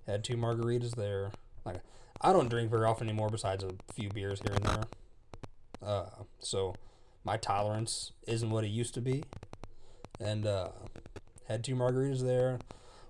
Had 0.06 0.24
two 0.24 0.36
margaritas 0.36 0.96
there. 0.96 1.30
Like 1.64 1.80
I 2.22 2.32
don't 2.32 2.48
drink 2.48 2.70
very 2.70 2.84
often 2.84 3.08
anymore, 3.08 3.28
besides 3.30 3.64
a 3.64 3.70
few 3.92 4.08
beers 4.08 4.40
here 4.40 4.54
and 4.54 4.64
there. 4.64 4.84
Uh, 5.84 6.06
so 6.38 6.74
my 7.24 7.36
tolerance 7.36 8.12
isn't 8.28 8.48
what 8.50 8.64
it 8.64 8.68
used 8.68 8.94
to 8.94 9.00
be, 9.00 9.24
and 10.20 10.46
uh, 10.46 10.68
had 11.48 11.64
two 11.64 11.74
margaritas 11.74 12.22
there. 12.22 12.60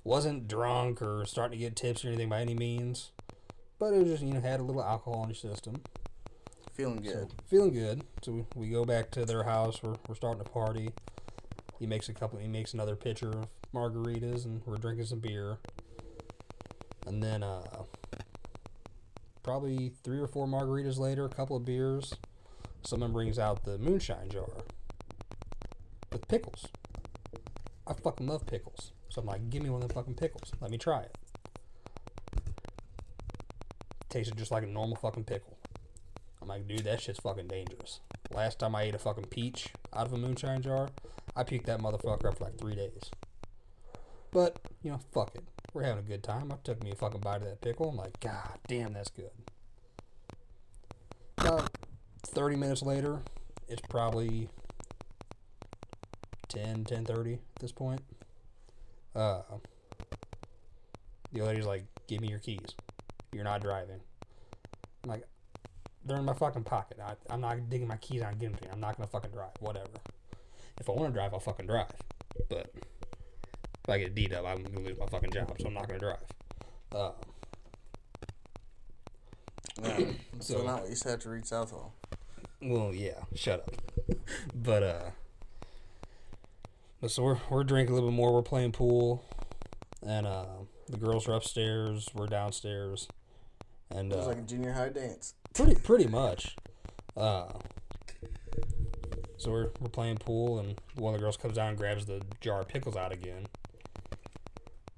Wasn't 0.04 0.48
drunk 0.48 1.02
or 1.02 1.24
starting 1.26 1.58
to 1.58 1.64
get 1.64 1.76
tips 1.76 2.04
or 2.04 2.08
anything 2.08 2.28
by 2.28 2.40
any 2.40 2.54
means, 2.54 3.12
but 3.78 3.92
it 3.92 3.98
was 3.98 4.08
just 4.08 4.22
you 4.22 4.32
know 4.32 4.40
had 4.40 4.58
a 4.60 4.62
little 4.62 4.82
alcohol 4.82 5.22
in 5.22 5.28
your 5.28 5.36
system. 5.36 5.82
feeling 6.72 6.96
good. 6.96 7.12
So, 7.12 7.28
feeling 7.46 7.72
good. 7.72 8.02
So 8.22 8.32
we, 8.32 8.44
we 8.56 8.68
go 8.70 8.84
back 8.84 9.10
to 9.12 9.24
their 9.24 9.44
house. 9.44 9.82
We're, 9.82 9.96
we're 10.08 10.14
starting 10.14 10.42
to 10.42 10.50
party. 10.50 10.90
He 11.78 11.86
makes 11.86 12.08
a 12.08 12.14
couple. 12.14 12.38
He 12.38 12.48
makes 12.48 12.72
another 12.74 12.96
pitcher 12.96 13.28
of 13.28 13.46
margaritas, 13.74 14.44
and 14.44 14.62
we're 14.64 14.76
drinking 14.76 15.04
some 15.04 15.20
beer. 15.20 15.58
And 17.06 17.22
then, 17.22 17.42
uh, 17.42 17.62
probably 19.42 19.92
three 20.02 20.18
or 20.18 20.26
four 20.26 20.46
margaritas 20.46 20.98
later, 20.98 21.24
a 21.24 21.28
couple 21.28 21.56
of 21.56 21.64
beers, 21.64 22.14
someone 22.84 23.12
brings 23.12 23.38
out 23.38 23.64
the 23.64 23.78
moonshine 23.78 24.28
jar 24.28 24.48
with 26.12 26.26
pickles. 26.28 26.66
I 27.86 27.94
fucking 27.94 28.26
love 28.26 28.46
pickles. 28.46 28.92
So 29.08 29.20
I'm 29.20 29.26
like, 29.26 29.50
give 29.50 29.62
me 29.62 29.70
one 29.70 29.82
of 29.82 29.88
the 29.88 29.94
fucking 29.94 30.14
pickles. 30.14 30.52
Let 30.60 30.70
me 30.70 30.78
try 30.78 31.02
it. 31.02 31.18
Tasted 34.08 34.36
just 34.36 34.50
like 34.50 34.62
a 34.62 34.66
normal 34.66 34.96
fucking 34.96 35.24
pickle. 35.24 35.58
I'm 36.40 36.48
like, 36.48 36.66
dude, 36.66 36.84
that 36.84 37.00
shit's 37.00 37.20
fucking 37.20 37.48
dangerous. 37.48 38.00
Last 38.30 38.58
time 38.58 38.74
I 38.74 38.82
ate 38.82 38.94
a 38.94 38.98
fucking 38.98 39.26
peach 39.26 39.68
out 39.92 40.06
of 40.06 40.12
a 40.12 40.18
moonshine 40.18 40.62
jar, 40.62 40.88
I 41.36 41.44
puked 41.44 41.66
that 41.66 41.80
motherfucker 41.80 42.26
up 42.28 42.38
for 42.38 42.44
like 42.44 42.58
three 42.58 42.74
days. 42.74 43.10
But, 44.30 44.58
you 44.82 44.90
know, 44.90 45.00
fuck 45.12 45.34
it. 45.34 45.44
We're 45.72 45.84
having 45.84 46.04
a 46.04 46.08
good 46.08 46.22
time. 46.22 46.52
I 46.52 46.56
took 46.62 46.82
me 46.84 46.90
a 46.90 46.94
fucking 46.94 47.20
bite 47.20 47.36
of 47.36 47.44
that 47.44 47.60
pickle. 47.60 47.88
I'm 47.88 47.96
like, 47.96 48.20
God 48.20 48.58
damn, 48.68 48.92
that's 48.92 49.10
good. 49.10 49.30
About 51.38 51.70
30 52.26 52.56
minutes 52.56 52.82
later, 52.82 53.20
it's 53.68 53.80
probably 53.88 54.48
10, 56.48 56.84
10.30 56.84 57.34
at 57.34 57.40
this 57.60 57.72
point. 57.72 58.02
Uh, 59.14 59.42
the 61.32 61.42
lady's 61.42 61.66
like, 61.66 61.84
give 62.06 62.20
me 62.20 62.28
your 62.28 62.38
keys. 62.38 62.74
You're 63.32 63.44
not 63.44 63.62
driving. 63.62 64.00
I'm 65.04 65.10
like, 65.10 65.24
they're 66.04 66.18
in 66.18 66.24
my 66.24 66.34
fucking 66.34 66.64
pocket. 66.64 66.98
I, 67.02 67.14
I'm 67.30 67.40
not 67.40 67.70
digging 67.70 67.88
my 67.88 67.96
keys 67.96 68.20
out 68.20 68.32
and 68.32 68.40
getting 68.40 68.56
them 68.56 68.60
to 68.60 68.66
you. 68.66 68.72
I'm 68.72 68.80
not 68.80 68.96
gonna 68.96 69.08
fucking 69.08 69.30
drive. 69.30 69.52
Whatever. 69.60 69.88
If 70.78 70.88
I 70.88 70.92
want 70.92 71.12
to 71.14 71.18
drive, 71.18 71.32
I'll 71.32 71.40
fucking 71.40 71.66
drive. 71.66 71.86
But 72.48 72.70
I 73.92 73.98
get 73.98 74.14
D 74.14 74.26
dub, 74.26 74.44
I'm 74.46 74.62
gonna 74.62 74.80
lose 74.80 74.98
my 74.98 75.06
fucking 75.06 75.30
job, 75.30 75.54
so 75.60 75.66
I'm 75.68 75.74
not 75.74 75.86
gonna 75.86 75.98
drive. 75.98 76.16
Uh, 76.94 77.10
Yeah. 79.82 79.98
so, 80.40 80.58
So- 80.58 80.64
what 80.64 80.88
you 80.88 80.94
said 80.96 81.20
to 81.22 81.30
Read 81.30 81.46
Southall. 81.46 81.94
well, 82.62 82.92
yeah, 82.94 83.20
shut 83.34 83.60
up. 83.60 84.16
but 84.54 84.82
uh, 84.82 85.10
but 87.00 87.10
so 87.10 87.22
we're 87.22 87.38
we're 87.50 87.64
drinking 87.64 87.92
a 87.92 87.94
little 87.96 88.10
bit 88.10 88.16
more. 88.16 88.32
We're 88.32 88.42
playing 88.42 88.72
pool, 88.72 89.24
and 90.06 90.26
uh, 90.26 90.46
the 90.88 90.96
girls 90.96 91.28
are 91.28 91.32
upstairs. 91.34 92.08
We're 92.14 92.26
downstairs, 92.28 93.08
and 93.90 94.12
It 94.12 94.16
was 94.16 94.26
uh, 94.26 94.28
like 94.30 94.38
a 94.38 94.42
junior 94.42 94.72
high 94.72 94.88
dance. 94.90 95.34
pretty 95.54 95.74
pretty 95.82 96.06
much. 96.06 96.56
Uh, 97.16 97.52
so 99.36 99.50
we're 99.50 99.70
we're 99.80 99.88
playing 99.88 100.18
pool, 100.18 100.60
and 100.60 100.80
one 100.94 101.14
of 101.14 101.20
the 101.20 101.24
girls 101.24 101.36
comes 101.36 101.54
down 101.54 101.70
and 101.70 101.76
grabs 101.78 102.06
the 102.06 102.22
jar 102.40 102.60
of 102.60 102.68
pickles 102.68 102.96
out 102.96 103.12
again. 103.12 103.46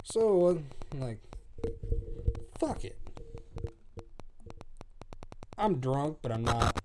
So 0.05 0.47
uh, 0.47 0.55
like, 0.99 1.19
fuck 2.59 2.85
it. 2.85 2.99
I'm 5.57 5.81
drunk, 5.81 6.19
but 6.21 6.31
I'm 6.31 6.45
not 6.45 6.79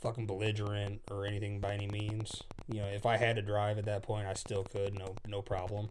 fucking 0.00 0.26
belligerent 0.26 1.00
or 1.10 1.26
anything 1.26 1.60
by 1.60 1.74
any 1.74 1.88
means. 1.88 2.42
You 2.68 2.80
know, 2.80 2.86
if 2.86 3.04
I 3.04 3.16
had 3.16 3.36
to 3.36 3.42
drive 3.42 3.78
at 3.78 3.84
that 3.86 4.02
point, 4.02 4.26
I 4.26 4.34
still 4.34 4.64
could, 4.64 4.94
no 4.94 5.16
no 5.26 5.42
problem. 5.42 5.90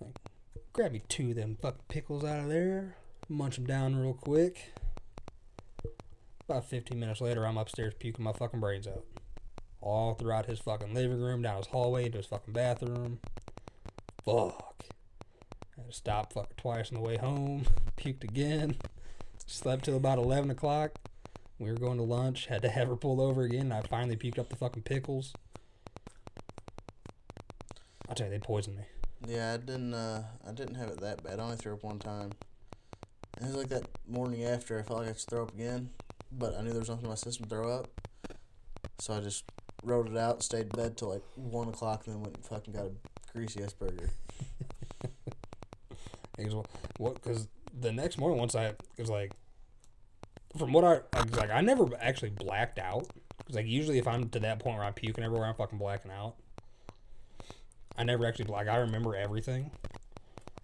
Like, 0.00 0.18
grab 0.72 0.92
me 0.92 1.02
two 1.08 1.30
of 1.30 1.36
them 1.36 1.56
fucking 1.62 1.84
pickles 1.88 2.24
out 2.24 2.40
of 2.40 2.48
there, 2.48 2.96
munch 3.28 3.56
them 3.56 3.66
down 3.66 3.96
real 3.96 4.14
quick. 4.14 4.72
About 6.48 6.64
15 6.66 6.98
minutes 6.98 7.20
later, 7.20 7.46
I'm 7.46 7.56
upstairs 7.56 7.94
puking 7.98 8.24
my 8.24 8.32
fucking 8.32 8.60
brains 8.60 8.86
out. 8.86 9.04
All 9.80 10.14
throughout 10.14 10.46
his 10.46 10.58
fucking 10.58 10.92
living 10.92 11.20
room, 11.20 11.42
down 11.42 11.58
his 11.58 11.68
hallway, 11.68 12.06
into 12.06 12.18
his 12.18 12.26
fucking 12.26 12.52
bathroom. 12.52 13.20
Fuck. 14.24 14.63
I 15.94 15.96
had 15.96 16.04
to 16.04 16.10
stop 16.10 16.32
fucking 16.32 16.56
twice 16.56 16.90
on 16.90 16.96
the 16.96 17.00
way 17.00 17.16
home. 17.16 17.66
Puked 17.96 18.24
again. 18.24 18.76
Slept 19.46 19.84
till 19.84 19.96
about 19.96 20.18
11 20.18 20.50
o'clock. 20.50 20.98
We 21.58 21.70
were 21.70 21.78
going 21.78 21.98
to 21.98 22.02
lunch. 22.02 22.46
Had 22.46 22.62
to 22.62 22.68
have 22.68 22.88
her 22.88 22.96
pulled 22.96 23.20
over 23.20 23.42
again. 23.42 23.70
I 23.70 23.80
finally 23.82 24.16
puked 24.16 24.38
up 24.38 24.48
the 24.48 24.56
fucking 24.56 24.82
pickles. 24.82 25.32
I'll 28.08 28.14
tell 28.16 28.26
you, 28.26 28.32
they 28.32 28.38
poisoned 28.40 28.76
me. 28.76 28.84
Yeah, 29.26 29.54
I 29.54 29.56
didn't. 29.58 29.94
Uh, 29.94 30.24
I 30.46 30.52
didn't 30.52 30.74
have 30.74 30.88
it 30.88 31.00
that 31.00 31.22
bad. 31.22 31.38
I 31.38 31.44
only 31.44 31.56
threw 31.56 31.74
up 31.74 31.84
one 31.84 32.00
time. 32.00 32.32
It 33.40 33.46
was 33.46 33.54
like 33.54 33.68
that 33.68 33.86
morning 34.08 34.44
after. 34.44 34.78
I 34.78 34.82
felt 34.82 35.00
like 35.00 35.08
I 35.08 35.12
should 35.12 35.30
throw 35.30 35.44
up 35.44 35.54
again, 35.54 35.90
but 36.32 36.56
I 36.56 36.62
knew 36.62 36.70
there 36.70 36.80
was 36.80 36.88
nothing 36.88 37.04
in 37.04 37.10
my 37.10 37.14
system 37.14 37.44
to 37.44 37.50
throw 37.50 37.70
up. 37.70 37.88
So 38.98 39.14
I 39.14 39.20
just 39.20 39.44
wrote 39.84 40.08
it 40.08 40.16
out, 40.16 40.42
stayed 40.42 40.62
in 40.62 40.68
bed 40.70 40.96
till 40.96 41.10
like 41.10 41.22
one 41.36 41.68
o'clock, 41.68 42.06
and 42.06 42.16
then 42.16 42.22
went 42.22 42.36
and 42.36 42.44
fucking 42.44 42.74
got 42.74 42.86
a 42.86 42.92
greasy 43.32 43.62
ass 43.62 43.72
burger. 43.72 44.10
Because 46.36 47.48
the 47.78 47.92
next 47.92 48.18
morning, 48.18 48.38
once 48.38 48.54
I 48.54 48.74
was 48.98 49.10
like, 49.10 49.32
from 50.56 50.72
what 50.72 50.84
I 50.84 51.00
was 51.22 51.36
like, 51.36 51.50
I 51.50 51.60
never 51.60 51.88
actually 52.00 52.30
blacked 52.30 52.78
out. 52.78 53.06
Because 53.38 53.56
like 53.56 53.66
usually, 53.66 53.98
if 53.98 54.06
I'm 54.06 54.28
to 54.30 54.40
that 54.40 54.58
point 54.58 54.76
where 54.76 54.84
I'm 54.84 54.94
puking 54.94 55.24
everywhere, 55.24 55.46
I'm 55.46 55.54
fucking 55.54 55.78
blacking 55.78 56.10
out. 56.10 56.34
I 57.96 58.04
never 58.04 58.26
actually 58.26 58.46
like 58.46 58.68
I 58.68 58.76
remember 58.76 59.14
everything, 59.14 59.70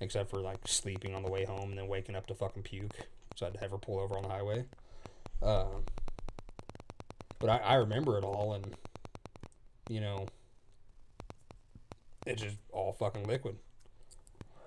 except 0.01 0.31
for 0.31 0.41
like 0.41 0.67
sleeping 0.67 1.15
on 1.15 1.23
the 1.23 1.31
way 1.31 1.45
home 1.45 1.71
and 1.71 1.79
then 1.79 1.89
waking 1.89 2.17
up 2.17 2.27
to 2.27 2.35
fucking 2.35 2.63
puke. 2.63 2.93
so 3.37 3.47
I'd 3.47 3.57
have 3.59 3.71
her 3.71 3.79
pull 3.79 4.01
over 4.01 4.17
on 4.17 4.23
the 4.23 4.29
highway. 4.29 4.65
Um, 5.43 5.85
but 7.39 7.51
I, 7.51 7.57
I 7.59 7.75
remember 7.75 8.19
it 8.19 8.25
all, 8.25 8.55
and 8.55 8.75
you 9.89 10.01
know, 10.01 10.27
it's 12.27 12.43
just 12.43 12.57
all 12.73 12.93
fucking 12.93 13.27
liquid. 13.27 13.57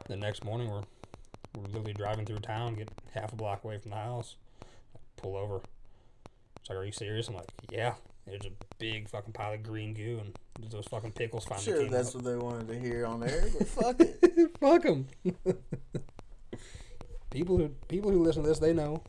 The 0.07 0.17
next 0.17 0.43
morning, 0.43 0.69
we're 0.69 0.83
we're 1.55 1.65
literally 1.67 1.93
driving 1.93 2.25
through 2.25 2.39
town, 2.39 2.75
get 2.75 2.89
half 3.13 3.33
a 3.33 3.35
block 3.35 3.63
away 3.63 3.77
from 3.77 3.91
the 3.91 3.97
house, 3.97 4.35
pull 5.17 5.35
over. 5.35 5.61
It's 6.59 6.69
like, 6.69 6.77
are 6.79 6.85
you 6.85 6.91
serious? 6.91 7.27
I'm 7.27 7.35
like, 7.35 7.49
yeah. 7.71 7.93
There's 8.25 8.45
a 8.45 8.51
big 8.79 9.09
fucking 9.09 9.33
pile 9.33 9.53
of 9.53 9.63
green 9.63 9.93
goo, 9.93 10.21
and 10.21 10.71
those 10.71 10.85
fucking 10.85 11.11
pickles 11.11 11.43
finally 11.43 11.65
Sure, 11.65 11.89
that's 11.89 12.09
out. 12.09 12.15
what 12.15 12.23
they 12.23 12.35
wanted 12.37 12.67
to 12.69 12.79
hear 12.79 13.05
on 13.05 13.21
air, 13.21 13.45
but 13.57 13.67
fuck 13.67 13.99
it. 13.99 14.57
Fuck 14.61 14.83
them. 14.83 15.07
people 17.31 17.57
who 17.57 17.67
people 17.89 18.11
who 18.11 18.23
listen 18.23 18.43
to 18.43 18.47
this, 18.49 18.59
they 18.59 18.71
know. 18.71 19.03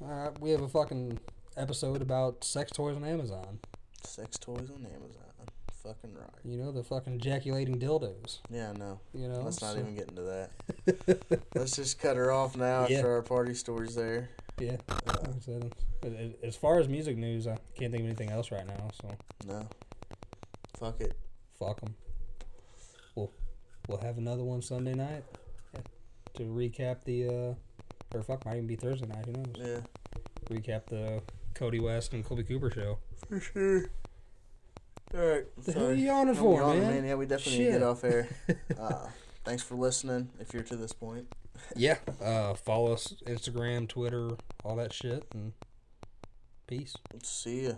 All 0.00 0.08
right, 0.08 0.40
we 0.40 0.50
have 0.50 0.62
a 0.62 0.68
fucking 0.68 1.18
episode 1.56 2.00
about 2.00 2.44
sex 2.44 2.70
toys 2.70 2.96
on 2.96 3.04
Amazon. 3.04 3.58
Sex 4.04 4.38
toys 4.38 4.70
on 4.74 4.86
Amazon. 4.86 5.27
Fucking 5.88 6.14
right. 6.14 6.28
You 6.44 6.58
know 6.58 6.70
the 6.70 6.82
fucking 6.84 7.14
ejaculating 7.14 7.78
dildos. 7.78 8.40
Yeah, 8.50 8.70
I 8.74 8.78
know. 8.78 9.00
You 9.14 9.28
know, 9.28 9.40
Let's 9.40 9.62
not 9.62 9.72
so- 9.74 9.80
even 9.80 9.94
get 9.94 10.08
into 10.10 10.20
that. 10.22 10.50
Let's 11.54 11.76
just 11.76 11.98
cut 11.98 12.16
her 12.18 12.30
off 12.30 12.56
now 12.58 12.86
Yeah. 12.88 12.98
after 12.98 13.12
our 13.12 13.22
party 13.22 13.54
stories 13.54 13.94
there. 13.94 14.28
Yeah. 14.60 14.76
Like 15.06 15.28
I 15.28 15.38
said, 15.40 15.72
a- 16.04 16.06
a- 16.08 16.46
As 16.46 16.56
far 16.56 16.78
as 16.78 16.88
music 16.88 17.16
news, 17.16 17.46
I 17.46 17.56
can't 17.74 17.90
think 17.90 18.02
of 18.02 18.06
anything 18.06 18.30
else 18.30 18.50
right 18.52 18.66
now. 18.66 18.90
So 19.00 19.10
No. 19.46 19.66
Fuck 20.78 21.00
it. 21.00 21.16
fuck 21.58 21.80
them. 21.80 21.94
We'll 23.14 23.32
we'll 23.88 23.98
have 23.98 24.18
another 24.18 24.44
one 24.44 24.60
Sunday 24.60 24.94
night 24.94 25.24
to 26.34 26.42
recap 26.42 27.02
the 27.04 27.28
uh, 27.28 27.54
or 28.14 28.22
fuck 28.22 28.44
might 28.44 28.56
even 28.56 28.66
be 28.66 28.76
Thursday 28.76 29.06
night. 29.06 29.24
Who 29.24 29.32
knows? 29.32 29.54
Yeah. 29.56 29.80
Recap 30.50 30.86
the 30.86 31.22
Kody 31.54 31.80
West 31.80 32.12
and 32.12 32.24
Kolby 32.24 32.46
Cooper 32.46 32.70
show. 32.70 32.98
For 33.28 33.40
sure. 33.40 33.90
Alright. 35.14 35.44
The 35.64 35.72
hell 35.72 35.86
are 35.86 35.94
you 35.94 36.06
yawning 36.06 36.34
for, 36.34 36.74
man? 36.74 37.04
Yeah, 37.04 37.14
we 37.14 37.26
definitely 37.26 37.58
need 37.58 37.64
to 37.66 37.70
Shit. 37.72 37.80
get 37.80 37.82
off 37.88 38.04
air. 38.04 38.28
Uh, 38.78 39.08
thanks 39.44 39.62
for 39.62 39.74
listening 39.74 40.28
if 40.40 40.52
you're 40.54 40.62
to 40.64 40.76
this 40.76 40.92
point. 40.92 41.26
Yeah. 41.76 41.96
Uh, 42.22 42.54
follow 42.54 42.92
us 42.92 43.14
Instagram, 43.26 43.88
Twitter, 43.88 44.30
all 44.64 44.76
that 44.76 44.92
shit, 44.92 45.24
and 45.34 45.52
peace. 46.68 46.94
See 47.24 47.64
ya. 47.66 47.72